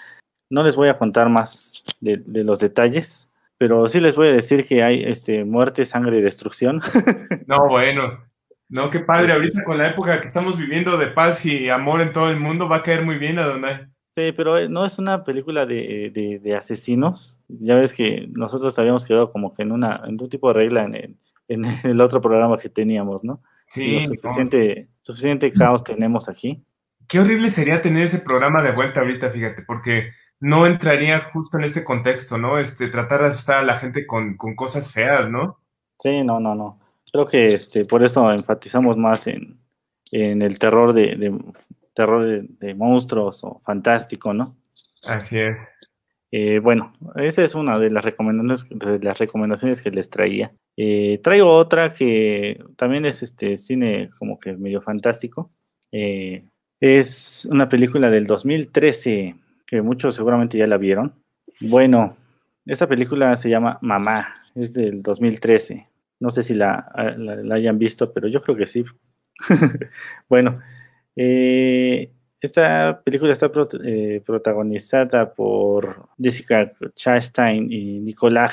[0.51, 4.67] No les voy a contar más de, los detalles, pero sí les voy a decir
[4.67, 6.81] que hay este, muerte, sangre y destrucción.
[7.47, 8.25] no, bueno.
[8.69, 9.33] No, qué padre.
[9.33, 12.69] Ahorita con la época que estamos viviendo de paz y amor en todo el mundo,
[12.69, 13.87] va a caer muy bien a donde.
[14.17, 17.39] Sí, pero eh, no es una película de, de, asesinos.
[17.49, 20.85] Ya ves que nosotros habíamos quedado como que en, una, en un tipo de regla
[20.85, 21.17] en el,
[21.49, 23.43] en el otro programa que teníamos, ¿no?
[23.69, 24.07] Sí.
[24.07, 26.65] suficiente, suficiente caos tenemos aquí.
[27.09, 30.11] Qué horrible sería tener ese programa de vuelta ahorita, fíjate, porque
[30.41, 32.59] no entraría justo en este contexto, ¿no?
[32.59, 35.59] Este, tratar de asustar a la gente con, cosas feas, ¿no?
[35.99, 36.79] Sí, no, no, no.
[37.11, 39.59] Creo que este, por eso enfatizamos más en,
[40.11, 41.35] el terror de,
[41.95, 44.57] terror de, monstruos o fantástico, ¿no?
[45.05, 45.61] Así es.
[46.33, 50.53] Eh, bueno, esa es una de las recomendaciones, de las recomendaciones que les traía.
[50.77, 55.51] Eh, traigo otra que también es este cine como que medio fantástico.
[55.93, 56.45] Eh,
[56.81, 59.35] es una película del 2013
[59.67, 61.15] que muchos seguramente ya la vieron.
[61.61, 62.17] Bueno,
[62.65, 65.89] esta película se llama Mamá, es del 2013.
[66.21, 66.91] No sé si la,
[67.53, 68.85] hayan visto, pero yo creo que sí.
[70.29, 70.61] bueno,
[71.15, 72.11] eh,
[72.41, 73.51] esta película está
[73.85, 78.53] eh, protagonizada por Jessica Chastain y Nicolás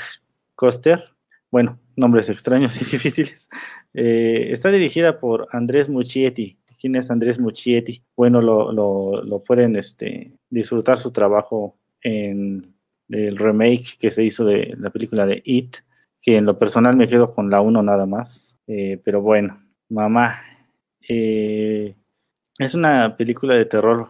[0.56, 1.04] Coster.
[1.52, 3.50] Bueno, nombres extraños y difíciles.
[3.94, 8.04] Eh, está dirigida por Andrés Muschietti, ¿Quién es Andrés Muccietti?
[8.14, 12.76] Bueno, lo, pueden este, disfrutar su trabajo en
[13.08, 15.78] el remake que se hizo de la película de It,
[16.22, 18.60] que en lo personal me quedo con la 1 nada más.
[18.68, 20.42] Eh, pero bueno, mamá.
[21.08, 21.96] Eh,
[22.60, 24.10] es una película de terror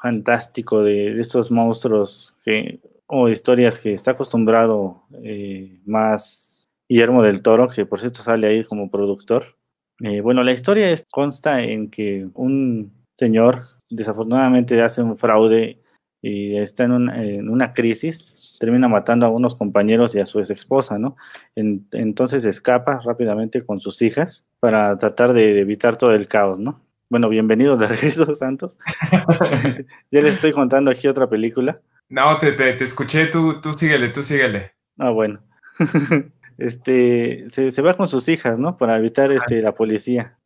[0.00, 2.78] fantástico de, estos monstruos que,
[3.08, 8.62] o historias que está acostumbrado eh, más Guillermo del Toro, que por cierto sale ahí
[8.62, 9.53] como productor.
[10.00, 15.78] Eh, bueno, la historia es, consta en que un señor desafortunadamente hace un fraude
[16.20, 20.98] y está en, una crisis, termina matando a unos compañeros y a su ex esposa,
[20.98, 21.16] ¿no?
[21.54, 26.80] entonces escapa rápidamente con sus hijas para tratar de, evitar todo el caos, ¿no?
[27.10, 28.78] Bueno, bienvenido de regreso, Santos.
[30.10, 31.78] ya les estoy contando aquí otra película.
[32.08, 34.72] No, te, te, te escuché, tú, tú síguele, tú síguele.
[34.98, 35.40] Ah, bueno.
[36.58, 38.76] este, se, va con sus hijas, ¿no?
[38.76, 40.36] Para evitar este, la policía.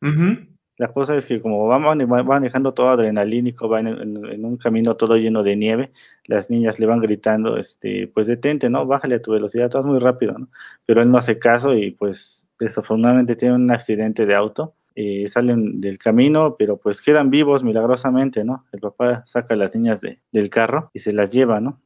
[0.78, 5.16] La cosa es que como van, van dejando todo adrenalínico, van en, un camino todo
[5.16, 5.90] lleno de nieve,
[6.26, 8.86] las niñas le van gritando, este, pues detente, ¿no?
[8.86, 10.48] Bájale a tu velocidad, es muy rápido, ¿no?
[10.86, 14.74] Pero él no hace caso y pues desafortunadamente tiene un accidente de auto.
[14.94, 18.64] Eh, salen del camino, pero pues quedan vivos milagrosamente, ¿no?
[18.72, 21.80] El papá saca a las niñas del carro y se las lleva, ¿no?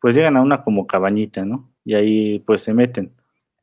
[0.00, 1.70] Pues llegan a una como cabañita, ¿no?
[1.84, 3.12] Y ahí pues se meten.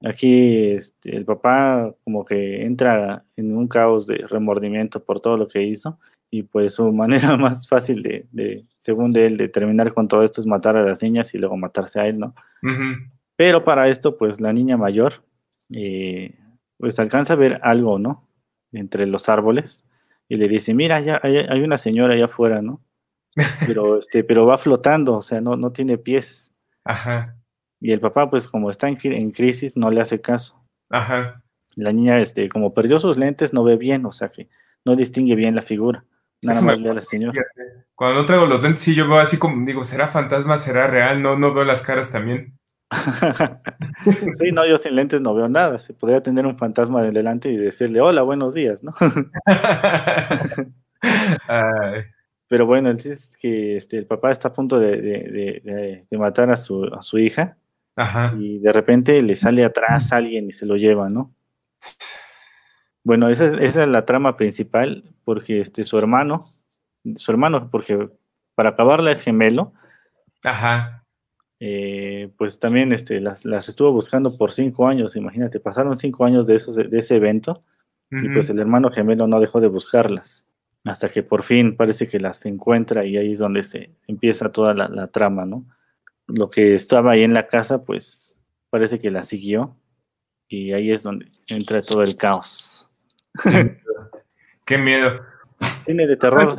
[0.05, 5.47] Aquí este, el papá como que entra en un caos de remordimiento por todo lo
[5.47, 5.99] que hizo
[6.29, 10.41] y pues su manera más fácil de, según de él, de terminar con todo esto
[10.41, 12.35] es matar a las niñas y luego matarse a él, ¿no?
[13.35, 15.23] Pero para esto pues la niña mayor
[15.73, 16.35] eh,
[16.77, 18.27] pues alcanza a ver algo, ¿no?
[18.71, 19.83] Entre los árboles
[20.29, 22.81] y le dice, mira, ya hay, hay una señora allá afuera, ¿no?
[23.67, 26.51] Pero, este, pero va flotando, o sea, no, no tiene pies.
[26.83, 27.36] Ajá.
[27.79, 30.59] Y el papá, pues como está en, crisis, no le hace caso.
[30.89, 31.43] Ajá.
[31.75, 34.49] La niña, este, como perdió sus lentes, no ve bien, o sea que
[34.83, 36.03] no distingue bien la figura.
[36.43, 37.39] Nada más ve a la señora.
[37.95, 40.57] Cuando no traigo los lentes, sí, yo veo así como, digo, ¿será fantasma?
[40.57, 41.21] ¿Será real?
[41.21, 42.57] No, no veo las caras también.
[44.39, 45.77] sí, no, yo sin lentes no veo nada.
[45.77, 48.93] Se podría tener un fantasma delante y decirle, hola, buenos días, ¿no?
[52.47, 57.01] pero bueno, es que este, el papá está a punto de, matar a su, a
[57.01, 57.57] su hija.
[58.37, 61.33] Y de repente le sale atrás alguien y se lo lleva, ¿no?
[63.03, 66.45] Bueno, esa es, esa es la trama principal, porque este, su hermano,
[67.15, 68.09] su hermano, porque
[68.53, 69.73] para acabarla es gemelo.
[70.43, 71.05] Ajá.
[71.59, 76.45] Eh, pues también este, las, las, estuvo buscando por cinco años, imagínate, pasaron cinco años
[76.45, 77.59] de, esos, de ese evento
[78.09, 80.45] y pues el hermano gemelo no dejó de buscarlas,
[80.85, 84.73] hasta que por fin parece que las encuentra y ahí es donde se empieza toda
[84.73, 85.65] la, trama, ¿no?
[86.27, 88.39] Lo que estaba ahí en la casa, pues
[88.69, 89.77] parece que la siguió
[90.47, 92.89] y ahí es donde entra todo el caos.
[94.65, 95.21] Qué miedo.
[95.85, 96.55] Cine de terror.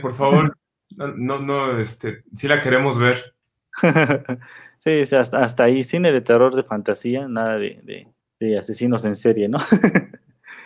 [0.00, 0.56] por favor.
[0.96, 3.34] No, no, este, sí la queremos ver.
[4.78, 8.08] sí, hasta, hasta, ahí, cine de terror de fantasía, nada de,
[8.58, 9.58] asesinos en serie, ¿no?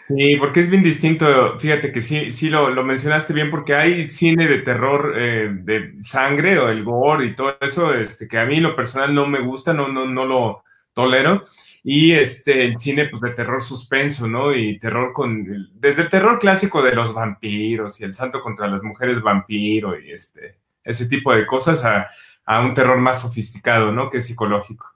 [0.09, 4.48] sí, porque es bien distinto, fíjate que sí, sí lo, mencionaste bien, porque hay cine
[4.48, 8.60] de terror eh, de sangre o el gore y todo eso, este, que a mí
[8.60, 11.47] lo personal no me gusta, no, no, no lo tolero.
[11.85, 14.55] Y este, el cine pues, de terror suspenso, ¿no?
[14.55, 18.82] Y terror con, desde el terror clásico de los vampiros y el santo contra las
[18.82, 22.09] mujeres vampiro y este, ese tipo de cosas a,
[22.44, 24.10] a un terror más sofisticado, ¿no?
[24.10, 24.86] Que es psicológico.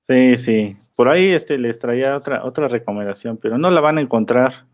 [0.00, 0.76] Sí, sí.
[1.00, 4.66] Por ahí este, les traía otra, otra recomendación, pero no la van a encontrar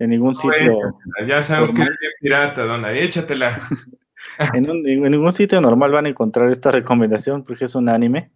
[0.00, 0.76] en ningún sitio.
[1.24, 3.60] ya sabemos que eres bien pirata, dona, échatela.
[4.54, 8.32] en, ningún sitio normal van a encontrar esta recomendación porque es un anime.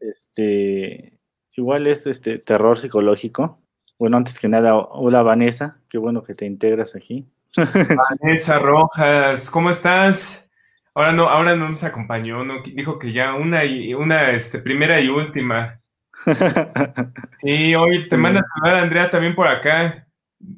[0.00, 1.16] Este,
[1.52, 3.60] igual es este terror psicológico.
[3.96, 7.24] Bueno, antes que nada, hola Vanessa, qué bueno que te integras aquí.
[8.20, 10.50] Vanessa Rojas, ¿cómo estás?
[10.92, 15.00] Ahora no, ahora no nos acompañó, no, dijo que ya una y una este, primera
[15.00, 15.80] y última.
[17.38, 20.06] Sí, hoy te manda a saludar Andrea también por acá.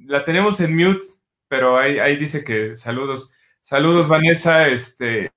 [0.07, 1.05] La tenemos en mute,
[1.49, 3.33] pero ahí, ahí dice que saludos.
[3.61, 5.31] Saludos, Vanessa, este,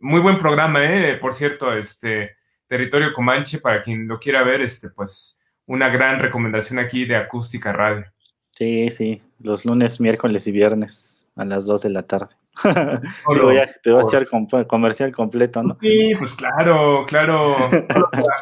[0.00, 2.36] muy buen programa, eh, por cierto, este,
[2.66, 7.72] Territorio Comanche, para quien lo quiera ver, este, pues, una gran recomendación aquí de Acústica
[7.72, 8.06] Radio.
[8.52, 12.34] Sí, sí, los lunes, miércoles y viernes a las 2 de la tarde.
[12.62, 14.26] Te voy a echar
[14.66, 15.76] comercial completo, ¿no?
[15.80, 17.56] Sí, pues claro, claro.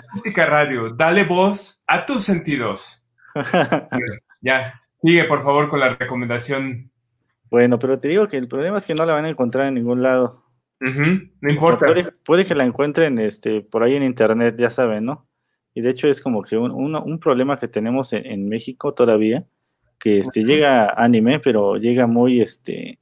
[0.09, 3.07] Acústica Radio, dale voz a tus sentidos.
[4.41, 6.91] ya, sigue por favor con la recomendación.
[7.51, 9.75] Bueno, pero te digo que el problema es que no la van a encontrar en
[9.75, 10.45] ningún lado.
[10.79, 11.87] No importa.
[12.25, 15.27] puede, que la encuentren este, por ahí en internet, ya saben, ¿no?
[15.75, 19.45] Y de hecho es como que un, un, problema que tenemos en, en, México todavía,
[19.99, 22.99] que este, llega anime, pero llega muy, este,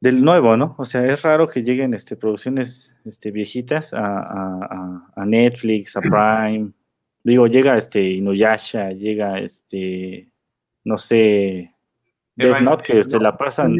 [0.00, 0.74] del nuevo, ¿no?
[0.78, 6.70] O sea, es raro que lleguen este, producciones este, viejitas a, Netflix, a Prime.
[7.22, 10.28] Digo, llega este Inuyasha, llega este,
[10.84, 11.74] no sé,
[12.34, 13.76] Death Note, que se la pasan.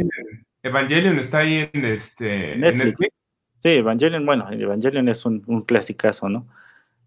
[0.62, 3.08] Evangelion está ahí en este Netflix.
[3.60, 6.46] Sí, Evangelion, bueno, Evangelion es un, un clasicazo, ¿no?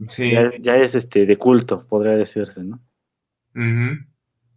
[0.07, 0.33] Sí.
[0.59, 2.79] Ya es, este de culto, podría decirse, ¿no?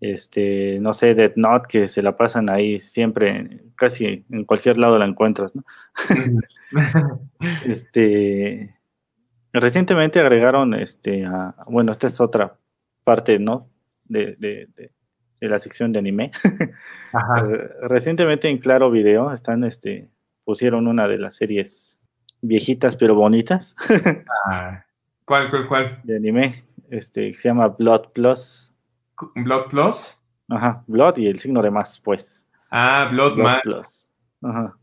[0.01, 4.99] Este, no sé, Dead Note, que se la pasan ahí siempre, casi en cualquier lado
[4.99, 5.65] la encuentras, ¿no?
[7.67, 8.75] este,
[9.53, 11.25] recientemente agregaron, este,
[11.69, 12.57] bueno, esta es otra
[13.05, 13.69] parte, ¿no?
[14.05, 14.91] De, de, de,
[15.41, 16.33] la sección de anime.
[17.83, 20.09] Recientemente en Claro Video están, este,
[20.45, 22.01] pusieron una de las series
[22.41, 23.77] viejitas pero bonitas.
[24.47, 24.85] Ah,
[25.25, 26.01] ¿Cuál, cuál, cuál?
[26.05, 28.73] De anime, este, que se llama Blood Plus.
[29.35, 30.21] Blood Plus.
[30.49, 32.47] Ajá, Blood y el signo de más, pues.
[32.71, 33.63] Ah, Blood, más.
[33.63, 34.09] Plus.
[34.43, 34.77] Ajá.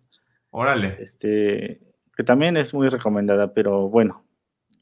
[0.51, 0.97] Órale.
[0.99, 1.81] Este,
[2.15, 4.23] que también es muy recomendada, pero bueno,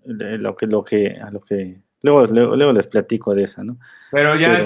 [0.04, 3.78] lo que, lo que, a lo que, luego, luego, les platico de esa, ¿no?
[4.12, 4.60] Pero ya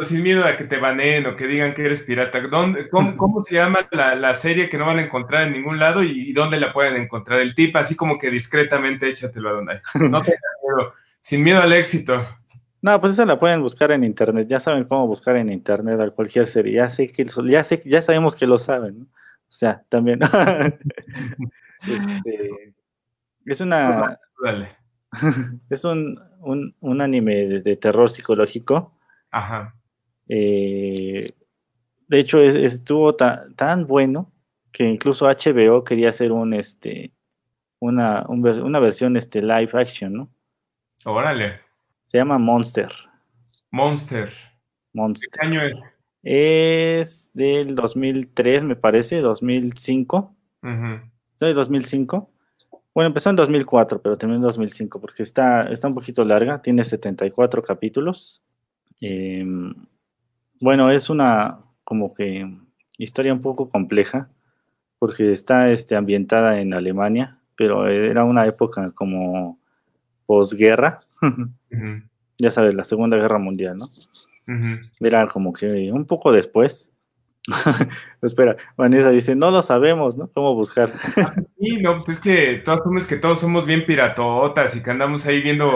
[0.00, 2.40] Sin, miedo, a que te baneen o que digan que eres pirata.
[2.40, 6.32] ¿Dónde, cómo, se llama la, serie que no van a encontrar en ningún lado y,
[6.32, 7.40] dónde la pueden encontrar?
[7.40, 10.94] El tip, así como que discretamente échatelo a donde No tengas miedo.
[11.20, 12.26] Sin miedo al éxito.
[12.82, 14.48] No, pues esa la pueden buscar en internet.
[14.48, 16.74] Ya saben cómo buscar en internet a cualquier serie.
[16.74, 19.04] Ya sé que ya sé, ya sabemos que lo saben, ¿no?
[19.04, 20.20] O sea, también.
[21.82, 22.74] este,
[23.44, 24.18] es una.
[25.70, 28.96] es un, un, un anime de, terror psicológico.
[29.30, 29.74] Ajá.
[30.28, 31.34] Eh,
[32.08, 34.32] de hecho, estuvo tan bueno
[34.72, 37.12] que incluso HBO quería hacer un este
[37.80, 40.30] una, una versión este live action, ¿no?
[41.04, 41.69] Órale.
[42.10, 42.90] Se llama Monster.
[43.70, 44.30] Monster.
[44.92, 45.30] Monster.
[45.30, 45.76] ¿Qué año es?
[46.24, 50.34] Es del 2003, me parece, 2005.
[50.64, 50.98] Uh
[51.38, 52.28] de 2005.
[52.92, 56.82] Bueno, empezó en 2004, pero terminó en 2005 porque está, está un poquito larga, tiene
[56.82, 58.42] 74 capítulos.
[59.00, 59.72] Em,
[60.60, 62.44] bueno, es una como que
[62.98, 64.28] historia un poco compleja
[64.98, 69.60] porque está este, ambientada en Alemania, pero era una época como
[70.26, 71.02] posguerra,
[72.38, 73.90] ya sabes, la Segunda Guerra Mundial, ¿no?
[74.98, 76.90] Era como que un poco después.
[78.22, 80.30] Espera, Vanessa dice, no lo sabemos, ¿no?
[80.32, 80.92] ¿Cómo buscar?
[81.58, 85.24] sí, no, pues es que todos asumes que todos somos bien piratotas y que andamos
[85.26, 85.72] ahí viendo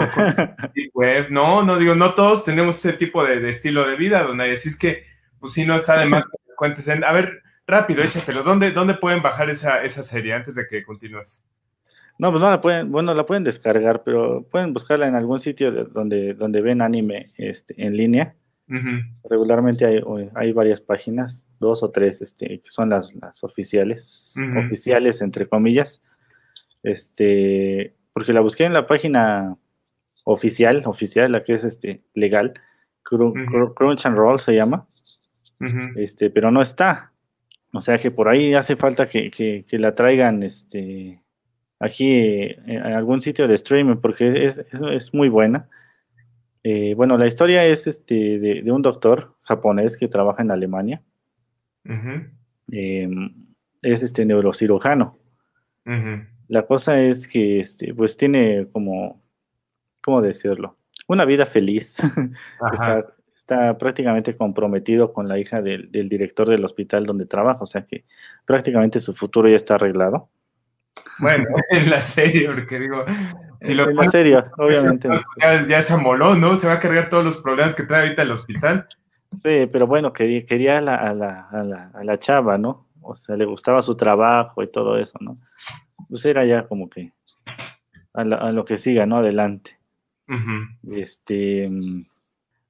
[0.93, 1.27] web.
[1.31, 4.77] No, no digo, no todos tenemos ese tipo de, estilo de vida, don Así es
[4.77, 5.03] que,
[5.39, 6.87] pues sí, no está de más que cuentes.
[6.87, 8.43] A ver, rápido, échatelo.
[8.43, 11.45] ¿Dónde, ¿Dónde pueden bajar esa, esa serie antes de que continúes?
[12.17, 15.71] No, pues no la pueden, bueno, la pueden descargar, pero pueden buscarla en algún sitio
[15.71, 18.35] donde, donde ven anime este, en línea.
[19.29, 20.01] Regularmente hay,
[20.33, 24.33] hay, varias páginas, dos o tres, este, que son las, las oficiales,
[24.65, 26.01] oficiales entre comillas.
[26.81, 29.57] Este, porque la busqué en la página
[30.23, 32.53] oficial, oficial, la que es este legal,
[33.03, 34.87] Crunch and Roll se llama.
[35.95, 37.11] Este, pero no está.
[37.73, 41.21] O sea que por ahí hace falta que, que, que la traigan este
[41.79, 44.57] aquí eh, en algún sitio de streaming porque es,
[44.91, 45.67] es, muy buena.
[46.63, 51.01] Eh, bueno, la historia es este, de, un doctor japonés que trabaja en Alemania.
[52.71, 53.33] Em,
[53.81, 55.17] es este neurocirujano.
[56.47, 59.21] La cosa es que este, pues tiene como,
[60.03, 60.77] ¿cómo decirlo?
[61.07, 61.97] Una vida feliz.
[62.73, 67.65] está, está, prácticamente comprometido con la hija del, del, director del hospital donde trabaja, o
[67.67, 68.05] sea que
[68.45, 70.29] prácticamente su futuro ya está arreglado.
[71.19, 73.05] Bueno, en la serie, porque digo,
[73.61, 75.09] si lo en la serie, obviamente.
[75.67, 76.55] Ya, se amoló, ¿no?
[76.55, 78.87] Se va a cargar todos los problemas que trae ahorita el hospital.
[79.41, 82.87] Sí, pero bueno, quería, quería a, la, a, la, a, la, a la chava, ¿no?
[83.01, 85.37] O sea, le gustaba su trabajo y todo eso, ¿no?
[86.09, 87.11] Pues era ya como que
[88.13, 89.17] a, lo que siga, ¿no?
[89.17, 89.77] Adelante.
[90.91, 91.69] Este,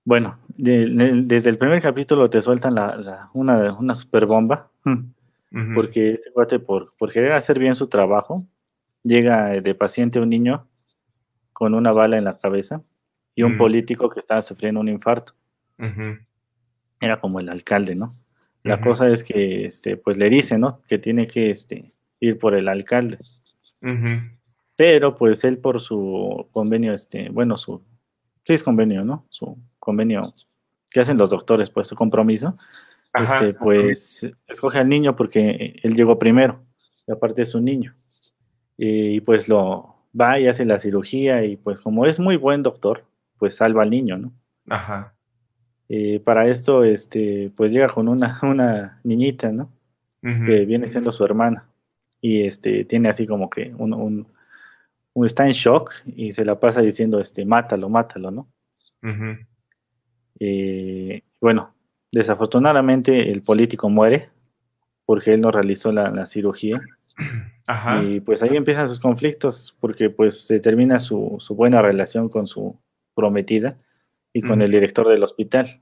[0.03, 4.69] bueno, desde el primer capítulo te sueltan la, una, una super bomba
[5.73, 8.45] porque este por, por querer hacer bien su trabajo,
[9.03, 10.67] llega de paciente un niño
[11.53, 12.81] con una bala en la cabeza
[13.35, 15.33] y un político que estaba sufriendo un infarto.
[16.99, 18.15] Era como el alcalde, ¿no?
[18.63, 20.81] La cosa es que, este, pues le dice, ¿no?
[20.87, 23.19] Que tiene que este, ir por el alcalde.
[24.75, 27.83] Pero, pues él por su convenio, este, bueno, su,
[28.43, 29.27] ¿qué es convenio, no?
[29.29, 30.33] Su convenio
[30.89, 32.57] que hacen los doctores, pues su compromiso,
[33.17, 36.63] este, pues escoge al niño porque él llegó primero,
[37.07, 37.95] y aparte es un niño.
[38.77, 43.05] Y, pues lo va y hace la cirugía y pues como es muy buen doctor,
[43.37, 44.33] pues salva al niño, ¿no?
[44.69, 45.13] Ajá.
[45.87, 49.71] Y para esto, este, pues llega con una, una niñita, ¿no?
[50.21, 51.69] Que viene siendo su hermana.
[52.19, 53.93] Y este, tiene así como que un,
[55.13, 58.47] un, está en shock y se la pasa diciendo, este, mátalo, mátalo, ¿no?
[60.39, 61.74] Y bueno,
[62.15, 64.29] Desafortunadamente el político muere
[65.05, 66.79] porque él no realizó la, cirugía.
[68.03, 72.79] Y pues ahí empiezan sus conflictos porque pues se termina su, buena relación con su
[73.15, 73.79] prometida
[74.31, 75.81] y con el director del hospital.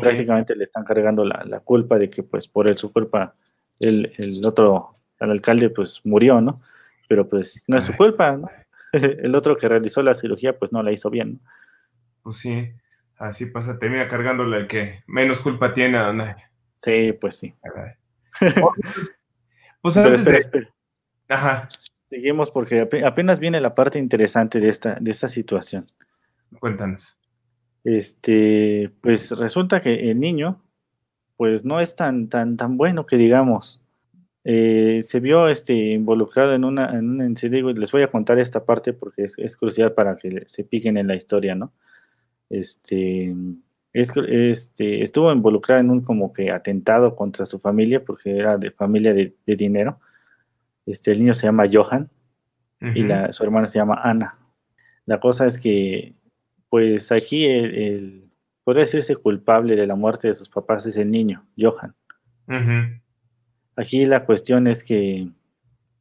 [0.00, 3.34] Prácticamente le están cargando la, culpa de que pues por él, su culpa
[3.80, 6.62] el, el otro, el alcalde pues murió, ¿no?
[7.08, 8.48] Pero pues no es su culpa, ¿no?
[8.92, 11.40] el otro que realizó la cirugía pues no la hizo bien.
[12.22, 12.72] Pues sí.
[13.16, 16.36] Así pasa, termina cargándole el que menos culpa tiene a
[16.76, 17.54] Sí, pues sí.
[19.82, 20.68] pues antes de...
[21.28, 21.68] Ajá.
[22.10, 25.90] Seguimos porque apenas viene la parte interesante de esta, de esta situación.
[26.60, 27.18] Cuéntanos.
[27.84, 30.62] Este, pues resulta que el niño,
[31.36, 33.80] pues no es tan, tan, tan bueno que digamos.
[34.44, 38.92] Eh, se vio este, involucrado en una, en un les voy a contar esta parte
[38.92, 41.72] porque es, es crucial para que se piquen en la historia, ¿no?
[42.50, 43.34] Este,
[43.92, 49.14] este, estuvo involucrado en un como que atentado contra su familia, porque era de familia
[49.14, 50.00] de, dinero.
[50.86, 52.10] Este, el niño se llama Johan
[52.80, 54.36] y la, su hermana se llama Ana.
[55.06, 56.14] La cosa es que,
[56.68, 58.24] pues aquí el,
[58.64, 61.94] podría decirse culpable de la muerte de sus papás es el niño, Johan.
[63.76, 65.28] Aquí la cuestión es que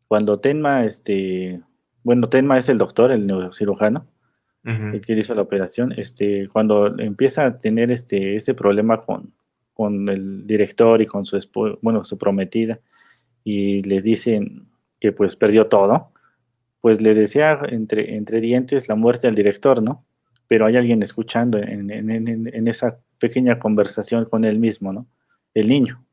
[0.07, 1.61] cuando Tenma, este,
[2.03, 4.07] bueno, Tenma es el doctor, el neurocirujano,
[4.65, 9.33] el que hizo la operación, este, cuando empieza a tener este, ese problema con,
[9.73, 11.37] con el director y con su
[11.81, 12.79] bueno, su prometida,
[13.43, 14.67] y le dicen
[15.01, 16.11] que pues perdió todo,
[16.79, 20.05] pues le desea entre, entre dientes la muerte al director, ¿no?
[20.47, 25.07] Pero hay alguien escuchando en, en, en, esa pequeña conversación con él mismo, ¿no?
[25.53, 26.05] El niño.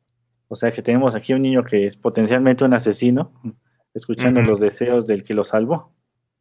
[0.48, 3.32] O sea que tenemos aquí un niño que es potencialmente un asesino,
[3.94, 5.92] escuchando los deseos del que lo salvó.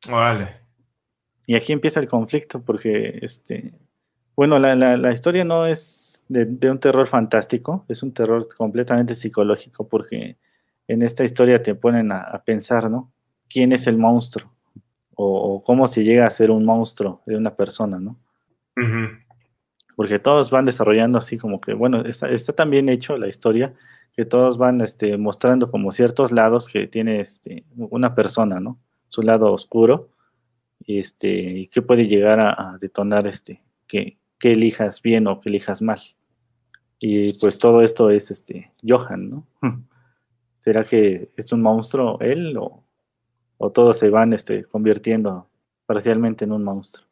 [0.09, 0.68] Vale.
[1.49, 3.73] Y aquí empieza el conflicto porque, este,
[4.35, 9.87] bueno, la, la, historia no es de, un terror fantástico, es un terror completamente psicológico
[9.89, 10.37] porque
[10.87, 13.11] en esta historia te ponen a, pensar, ¿no?
[13.49, 14.53] ¿Quién es el monstruo?
[15.15, 18.19] O, cómo se llega a ser un monstruo de una persona, ¿no?
[19.95, 23.73] Porque todos van desarrollando así como que, bueno, está, está tan bien hecho la historia
[24.15, 28.77] que todos van este, mostrando como ciertos lados que tiene este, una persona, ¿no?
[29.07, 30.11] Su lado oscuro
[30.79, 35.49] y, este, y que puede llegar a, detonar este, que, que, elijas bien o que
[35.49, 36.01] elijas mal.
[36.99, 39.47] Y pues todo esto es este, Johan, ¿no?
[40.59, 42.83] ¿Será que es un monstruo él o,
[43.57, 45.49] o todos se van este, convirtiendo
[45.85, 47.07] parcialmente en un monstruo?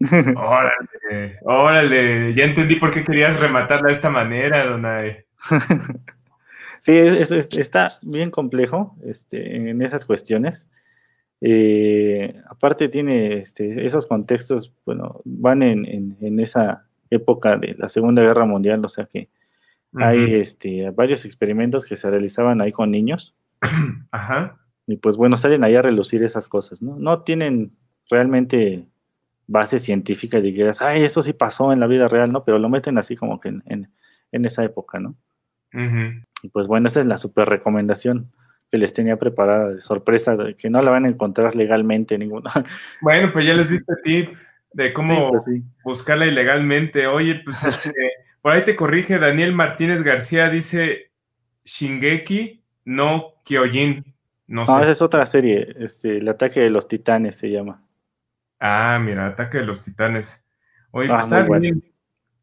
[0.36, 5.26] órale, órale, ya entendí por qué querías rematarla de esta manera, Donae.
[6.80, 10.66] sí, está bien complejo este, en esas cuestiones.
[11.40, 18.22] Eh, aparte tiene este, esos contextos, bueno, van en, en, esa época de la Segunda
[18.22, 19.28] Guerra Mundial, o sea que
[19.96, 23.34] hay este, varios experimentos que se realizaban ahí con niños.
[24.10, 24.58] Ajá.
[24.86, 26.96] Y pues bueno, salen ahí a relucir esas cosas, ¿no?
[26.98, 27.72] No tienen
[28.10, 28.86] realmente
[29.46, 32.44] base científica de que digas, ay, eso sí pasó en la vida real, ¿no?
[32.44, 33.62] Pero lo meten así como que en,
[34.32, 35.14] en, esa época, ¿no?
[36.42, 38.30] Y pues bueno, esa es la super recomendación
[38.74, 42.50] que les tenía preparada de sorpresa, que no la van a encontrar legalmente ninguna.
[43.00, 44.36] Bueno, pues ya les diste tip
[44.72, 45.44] de cómo pues
[45.84, 47.06] buscarla ilegalmente.
[47.06, 47.92] Oye, pues este,
[48.42, 51.12] por ahí te corrige Daniel Martínez García, dice
[51.64, 54.12] Shingeki no Kyojin.
[54.48, 57.80] No, no esa es otra serie, este, el ataque de los titanes se llama.
[58.58, 60.44] Ah, mira, Ataque de los Titanes.
[60.90, 61.84] Oye, pues ah, está bien.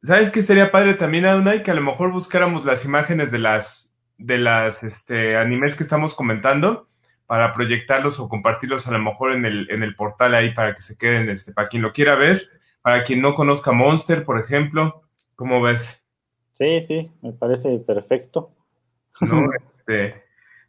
[0.02, 1.62] ¿Sabes qué sería padre también, Adonai?
[1.62, 3.91] Que a lo mejor buscáramos las imágenes de las,
[4.22, 6.88] de las este, animes que estamos comentando
[7.26, 10.82] para proyectarlos o compartirlos a lo mejor en el, en el portal ahí para que
[10.82, 12.50] se queden, este, para quien lo quiera ver,
[12.82, 15.04] para quien no conozca Monster, por ejemplo.
[15.36, 16.04] ¿Cómo ves?
[16.54, 18.52] Sí, sí, me parece perfecto.
[19.82, 20.24] Este,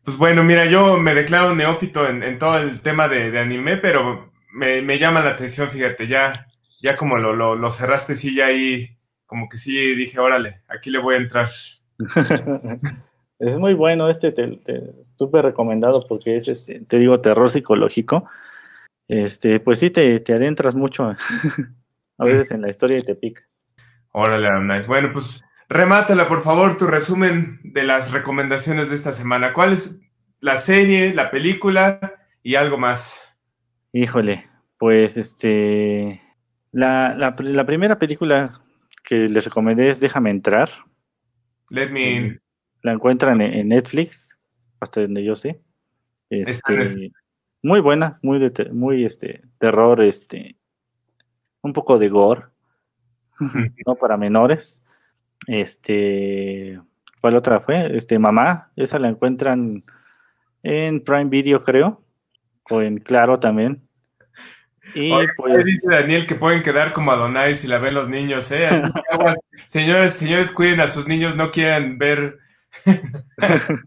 [0.04, 4.32] pues bueno, mira, yo me declaro neófito en, todo el tema de, de anime, pero
[4.52, 6.46] me, llama la atención, fíjate, ya,
[6.80, 8.96] ya como lo, lo, cerraste, sí, ya ahí,
[9.26, 11.48] como que sí dije, órale, aquí le voy a entrar.
[13.42, 14.60] es muy bueno este, te,
[15.16, 18.28] súper recomendado porque es, este, te digo, terror psicológico.
[19.08, 21.04] Este, pues sí, te, te adentras mucho
[22.18, 23.42] a veces en la historia y te pica.
[24.12, 24.48] Órale,
[24.86, 29.52] Bueno, pues remátala, por favor, tu resumen de las recomendaciones de esta semana.
[29.52, 30.00] ¿Cuál es
[30.40, 31.98] la serie, la película
[32.42, 33.28] y algo más?
[33.92, 34.48] Híjole,
[34.78, 36.22] pues este.
[36.70, 38.60] La, la, primera película
[39.04, 40.70] que les recomendé es Déjame entrar.
[41.70, 42.41] Let me in.
[42.82, 44.30] La encuentran en, Netflix,
[44.80, 45.60] hasta donde yo sé.
[46.30, 47.12] Este,
[47.62, 50.56] muy buena, muy de, muy este terror, este
[51.60, 52.46] un poco de gore,
[53.86, 54.82] no para menores.
[55.46, 56.80] Este,
[57.20, 57.96] ¿cuál otra fue?
[57.96, 59.84] Este Mamá, esa la encuentran
[60.62, 62.02] en Prime Video, creo
[62.70, 63.82] o en Claro también.
[64.94, 68.68] Y pues dice Daniel que pueden quedar como Adonai si la ven los niños, ¿eh?
[69.66, 72.38] señores, señores, cuiden a sus niños, no quieran ver.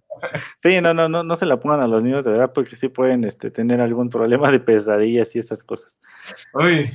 [0.63, 2.87] sí, no, no, no, no se la pongan a los niños de verdad, porque sí
[2.87, 5.99] pueden este, tener algún problema de pesadillas y esas cosas.
[6.53, 6.91] Uy.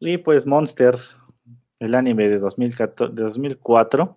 [0.00, 0.98] Y pues Monster,
[1.78, 4.16] el anime de, 2014, de 2004,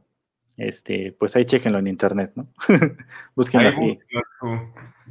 [0.58, 2.48] este, pues ahí chequenlo en internet, ¿no?
[3.36, 4.00] Búsquenlo así.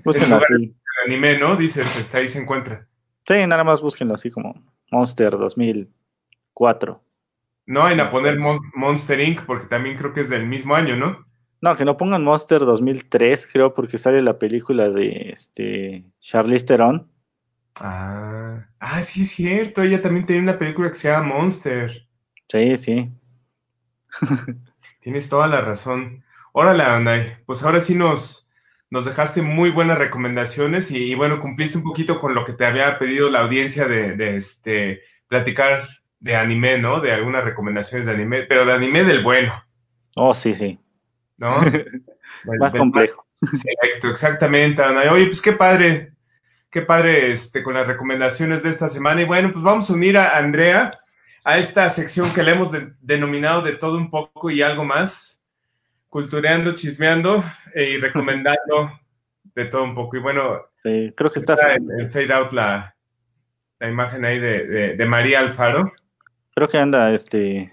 [0.05, 0.75] Búsquenlo así
[1.05, 1.57] anime, ¿no?
[1.57, 2.87] Dices, está ahí se encuentra.
[3.27, 4.55] Sí, nada más búsquenlo así como
[4.91, 7.03] Monster 2004.
[7.67, 9.43] No vayan a poner Monster Inc.
[9.47, 11.25] porque también creo que es del mismo año, ¿no?
[11.65, 17.11] No, que no pongan Monster 2003, creo, porque sale la película de este Charlize Theron.
[17.77, 19.81] Ah, ah, sí es cierto.
[19.81, 22.07] Ella también tiene una película que se llama Monster.
[22.51, 23.11] Sí, sí.
[25.01, 26.23] Tienes toda la razón.
[26.53, 27.43] Órale, Andai.
[27.47, 28.47] Pues ahora sí nos,
[28.91, 32.99] nos dejaste muy buenas recomendaciones y, bueno, cumpliste un poquito con lo que te había
[32.99, 35.81] pedido la audiencia de, este, platicar
[36.21, 37.01] de anime, ¿no?
[37.01, 39.65] De algunas recomendaciones de anime, pero de anime del bueno.
[40.15, 40.79] Oh, sí, sí.
[41.37, 41.61] ¿No?
[42.59, 43.27] Más complejo.
[43.43, 45.13] Exacto, exactamente, Ana.
[45.13, 46.13] Oye, pues qué padre,
[46.71, 49.23] qué padre este, con las recomendaciones de esta semana.
[49.23, 50.91] Y bueno, pues vamos a unir a Andrea
[51.45, 52.71] a esta sección que le hemos
[53.01, 55.45] denominado de todo un poco y algo más
[56.09, 57.45] cultureando, chismeando
[57.75, 58.93] eh, y recomendando
[59.55, 60.17] de todo un poco.
[60.17, 62.95] Y bueno, creo que está, en, fade out la,
[63.79, 65.93] la imagen ahí de, de, María Alfaro.
[66.55, 67.73] Creo que anda, este...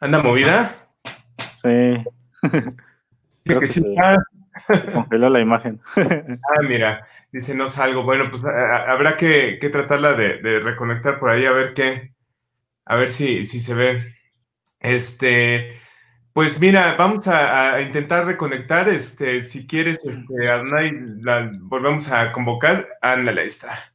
[0.00, 0.88] ¿Anda movida?
[1.62, 2.02] Sí.
[3.46, 3.82] creo que, sí.
[4.92, 5.80] congeló la imagen.
[5.96, 8.02] ah, mira, dice no salgo.
[8.02, 12.12] Bueno, pues habrá que, que tratarla de, de, reconectar por ahí a ver qué,
[12.84, 14.14] a ver si, si se ve.
[14.80, 15.80] Este,
[16.32, 18.88] Pues mira, vamos a, intentar reconectar.
[18.88, 22.88] Este, si quieres, este, Arnay, la volvemos a convocar.
[23.02, 23.92] Ándale, ahí está.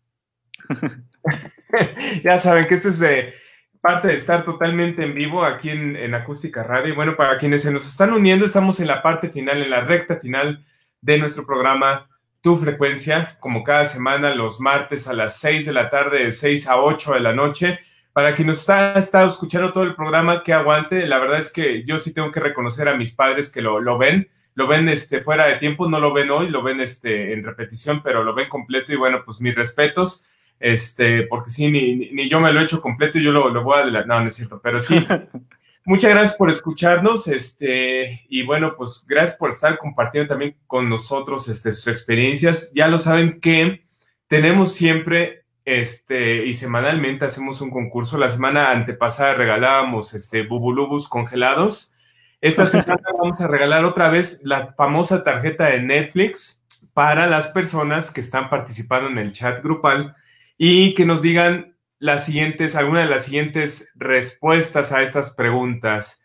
[2.24, 3.34] ya saben que esto es eh,
[3.82, 6.94] parte de estar totalmente en vivo aquí en, en, Acústica Radio.
[6.94, 9.82] Y bueno, para quienes se nos están uniendo, estamos en la parte final, en la
[9.82, 10.64] recta final
[11.02, 12.08] de nuestro programa
[12.42, 16.68] Tu Frecuencia, como cada semana, los martes a las 6 de la tarde, de 6
[16.68, 17.80] a 8 de la noche.
[18.14, 21.08] Para quien nos está, estado escuchando todo el programa, que aguante.
[21.08, 23.98] La verdad es que yo sí tengo que reconocer a mis padres que lo, lo
[23.98, 27.44] ven lo ven este, fuera de tiempo, no lo ven hoy, lo ven este, en
[27.44, 30.26] repetición, pero lo ven completo y bueno, pues mis respetos
[30.62, 33.78] este, porque sí, ni, yo me lo he hecho completo y yo lo, lo voy
[33.78, 35.06] a adelantar, no, no es cierto, pero sí.
[35.84, 41.48] Muchas gracias por escucharnos, este, y bueno, pues gracias por estar compartiendo también con nosotros
[41.48, 42.72] este, sus experiencias.
[42.76, 43.84] Ya lo saben que
[44.28, 48.20] tenemos siempre, este, y semanalmente hacemos un concurso.
[48.20, 51.96] La semana antepasada regalábamos, este, bubulubus congelados.
[52.42, 56.62] Esta semana vamos a regalar otra vez la famosa tarjeta de Netflix
[56.94, 60.16] para las personas que están participando en el chat grupal
[60.64, 66.24] y que nos digan las siguientes, algunas de las siguientes respuestas a estas preguntas.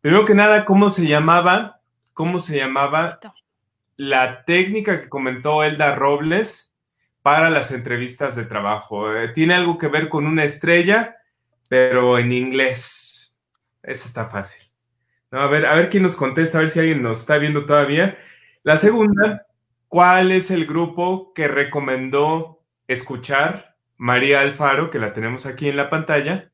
[0.00, 1.82] Primero que nada, ¿cómo se llamaba?
[2.12, 3.20] ¿Cómo se llamaba
[3.96, 6.74] la técnica que comentó Elda Robles
[7.22, 9.14] para las entrevistas de trabajo?
[9.14, 11.18] Eh, tiene algo que ver con una estrella,
[11.68, 13.36] pero en inglés.
[13.84, 14.68] Eso está fácil.
[15.30, 18.18] a ver, a ver quién nos contesta, a ver si alguien nos está viendo todavía.
[18.64, 19.46] La segunda,
[19.86, 25.90] ¿cuál es el grupo que recomendó escuchar María Alfaro, que la tenemos aquí en la
[25.90, 26.50] pantalla.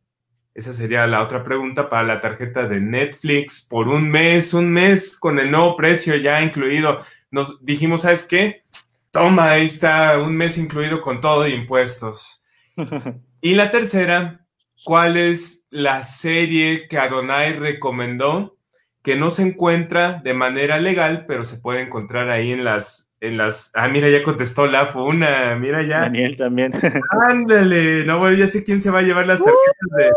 [0.54, 5.16] Esa sería la otra pregunta para la tarjeta de Netflix por un mes, un mes
[5.16, 6.98] con el nuevo precio ya incluido.
[7.30, 8.64] Nos dijimos, ¿sabes qué?
[9.10, 12.42] Toma, ahí está, un mes incluido con todo de impuestos.
[13.40, 14.46] y la tercera,
[14.84, 18.58] ¿cuál es la serie que Adonai recomendó
[19.02, 23.36] que no se encuentra de manera legal, pero se puede encontrar ahí en las en
[23.36, 23.70] las.
[23.74, 26.00] Ah, mira, ya contestó la una, mira ya.
[26.00, 26.72] Daniel también.
[27.28, 30.10] Ándale, no, bueno, ya sé quién se va a llevar las tarjetas de.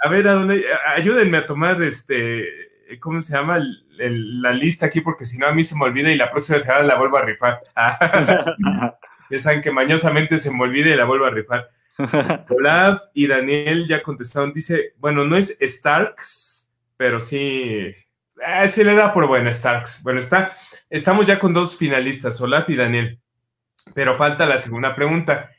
[0.00, 0.64] A ver, ¿a dónde?
[0.96, 2.46] Ayúdenme a tomar este.
[3.00, 3.60] ¿Cómo se llama?
[4.00, 6.84] la lista aquí, porque si no a mí se me olvida y la próxima semana
[6.84, 7.60] la vuelvo a rifar.
[9.30, 11.68] ya saben que mañosamente se me olvida y la vuelvo a rifar.
[12.48, 14.52] Olaf y Daniel ya contestaron.
[14.52, 17.92] Dice, bueno, no es Starks, pero sí.
[18.40, 20.04] Eh, sí le da por bueno Starks.
[20.04, 20.52] Bueno, está.
[20.90, 23.20] Estamos ya con dos finalistas, Olaf y Daniel.
[23.94, 25.50] Pero falta la segunda pregunta.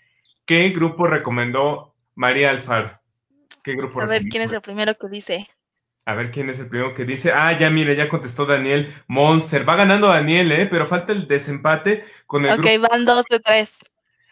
[0.45, 2.99] ¿Qué grupo recomendó María Alfaro?
[3.63, 5.47] ¿Qué grupo A ver, ¿quién es el primero que dice?
[6.05, 7.31] A ver quién es el primero que dice.
[7.31, 8.91] Ah, ya mire, ya contestó Daniel.
[9.07, 9.67] Monster.
[9.67, 10.65] Va ganando Daniel, ¿eh?
[10.65, 12.67] Pero falta el desempate con el grupo.
[12.67, 13.73] Ok, van dos de tres.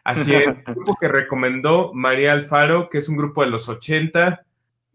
[0.04, 0.48] Así es.
[0.48, 4.47] El grupo que recomendó María Alfaro, que es un grupo de los 80.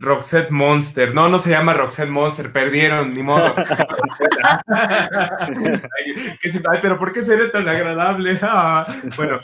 [0.02, 1.14] Roxette Monster.
[1.14, 3.54] No, no se llama Roxette Monster, perdieron, ni modo.
[4.68, 8.38] ay, pero ¿por qué sería tan agradable?
[8.54, 9.38] Ah, bueno,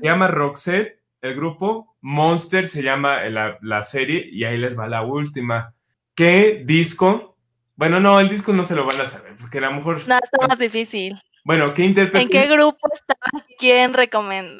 [0.00, 1.96] se llama Roxette, el grupo.
[2.00, 5.74] Monster se llama la, serie, y ahí les va la última.
[6.14, 7.36] ¿Qué disco?
[7.76, 10.06] Bueno, no, el disco no se lo van a saber, porque a lo mejor.
[10.08, 11.20] No, está más difícil.
[11.44, 12.22] Bueno, ¿qué intérprete?
[12.22, 13.16] ¿En qué grupo está?
[13.58, 13.94] ¿Quién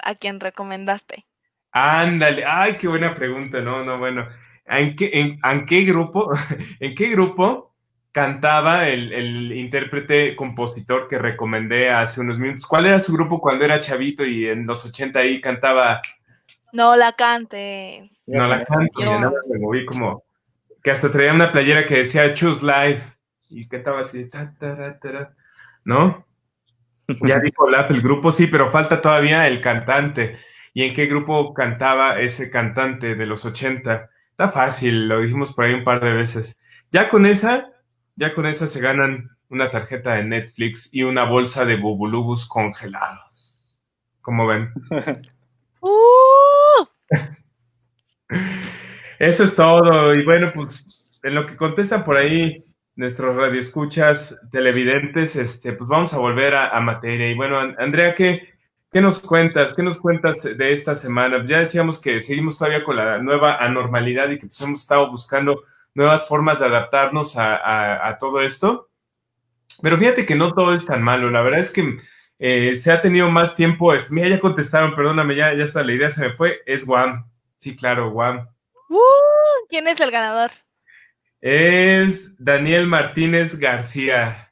[0.05, 1.27] ¿A quién recomendaste?
[1.73, 4.27] Ándale, ay, qué buena pregunta, no, no, bueno.
[4.70, 6.31] ¿En qué, en, qué grupo,
[6.81, 7.74] en qué grupo
[8.12, 12.66] cantaba el, intérprete compositor que recomendé hace unos minutos?
[12.66, 16.03] ¿Cuál era su grupo cuando era chavito y en los 80 ahí cantaba?
[16.73, 18.11] No la cante.
[18.27, 19.05] No la cante,
[19.51, 20.24] me moví como
[20.82, 23.03] que hasta traía una playera que decía Choose Life
[23.51, 24.28] y cantaba así,
[25.85, 26.27] ¿no?
[27.23, 30.36] Ya dijo Olaf el grupo, sí, pero falta todavía el cantante.
[30.74, 34.11] ¿Y en qué grupo cantaba ese cantante de los 80?
[34.39, 36.62] Está fácil, lo dijimos por ahí un par de veces.
[36.93, 37.73] Ya con esa,
[38.15, 43.60] ya con esa se ganan una tarjeta de Netflix y una bolsa de bubulubus congelados.
[44.20, 44.73] ¿Cómo ven?
[45.81, 46.86] ¡Uh!
[49.19, 50.15] Eso es todo.
[50.15, 50.86] Y bueno, pues
[51.24, 56.69] en lo que contestan por ahí nuestros radioescuchas televidentes, este, pues vamos a volver a,
[56.69, 57.28] a materia.
[57.28, 58.55] Y bueno, Andrea, ¿qué,
[58.90, 59.74] ¿Qué nos cuentas?
[59.74, 61.44] ¿Qué nos cuentas de esta semana?
[61.44, 65.62] Ya decíamos que seguimos todavía con la nueva anormalidad y que pues, hemos estado buscando
[65.93, 68.89] nuevas formas de adaptarnos a, todo esto.
[69.82, 71.31] Pero fíjate que no todo es tan malo.
[71.31, 71.98] La verdad es que
[72.39, 73.93] eh, se ha tenido más tiempo.
[74.09, 76.62] Mira, ya contestaron, perdóname, ya, ya está, la idea se me fue.
[76.65, 77.31] Es Guam.
[77.59, 78.48] Sí, claro, Guam.
[78.89, 80.51] Uh, ¿Quién es el ganador?
[81.43, 84.48] Es Daniel Martínez García.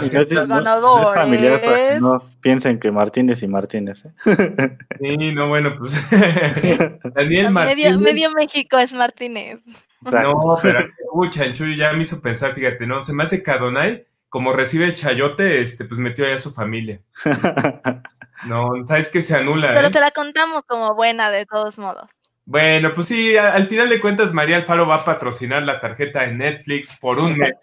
[0.00, 0.46] Tarjeta.
[0.46, 4.04] No, familiar para no piensen que Martínez y Martínez.
[4.04, 4.12] ¿eh?
[5.00, 5.94] Sí, no, bueno, pues.
[7.14, 7.98] Daniel Martínez.
[7.98, 9.60] Medio, México es Martínez.
[10.00, 14.06] No, pero uy, Chanchuyo ya me hizo pensar, fíjate, no, se me hace que Adonai,
[14.28, 17.00] como recibe chayote, este, pues metió allá a su familia.
[18.46, 19.72] No, sabes que se anula.
[19.74, 19.90] Pero ¿eh?
[19.90, 22.10] te la contamos como buena de todos modos.
[22.44, 26.20] Bueno, pues sí, a- al final de cuentas, María Alfaro va a patrocinar la tarjeta
[26.22, 27.54] de Netflix por un mes,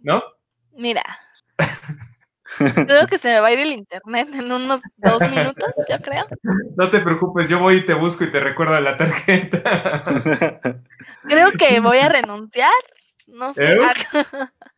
[0.00, 0.22] ¿no?
[0.74, 1.02] Mira.
[2.86, 6.26] Creo que se me va a ir el internet en unos dos minutos, yo creo.
[6.76, 10.02] No te preocupes, yo voy y te busco y te recuerdo la tarjeta.
[11.28, 12.70] Creo que voy a renunciar.
[13.26, 13.74] No sé.
[13.74, 13.78] ¿Eh?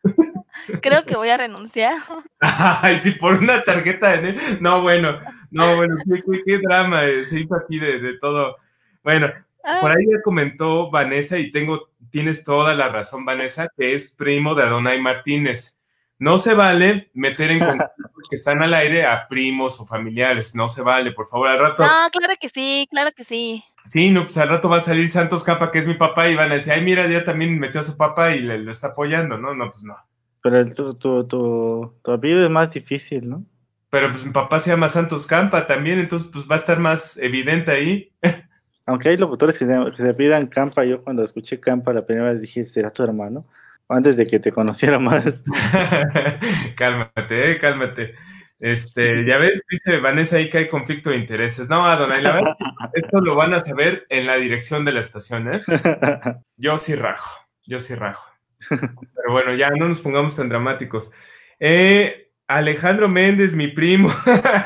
[0.81, 1.97] Creo que voy a renunciar.
[2.39, 4.35] Ay, sí, por una tarjeta de.
[4.61, 5.19] No, bueno,
[5.49, 8.57] no, bueno, qué, qué- qué drama eh, se hizo aquí de, de todo.
[9.03, 9.31] Bueno,
[9.65, 14.09] Ah, por ahí ya comentó Vanessa y tengo, tienes toda la razón, Vanessa, que es
[14.13, 15.79] primo de Adonai Martínez.
[16.23, 20.69] No se vale meter en conflictos que están al aire a primos o familiares, no
[20.69, 21.83] se vale, por favor, al rato.
[21.83, 23.61] No, claro que sí, claro que sí.
[23.83, 26.35] Sí, no, pues al rato va a salir Santos Capa, que es mi papá, y
[26.35, 28.87] van a decir, ay, mira, ya también metió a su papá y le, le está
[28.87, 29.53] apoyando, ¿no?
[29.53, 29.97] No, pues no.
[30.41, 33.43] Pero el, tu, tu, tu, tu apellido es más difícil, ¿no?
[33.89, 37.17] Pero pues mi papá se llama Santos Campa también, entonces pues va a estar más
[37.17, 38.13] evidente ahí.
[38.85, 42.31] Aunque hay locutores que se, que se pidan Campa, yo cuando escuché Campa la primera
[42.31, 43.45] vez dije, ¿será tu hermano?
[43.89, 45.43] Antes de que te conociera más.
[46.75, 48.15] cálmate, eh, cálmate.
[48.63, 51.69] Este, ya ves, dice Vanessa ahí que hay conflicto de intereses.
[51.69, 52.55] No, Adonai, la verdad,
[52.93, 55.61] esto lo van a saber en la dirección de la estación, ¿eh?
[56.57, 58.31] Yo sí rajo, yo sí rajo.
[58.69, 61.11] Pero bueno, ya no nos pongamos tan dramáticos.
[61.59, 64.09] Eh, Alejandro Méndez, mi primo.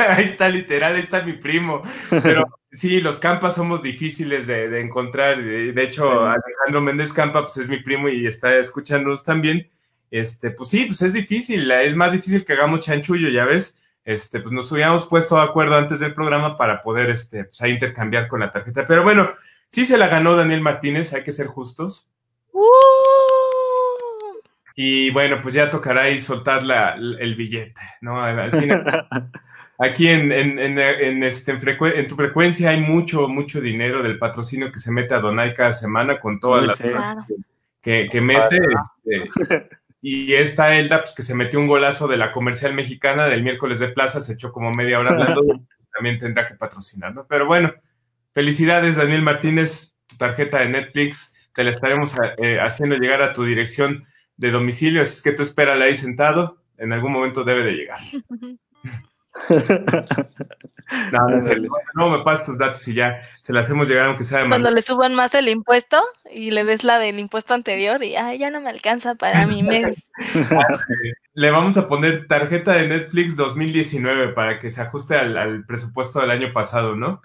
[0.10, 1.82] ahí está, literal, ahí está mi primo.
[2.10, 2.46] Pero
[2.78, 5.44] sí, los campas somos difíciles de, de encontrar.
[5.44, 6.18] De, de hecho, Sí.
[6.18, 9.70] Alejandro Méndez Campa pues, es mi primo y está escuchándonos también.
[10.12, 11.70] Este, pues sí, pues es difícil.
[11.72, 13.80] Es más difícil que hagamos chanchullo, ya ves.
[14.06, 17.72] Este, pues nos hubiéramos puesto de acuerdo antes del programa para poder este, pues, ahí
[17.72, 18.86] intercambiar con la tarjeta.
[18.86, 19.30] Pero bueno,
[19.68, 22.10] sí se la ganó Daniel Martínez, hay que ser justos.
[22.54, 22.64] ¡Uh!
[24.76, 28.24] Y bueno, pues ya tocará ahí soltar la, el billete, ¿no?
[28.24, 29.08] Al, al final,
[29.78, 34.72] aquí en, en, en, en este, en, tu frecuencia hay mucho, mucho dinero del patrocinio
[34.72, 36.84] que se mete a Donai cada semana con todas las sí.
[36.84, 37.26] Claro.
[37.82, 38.58] que, que mete.
[38.58, 39.70] este,
[40.02, 43.80] y esta Elda, pues que se metió un golazo de la comercial mexicana del miércoles
[43.80, 45.42] de plaza, se echó como media hora hablando,
[45.94, 47.26] también tendrá que patrocinar, ¿no?
[47.28, 47.74] Pero bueno,
[48.34, 53.44] felicidades, Daniel Martínez, tu tarjeta de Netflix, te la estaremos eh, haciendo llegar a tu
[53.44, 54.06] dirección
[54.38, 58.00] de domicilio, así es que tú espérala ahí sentado, en algún momento debe de llegar.
[61.12, 64.24] No, no, no, no me pases sus datos y ya se las hacemos llegar aunque
[64.24, 66.02] sea de Cuando le suban más el impuesto
[66.32, 69.64] y le des la del impuesto anterior y ay, ya no me alcanza para mi
[69.64, 69.98] mes.
[71.34, 76.20] Le vamos a poner tarjeta de Netflix 2019 para que se ajuste al, al presupuesto
[76.20, 77.22] del año pasado, ¿no?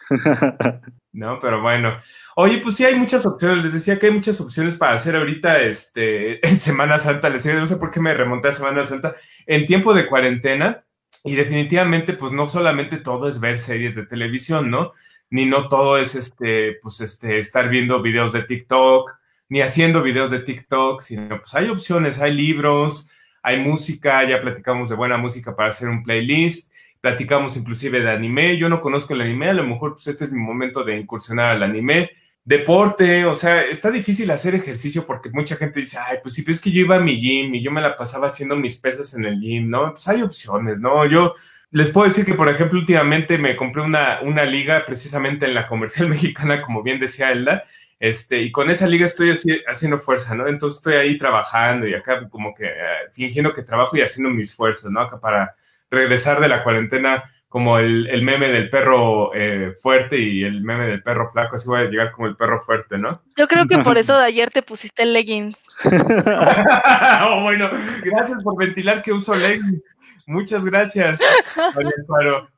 [1.13, 1.93] No, pero bueno.
[2.37, 3.63] Oye, pues sí hay muchas opciones.
[3.63, 7.29] Les decía que hay muchas opciones para hacer ahorita este, en Semana Santa.
[7.29, 9.15] Les decía, no sé por qué me remonté a Semana Santa.
[9.47, 10.85] En tiempo de cuarentena,
[11.25, 14.93] y definitivamente, pues no solamente todo es ver series de televisión, ¿no?
[15.31, 19.13] Ni no todo es este, pues este, estar viendo videos de TikTok,
[19.49, 23.11] ni haciendo videos de TikTok, sino pues hay opciones, hay libros,
[23.43, 28.57] hay música, ya platicamos de buena música para hacer un playlist, platicamos inclusive de anime,
[28.57, 31.51] yo no conozco el anime, a lo mejor pues este es mi momento de incursionar
[31.51, 32.11] al anime,
[32.45, 36.55] deporte, o sea, está difícil hacer ejercicio porque mucha gente dice, ay, pues sí, pero
[36.55, 39.15] es que yo iba a mi gym y yo me la pasaba haciendo mis pesas
[39.15, 39.93] en el gym, ¿no?
[39.93, 41.07] Pues hay opciones, ¿no?
[41.07, 41.35] Yo
[41.71, 45.69] les puedo decir que, por ejemplo, últimamente me compré una, una liga precisamente en la
[45.69, 47.63] comercial mexicana, como bien decía Elda,
[48.01, 50.49] este, y con esa liga estoy así, haciendo fuerza, ¿no?
[50.49, 54.55] Entonces estoy ahí trabajando y acá como que eh, fingiendo que trabajo y haciendo mis
[54.55, 55.01] fuerzas, ¿no?
[55.03, 55.55] Acá para
[55.89, 57.23] regresar de la cuarentena
[57.53, 61.69] como el, el meme del perro eh, fuerte y el meme del perro flaco, así
[61.69, 63.21] voy a llegar como el perro fuerte, ¿no?
[63.37, 65.63] Yo creo que por eso de ayer te pusiste leggings.
[65.85, 67.69] oh, bueno,
[68.03, 69.83] gracias por ventilar que uso leggings.
[70.27, 71.21] Muchas gracias,
[71.55, 72.49] Amparo.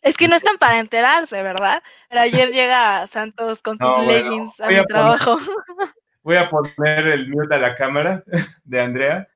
[0.00, 1.82] Es que no están para enterarse, ¿verdad?
[2.08, 5.38] Pero ayer llega Santos con sus No, bueno, leggings a mi a poner- trabajo.
[6.22, 8.22] Voy a poner el mute a la cámara
[8.64, 9.28] de Andrea.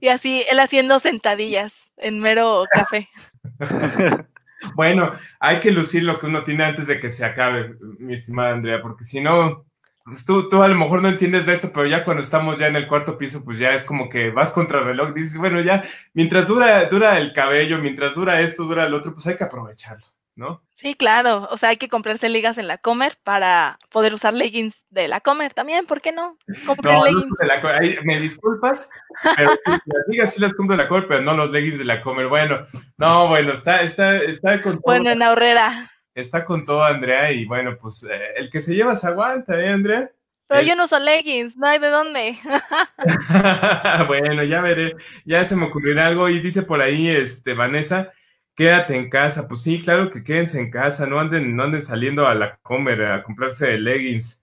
[0.00, 3.08] Y así, él haciendo sentadillas en mero café.
[4.74, 8.52] Bueno, hay que lucir lo que uno tiene antes de que se acabe, mi estimada
[8.54, 9.66] Andrea, porque si no,
[10.04, 12.66] pues tú, tú a lo mejor no entiendes de esto, pero ya cuando estamos ya
[12.66, 15.60] en el cuarto piso, pues ya es como que vas contra el reloj, dices, bueno,
[15.60, 15.84] ya
[16.14, 20.06] mientras dura, dura el cabello, mientras dura esto, dura el otro, pues hay que aprovecharlo,
[20.36, 20.62] ¿no?
[20.74, 21.48] Sí, claro.
[21.50, 25.20] O sea, hay que comprarse ligas en la Comer para poder usar leggings de la
[25.20, 25.86] Comer también.
[25.86, 26.36] ¿Por qué no?
[26.66, 27.38] Compren No, no leggings.
[27.38, 28.04] de la Comer.
[28.04, 28.88] Me disculpas,
[29.36, 29.50] pero
[29.86, 32.26] las ligas sí las compro de la Comer, pero no los leggings de la Comer.
[32.28, 32.60] Bueno,
[32.98, 35.90] no, bueno, está, está, está con todo, Bueno, en Ahorrera.
[36.14, 39.68] está con todo Andrea, y bueno, pues eh, el que se lleva se aguanta, ¿eh,
[39.68, 40.10] Andrea?
[40.46, 42.36] Pero yo no uso leggings, no hay de dónde.
[44.06, 44.94] bueno, ya veré,
[45.24, 48.12] ya se me ocurrirá algo y dice por ahí, este, Vanessa,
[48.54, 49.48] quédate en casa.
[49.48, 53.04] Pues sí, claro que quédense en casa, no anden, no anden saliendo a la comer
[53.04, 54.42] a comprarse leggings.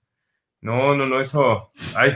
[0.62, 1.72] No, no, no, eso.
[1.96, 2.16] Ay.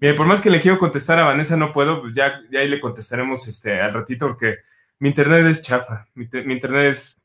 [0.00, 2.68] Mire, por más que le quiero contestar a Vanessa, no puedo, pues ya, ya ahí
[2.68, 4.58] le contestaremos este, al ratito, porque
[4.98, 7.16] mi internet es chafa, mi, internet es,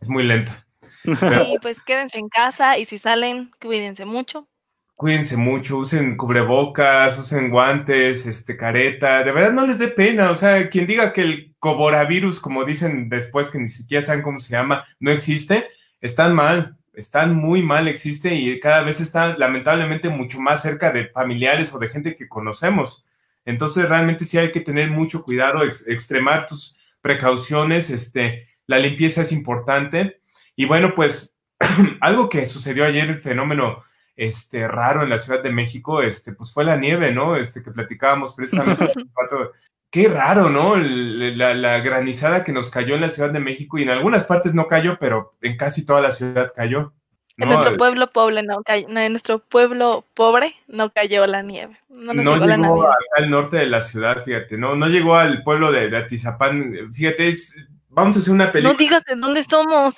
[0.00, 0.52] es, muy lento.
[1.04, 4.48] Sí, pues quédense en casa y si salen, cuídense mucho.
[4.96, 10.36] Cuídense mucho, usen cubrebocas, usen guantes, este, careta, de verdad no les dé pena, o
[10.36, 14.52] sea, quien diga que el coronavirus, como dicen después que ni siquiera saben cómo se
[14.52, 15.66] llama, no existe,
[16.00, 21.08] están mal, están muy mal, existe y cada vez está lamentablemente mucho más cerca de
[21.08, 23.04] familiares o de gente que conocemos.
[23.44, 29.32] Entonces realmente sí hay que tener mucho cuidado, extremar tus precauciones, este, la limpieza es
[29.32, 30.20] importante.
[30.56, 31.36] Y bueno, pues
[32.00, 33.82] algo que sucedió ayer, el fenómeno
[34.16, 37.36] este, raro en la Ciudad de México, este, pues fue la nieve, ¿no?
[37.36, 38.92] Este, que platicábamos precisamente.
[39.90, 40.76] Qué raro, ¿no?
[40.76, 44.52] La, la, granizada que nos cayó en la Ciudad de México y en algunas partes
[44.52, 46.92] no cayó, pero en casi toda la ciudad cayó.
[47.36, 51.78] En nuestro pueblo pobre no cayó, en nuestro pueblo pobre no cayó la nieve.
[51.88, 56.74] No, llegó al norte de la ciudad, fíjate, no, no llegó al pueblo de, Atizapán.
[56.92, 57.56] Fíjate, es,
[57.88, 58.72] vamos a hacer una película.
[58.72, 59.94] No digas de dónde somos.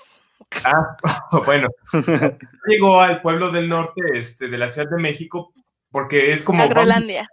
[0.64, 0.96] Ah,
[1.46, 1.68] bueno,
[2.66, 5.52] llegó al pueblo del norte este, de la Ciudad de México
[5.90, 6.62] porque es como...
[6.62, 7.28] Agrolandia.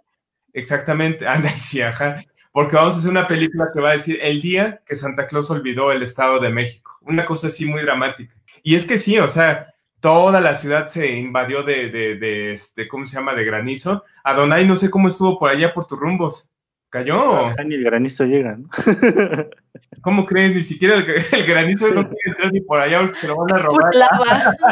[0.52, 2.22] exactamente, anda, sí, ajá.
[2.52, 5.50] Porque vamos a hacer una película que va a decir el día que Santa Claus
[5.50, 6.92] olvidó el Estado de México.
[7.02, 8.32] Una cosa así muy dramática.
[8.62, 12.86] Y es que sí, o sea, toda la ciudad se invadió de, de, de este,
[12.86, 13.34] ¿cómo se llama?
[13.34, 14.04] De granizo.
[14.22, 16.48] Adonai, no sé cómo estuvo por allá por tus rumbos.
[16.94, 17.50] ¿Cayó?
[17.64, 18.68] ni el granizo llega, ¿no?
[20.00, 20.54] ¿Cómo crees?
[20.54, 23.92] Ni siquiera el, granizo no quiere entrar ni por allá porque lo van a robar.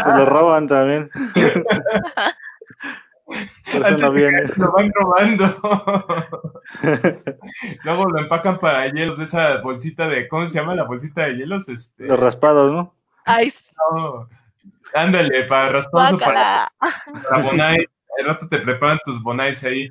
[0.04, 1.10] Se lo roban también.
[3.98, 4.44] no viene.
[4.54, 5.56] Lo van robando.
[7.82, 11.38] Luego lo empacan para hielos de esa bolsita de, ¿cómo se llama la bolsita de
[11.38, 11.68] hielos?
[11.68, 12.06] Este...
[12.06, 12.94] Los raspados, ¿no?
[13.24, 13.52] Ay.
[14.94, 16.70] Ándale, para raspados para,
[17.28, 17.84] para bonais.
[18.16, 19.90] El rato te preparan tus bonais ahí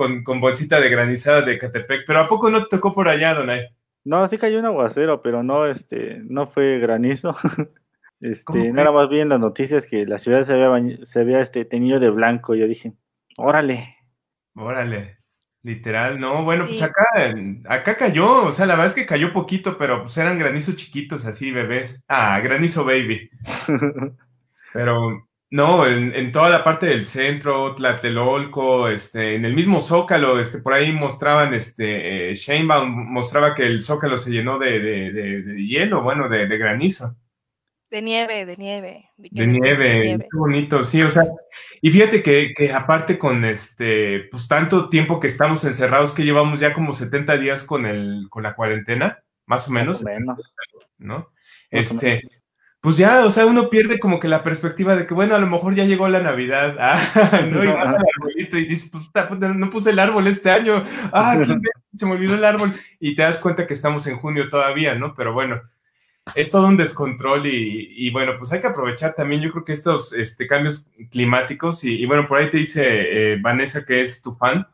[0.00, 3.34] con, con bolsita de granizada de Catepec, pero ¿a poco no te tocó por allá,
[3.34, 3.68] Donay?
[4.02, 7.36] No, sí cayó un aguacero, pero no, este, no fue granizo.
[8.22, 11.64] Este, nada más vi en las noticias que la ciudad se había, se había este,
[11.64, 12.54] tenido de blanco.
[12.54, 12.92] Yo dije,
[13.38, 13.96] órale.
[14.54, 15.16] Órale,
[15.62, 17.02] literal, no, bueno, pues acá,
[17.66, 21.24] acá cayó, o sea, la verdad es que cayó poquito, pero pues eran granizos chiquitos,
[21.24, 22.04] así, bebés.
[22.08, 23.30] Ah, granizo baby.
[24.74, 30.58] pero no, en, toda la parte del centro, Tlatelolco, este, en el mismo Zócalo, este,
[30.58, 36.02] por ahí mostraban, este, eh, Sheinbaum mostraba que el Zócalo se llenó de, de, hielo,
[36.02, 37.16] bueno, de, granizo.
[37.90, 39.10] De nieve, de nieve.
[39.16, 41.24] De, nieve, qué bonito, sí, o sea,
[41.82, 46.60] y fíjate que, que, aparte con este, pues tanto tiempo que estamos encerrados, que llevamos
[46.60, 50.04] ya como 70 días con el, con la cuarentena, más o menos.
[50.04, 50.54] menos.
[50.98, 51.32] ¿No?
[51.70, 52.22] este,
[52.80, 55.46] pues ya, o sea, uno pierde como que la perspectiva de que, bueno, a lo
[55.46, 56.98] mejor ya llegó la Navidad, ah,
[57.50, 57.62] ¿no?
[57.62, 60.82] Y vas al arbolito y dices, pues, no puse el árbol este año,
[61.12, 61.38] ah,
[61.94, 65.14] se me olvidó el árbol, y te das cuenta que estamos en junio todavía, ¿no?
[65.14, 65.60] Pero bueno,
[66.34, 70.14] es todo un descontrol y, bueno, pues hay que aprovechar también, yo creo que estos
[70.14, 74.66] este, cambios climáticos, y, bueno, por ahí te dice eh, Vanessa que es tu fan.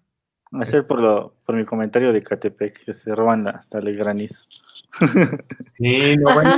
[0.86, 4.40] Por, lo, por mi comentario de Catepec, que se roban hasta el granizo.
[5.72, 6.56] Sí, no, bueno.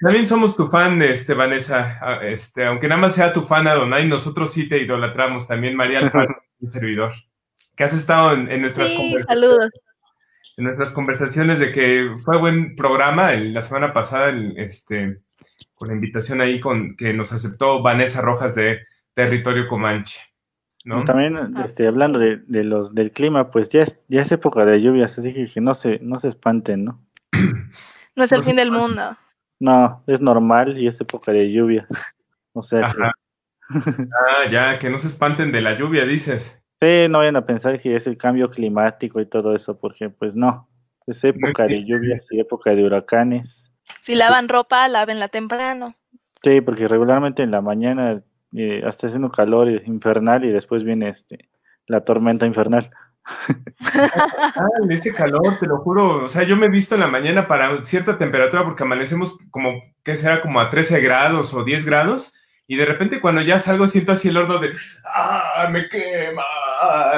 [0.00, 1.98] También somos tu fan, este, Vanessa.
[2.00, 5.98] Ah, este, aunque nada más sea tu fan Adonai, nosotros sí te idolatramos también, María
[5.98, 7.12] Alfaro, un servidor.
[7.74, 9.26] Que has estado en, nuestras conversaciones.
[9.26, 9.70] Saludos.
[10.56, 15.20] En nuestras conversaciones de que fue buen programa la semana pasada, este,
[15.74, 18.80] con la invitación ahí con que nos aceptó Vanessa Rojas de
[19.14, 20.20] Territorio Comanche.
[20.84, 21.04] ¿no?
[21.04, 25.18] También este, hablando de, los del clima, pues ya es, ya es época de lluvias,
[25.18, 27.04] así que, no se, no se espanten, ¿no?
[28.16, 29.16] No es el fin del mundo.
[29.60, 31.86] No, es normal y es época de lluvia.
[32.54, 32.92] O sea
[33.70, 36.60] ah, ya, que no se espanten de la lluvia, dices.
[36.80, 40.34] Sí, no vayan a pensar que es el cambio climático y todo eso, porque pues
[40.34, 40.68] no.
[41.06, 43.72] Es época de lluvias y época de huracanes.
[44.00, 45.94] Si lavan ropa, lávenla temprano.
[46.42, 48.22] Sí, porque regularmente en la mañana
[48.54, 51.48] eh, hasta haciendo calor infernal y después viene este
[51.86, 52.90] la tormenta infernal.
[53.80, 56.24] Ah, ese calor, te lo juro.
[56.24, 59.82] O sea, yo me he visto en la mañana para cierta temperatura porque amanecemos como,
[60.02, 60.40] ¿qué será?
[60.40, 62.34] Como a 13 grados o 10 grados.
[62.66, 64.72] Y de repente cuando ya salgo siento así el horno de,
[65.04, 66.42] ¡ah, me quema!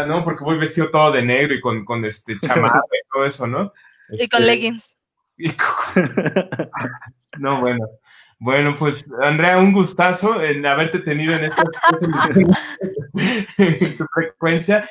[0.07, 0.23] ¿No?
[0.23, 3.73] Porque voy vestido todo de negro y con, con este chamarra y todo eso, ¿no?
[4.13, 4.97] y con este, leggings.
[7.39, 7.87] no, bueno.
[8.41, 11.63] Bueno, pues Andrea, un gustazo en haberte tenido en esta
[13.99, 14.89] tu frecuencia.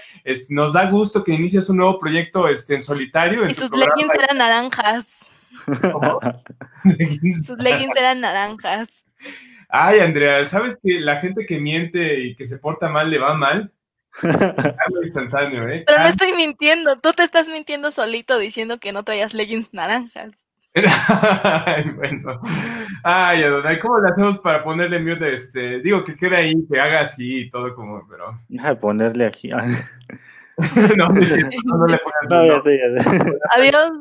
[0.49, 3.49] nos da gusto que inicias un nuevo proyecto este, en solitario.
[3.49, 5.07] y sus leggings eran naranjas.
[7.43, 9.03] sus leggings eran naranjas.
[9.67, 13.33] Ay, Andrea, ¿sabes que la gente que miente y que se porta mal le va
[13.33, 13.73] mal?
[15.03, 15.85] instantáneo, ¿eh?
[15.87, 20.48] Pero no estoy mintiendo, tú te estás mintiendo solito diciendo que no traías leggings naranjas.
[21.65, 22.41] Ay, bueno.
[23.03, 25.33] Ay, Adonai, ¿cómo le hacemos para ponerle mute?
[25.33, 28.37] Este, digo que quede ahí, que haga así y todo como, pero.
[28.47, 29.49] Deja ponerle aquí.
[30.97, 33.33] no, no, no, le pongas no, ya sé, ya sé.
[33.51, 33.91] Adiós.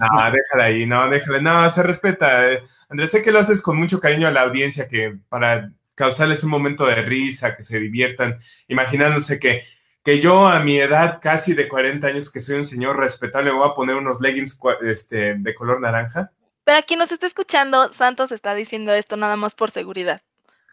[0.00, 1.40] No, déjala ahí, no, déjala.
[1.40, 2.42] No, se respeta.
[2.88, 6.50] Andrés, sé que lo haces con mucho cariño a la audiencia, que para causarles un
[6.50, 8.36] momento de risa, que se diviertan,
[8.68, 9.62] imaginándose que
[10.06, 13.58] que yo a mi edad casi de 40 años, que soy un señor respetable, me
[13.58, 16.30] voy a poner unos leggings este, de color naranja.
[16.62, 20.22] Pero aquí nos está escuchando, Santos está diciendo esto nada más por seguridad.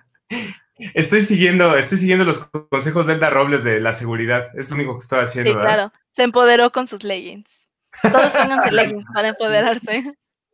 [0.94, 4.50] estoy siguiendo, estoy siguiendo los consejos de Elda Robles de la seguridad.
[4.58, 5.52] Es lo único que estoy haciendo.
[5.52, 5.92] Sí, claro.
[6.16, 7.70] Se empoderó con sus leggings.
[8.02, 10.14] Todos pónganse leggings para empoderarse.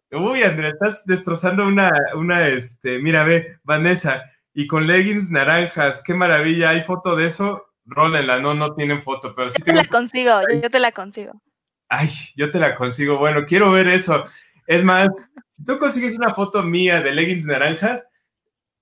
[0.09, 6.15] Uy, Andrea, estás destrozando una, una, este, mira, ve, Vanessa, y con leggings naranjas, qué
[6.15, 9.85] maravilla, hay foto de eso, Rólenla, no, no tienen foto, pero sí Yo te la
[9.85, 11.41] consigo, yo te la consigo.
[11.89, 13.17] Ay, yo te la consigo.
[13.17, 14.25] Bueno, quiero ver eso.
[14.67, 15.09] Es más,
[15.47, 18.07] si tú consigues una foto mía de leggings naranjas,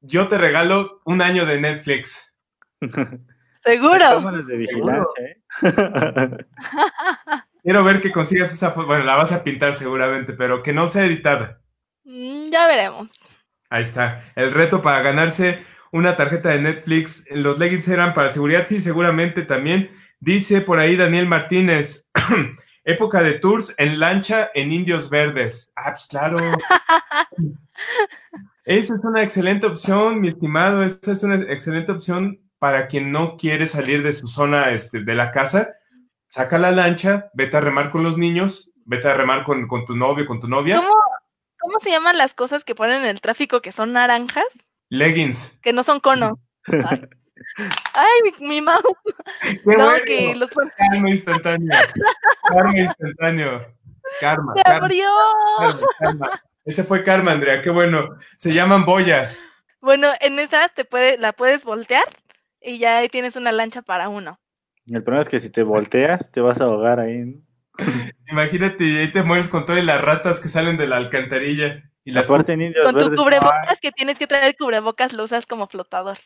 [0.01, 2.33] yo te regalo un año de Netflix.
[3.63, 4.33] Seguro.
[5.17, 5.41] ¿eh?
[7.63, 8.87] Quiero ver que consigas esa foto.
[8.87, 11.61] Bueno, la vas a pintar seguramente, pero que no sea editada.
[12.03, 13.11] Mm, ya veremos.
[13.69, 14.23] Ahí está.
[14.35, 17.25] El reto para ganarse una tarjeta de Netflix.
[17.31, 19.91] Los leggings eran para seguridad, sí, seguramente también.
[20.19, 22.09] Dice por ahí Daniel Martínez,
[22.83, 25.71] época de tours en lancha en Indios Verdes.
[25.75, 26.37] Ah, pues claro.
[28.65, 30.83] Esa es una excelente opción, mi estimado.
[30.83, 35.15] Esa es una excelente opción para quien no quiere salir de su zona este, de
[35.15, 35.73] la casa.
[36.29, 40.25] Saca la lancha, vete a remar con los niños, vete a remar con, tu novio,
[40.25, 40.77] con tu novia.
[40.77, 40.93] ¿Cómo,
[41.59, 44.45] ¿Cómo se llaman las cosas que ponen en el tráfico que son naranjas?
[44.91, 45.57] Leggings.
[45.61, 46.37] Que no son cono.
[47.93, 48.83] Ay, mi, mi mouse.
[49.65, 51.69] no, que los Karma instantáneo.
[52.49, 53.75] Karma instantáneo.
[54.19, 54.53] Karma.
[54.55, 55.07] Se abrió.
[56.65, 57.61] Ese fue karma, Andrea.
[57.61, 58.17] Qué bueno.
[58.35, 59.41] Se llaman boyas.
[59.79, 62.03] Bueno, en esas te puede, la puedes voltear
[62.61, 64.39] y ya ahí tienes una lancha para uno.
[64.87, 67.41] El problema es que si te volteas, te vas a ahogar ahí.
[68.29, 71.90] Imagínate, ahí te mueres con todas las ratas que salen de la alcantarilla.
[72.03, 76.17] Y las Con tu cubrebocas, que tienes que traer cubrebocas, lo usas como flotador.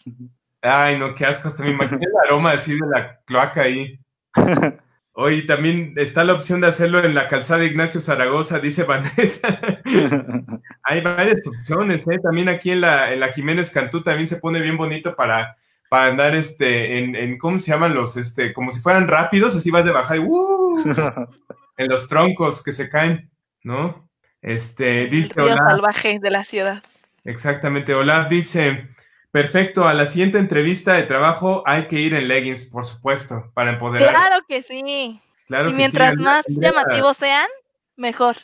[0.61, 1.47] Ay, no, qué asco.
[1.47, 3.99] Hasta me imagino el aroma así de la cloaca ahí.
[5.17, 9.59] Hoy también está la opción de hacerlo en la calzada Ignacio Zaragoza, dice Vanessa.
[10.83, 12.19] Hay varias opciones, ¿eh?
[12.21, 15.55] También aquí en la, en la Jiménez Cantú también se pone bien bonito para,
[15.89, 19.71] para andar este, en, en, ¿cómo se llaman los, este, como si fueran rápidos, así
[19.71, 20.83] vas de bajar y ¡uh!
[21.77, 23.31] en los troncos que se caen,
[23.63, 24.04] ¿no?
[24.45, 26.83] Este, dice el salvaje de la ciudad.
[27.23, 28.89] Exactamente, Olaf dice,
[29.31, 33.71] perfecto, a la siguiente entrevista de trabajo hay que ir en leggings, por supuesto, para
[33.71, 34.11] empoderar.
[34.11, 34.83] Claro que sí.
[34.85, 37.47] y mientras más llamativos sean,
[37.95, 38.35] mejor.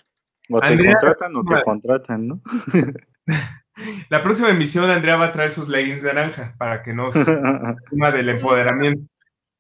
[0.50, 2.42] O te contratan o te contratan, ¿no?
[4.10, 7.14] La próxima emisión, Andrea va a traer sus leggings de naranja para que nos
[7.92, 9.08] tema del empoderamiento.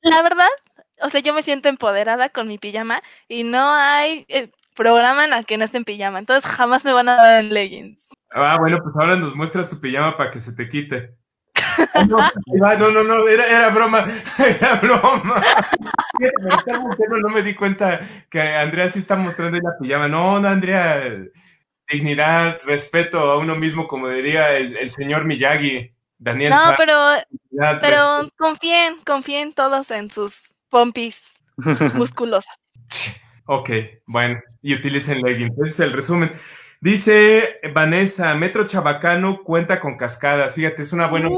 [0.01, 0.49] La verdad,
[1.03, 5.33] o sea, yo me siento empoderada con mi pijama y no hay eh, programa en
[5.33, 8.07] el que no esté en pijama, entonces jamás me van a dar en leggings.
[8.31, 11.15] Ah, bueno, pues ahora nos muestras tu pijama para que se te quite.
[12.07, 14.05] No, no, no, era, era broma,
[14.37, 15.41] era broma.
[17.21, 20.07] no me di cuenta que Andrea sí está mostrando la pijama.
[20.07, 21.01] No, no, Andrea,
[21.89, 26.51] dignidad, respeto a uno mismo, como diría el, señor Miyagi, Daniel.
[26.51, 26.95] No, pero,
[27.81, 31.41] pero confíen, confíen todos en sus pompis
[31.93, 32.55] musculosas.
[33.45, 33.69] Ok,
[34.05, 35.57] bueno, y utilicen leggings.
[35.57, 36.31] Ese es el resumen.
[36.79, 40.55] Dice Vanessa, Metro Chabacano cuenta con cascadas.
[40.55, 41.29] Fíjate, es una buena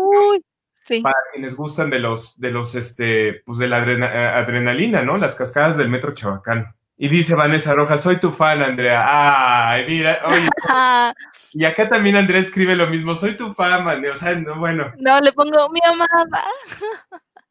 [1.01, 5.17] para quienes gustan de los, de los, este, pues de la adrenalina, ¿no?
[5.17, 6.73] Las cascadas del Metro Chabacano.
[6.97, 9.03] Y dice Vanessa Rojas, soy tu fan, Andrea.
[9.69, 10.47] Ay, mira, oye.
[11.53, 14.05] y acá también Andrea escribe lo mismo, soy tu fan, man.
[14.05, 14.91] O sea, no, bueno.
[14.99, 16.45] No, le pongo mi amada.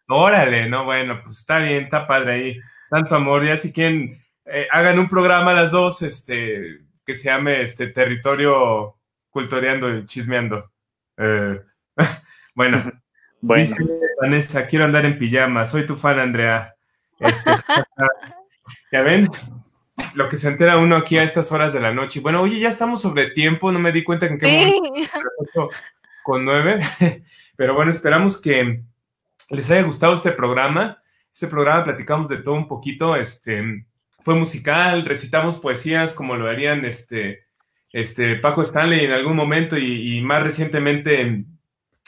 [0.08, 2.60] Órale, no, bueno, pues está bien, está padre ahí.
[2.90, 7.62] Tanto amor, ya si quieren eh, hagan un programa las dos, este, que se llame
[7.62, 8.96] este Territorio
[9.30, 10.70] Cultoreando y Chismeando.
[11.16, 11.60] Eh,
[12.54, 12.92] bueno,
[13.40, 13.62] bueno.
[13.62, 13.76] Dice
[14.20, 16.74] Vanessa, quiero andar en pijama, soy tu fan, Andrea.
[17.18, 17.50] Este,
[18.92, 19.28] ¿Ya ven?
[20.14, 22.20] lo que se entera uno aquí a estas horas de la noche.
[22.20, 25.70] Bueno, oye, ya estamos sobre tiempo, no me di cuenta en qué momento
[26.22, 26.80] con nueve,
[27.56, 28.82] pero bueno, esperamos que
[29.50, 30.98] les haya gustado este programa.
[31.32, 33.86] Este programa platicamos de todo un poquito, este,
[34.24, 37.46] fue musical, recitamos poesías como lo harían este,
[37.92, 41.44] este Paco Stanley en algún momento y, y más recientemente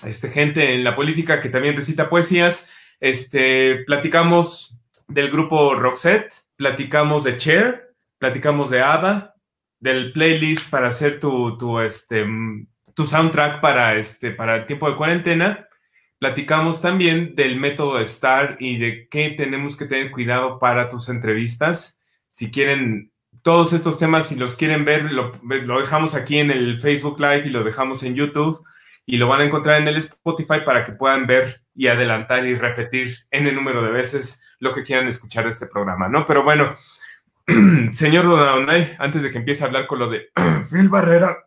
[0.04, 2.68] este, gente en la política que también recita poesías.
[3.00, 4.76] Este, platicamos
[5.08, 9.34] del grupo Roxette, platicamos de Cher, platicamos de ABBA,
[9.80, 12.26] del playlist para hacer tu, tu, este,
[12.94, 15.68] tu soundtrack para, este, para el tiempo de cuarentena.
[16.18, 21.93] Platicamos también del método STAR y de qué tenemos que tener cuidado para tus entrevistas.
[22.34, 23.12] Si quieren
[23.42, 25.30] todos estos temas, si los quieren ver, lo,
[25.78, 28.60] dejamos aquí en el Facebook Live y lo dejamos en YouTube
[29.06, 32.56] y lo van a encontrar en el Spotify para que puedan ver y adelantar y
[32.56, 36.24] repetir en el número de veces lo que quieran escuchar de este programa, ¿no?
[36.24, 36.74] Pero bueno,
[37.92, 40.30] señor Donadonay, antes de que empiece a hablar con lo de
[40.68, 41.38] Phil Barrera,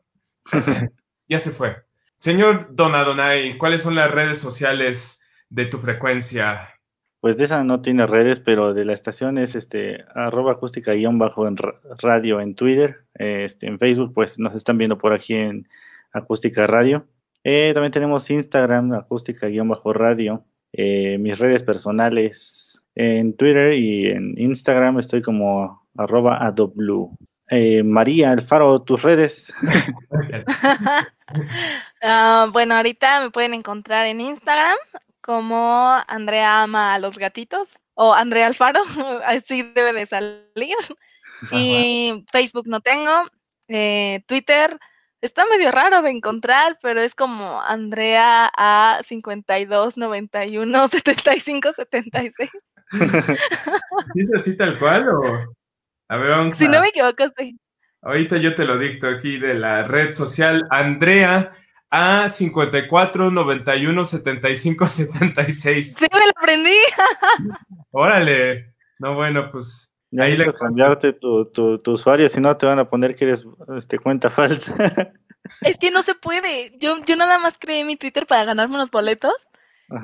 [1.27, 1.76] ya se fue.
[2.18, 6.76] Señor Donadonay, ¿cuáles son las redes sociales de tu frecuencia?
[7.19, 11.18] Pues de esa no tiene redes, pero de la estación es este arroba acústica guion
[11.18, 11.57] bajo en
[11.98, 15.68] radio en Twitter, este, en Facebook, pues nos están viendo por aquí en
[16.14, 17.07] acústica radio.
[17.44, 20.45] Eh, también tenemos Instagram, acústica-radio.
[20.73, 26.53] Eh, mis redes personales en Twitter y en Instagram estoy como arroba.
[27.49, 29.53] Eh, María Alfaro, tus redes.
[32.03, 34.76] uh, bueno, ahorita me pueden encontrar en Instagram
[35.27, 38.81] como Andrea ama a los gatitos o Andrea Alfaro,
[39.25, 40.77] así debe de salir.
[41.51, 43.11] Y Facebook no tengo,
[43.67, 44.79] eh, Twitter
[45.21, 52.49] Está medio raro de encontrar, pero es como Andrea A 52 91 75 76.
[54.15, 55.21] ¿Es así tal cual o?
[56.09, 57.59] A ver, vamos Si no me equivoco, sí.
[58.03, 61.51] Ahorita yo te lo dicto aquí de la red social Andrea
[61.89, 65.95] A 54 91 75 76.
[65.95, 66.77] Sí, me lo aprendí.
[67.91, 68.73] Órale.
[68.99, 72.80] No, bueno, pues ya ahí le cambiarte tu, tu, tu, usuario, si no te van
[72.80, 73.45] a poner que eres
[73.76, 74.73] este, cuenta falsa.
[75.61, 76.77] Es que no se puede.
[76.77, 79.47] Yo, yo nada más creé mi Twitter para ganarme unos boletos.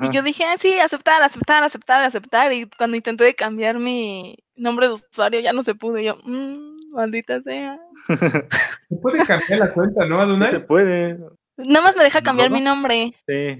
[0.00, 2.50] Y yo dije, ah, sí, aceptar, aceptar, aceptar, aceptar.
[2.54, 5.98] Y cuando intenté cambiar mi nombre de usuario ya no se pudo.
[5.98, 7.78] yo, mmm, maldita sea.
[8.88, 10.50] Se puede cambiar la cuenta, ¿no, Adonai?
[10.50, 11.18] se puede.
[11.56, 13.14] Nada más me deja cambiar mi nombre.
[13.26, 13.58] Sí.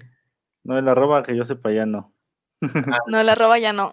[0.64, 2.12] No, el arroba que yo sepa ya no.
[3.06, 3.92] no, el arroba ya no.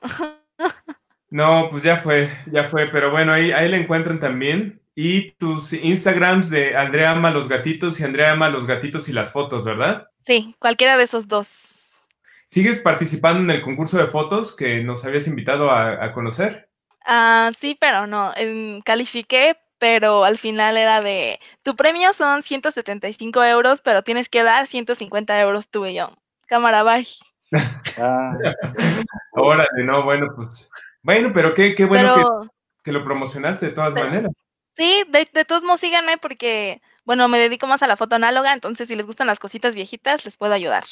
[1.30, 4.82] No, pues ya fue, ya fue, pero bueno, ahí, ahí la encuentran también.
[4.96, 9.32] Y tus Instagrams de Andrea ama los gatitos y Andrea ama los gatitos y las
[9.32, 10.10] fotos, ¿verdad?
[10.26, 12.04] Sí, cualquiera de esos dos.
[12.46, 16.70] ¿Sigues participando en el concurso de fotos que nos habías invitado a, conocer?
[17.06, 18.34] Ah, sí, pero no.
[18.84, 24.68] califiqué, pero al final era de, tu premio son 175 euros, pero tienes que dar
[24.68, 26.16] 150 euros tú y yo.
[26.46, 27.08] Cámara, bye.
[27.98, 28.32] ah.
[29.32, 30.70] Órale, no, bueno, pues
[31.02, 32.48] bueno, pero qué, qué bueno
[32.84, 34.32] que, lo promocionaste de todas maneras.
[34.78, 38.88] Sí, de, todos modos síganme porque, bueno, me dedico más a la foto análoga, entonces
[38.88, 40.84] si les gustan las cositas viejitas, les puedo ayudar.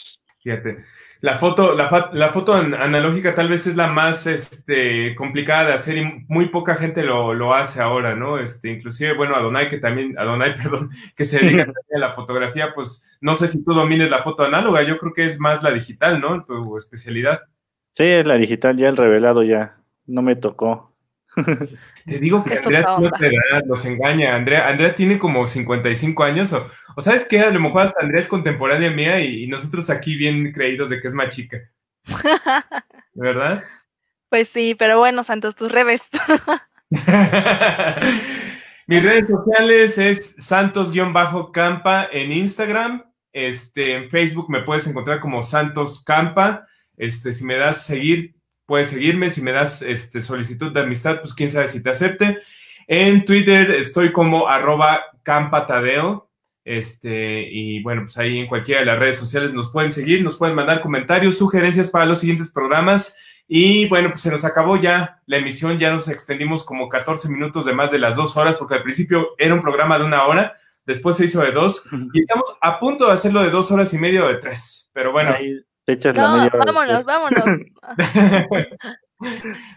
[0.41, 0.83] Fíjate,
[1.19, 5.97] la foto, la, la foto analógica tal vez es la más este, complicada de hacer
[5.97, 8.39] y muy poca gente lo, lo, hace ahora, ¿no?
[8.39, 13.05] Este, inclusive, bueno, Adonai, que también, Adonai, perdón, que se dedica a la fotografía, pues
[13.19, 16.21] no sé si tú domines la foto análoga, yo creo que es más la digital,
[16.21, 16.41] ¿no?
[16.45, 17.39] Tu especialidad.
[17.91, 19.75] Sí, es la digital, ya el revelado ya
[20.05, 20.88] no me tocó.
[22.05, 22.97] Te digo que Andrea
[23.65, 24.35] nos engaña.
[24.35, 28.21] Andrea, Andrea tiene como 55 años, o, o sabes que a lo mejor hasta Andrea
[28.21, 31.59] es contemporánea mía y, nosotros aquí bien creídos de que es más chica.
[33.13, 33.63] ¿Verdad?
[34.29, 36.01] Pues sí, pero bueno, Santos, tus redes.
[38.87, 43.03] Mis redes sociales es santos-campa en Instagram.
[43.31, 46.65] Este, en Facebook me puedes encontrar como Santos Campa.
[46.97, 48.35] Este, si me das seguir,
[48.69, 49.29] puedes seguirme.
[49.29, 52.37] Si me das este, solicitud de amistad, pues quién sabe si te acepte.
[52.87, 56.29] En Twitter estoy como arroba campatadeo.
[56.63, 60.37] Este, y bueno, pues ahí en cualquiera de las redes sociales nos pueden seguir, nos
[60.37, 63.17] pueden mandar comentarios, sugerencias para los siguientes programas.
[63.47, 67.65] Y bueno, pues se nos acabó ya la emisión, ya nos extendimos como 14 minutos
[67.65, 70.59] de más de las dos horas, porque al principio era un programa de una hora,
[70.85, 71.83] después se hizo de dos,
[72.13, 74.91] y estamos a punto de hacerlo de dos horas y media o de tres.
[74.93, 75.35] Pero bueno,
[75.95, 77.45] no, vámonos, vámonos.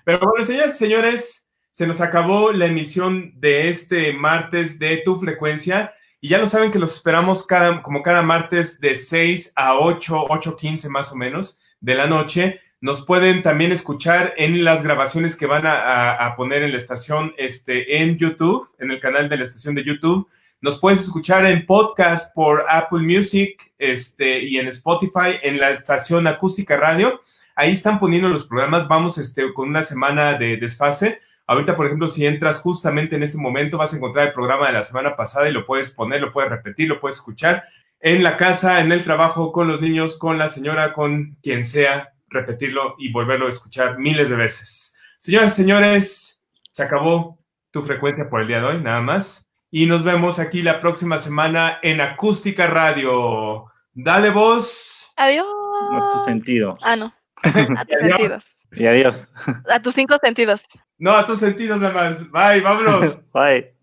[0.05, 5.19] Pero bueno, señores y señores, se nos acabó la emisión de este martes de Tu
[5.19, 5.93] Frecuencia.
[6.21, 10.29] Y ya lo saben que los esperamos cada, como cada martes de 6 a 8,
[10.29, 15.47] 8.15 más o menos de la noche, Nos pueden también escuchar en las grabaciones que
[15.47, 19.77] van a, poner en la estación este, en YouTube, en el canal de la estación
[19.77, 20.29] de YouTube.
[20.63, 26.29] Nos puedes escuchar en podcast por Apple Music este, y en Spotify en la estación
[26.29, 27.21] Acústica Radio.
[27.57, 28.87] Ahí están poniendo los programas.
[28.87, 31.19] Vamos este, con una semana de desfase.
[31.49, 34.75] Ahorita, por ejemplo, si entras justamente en este momento, vas a encontrar el programa de
[34.75, 37.65] la semana pasada y lo puedes poner, lo puedes repetir, lo puedes escuchar
[37.99, 42.13] en la casa, en el trabajo, con los niños, con la señora, con quien sea
[42.29, 44.97] repetirlo y volverlo a escuchar miles de veces.
[45.19, 46.41] Señoras y señores,
[46.71, 47.41] se acabó
[47.73, 51.19] tu frecuencia por el día de hoy, nada más y nos vemos aquí la próxima
[51.19, 53.65] semana en Acústica Radio.
[53.95, 55.11] Dale voz.
[55.17, 55.47] Adiós.
[55.93, 56.77] A tu sentido.
[56.83, 57.13] Ah, no.
[57.43, 58.45] A tus sentidos.
[58.73, 59.29] Y adiós.
[59.71, 60.63] A tus cinco sentidos.
[60.99, 62.31] No, a tus sentidos nada más.
[62.31, 63.19] Bye, vámonos.
[63.33, 63.75] Bye.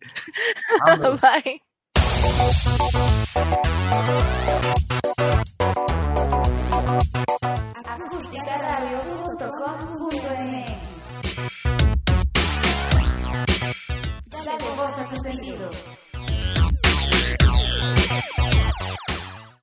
[0.85, 1.19] Vámonos.
[1.43, 1.61] Bye.
[15.29, 15.89] 22.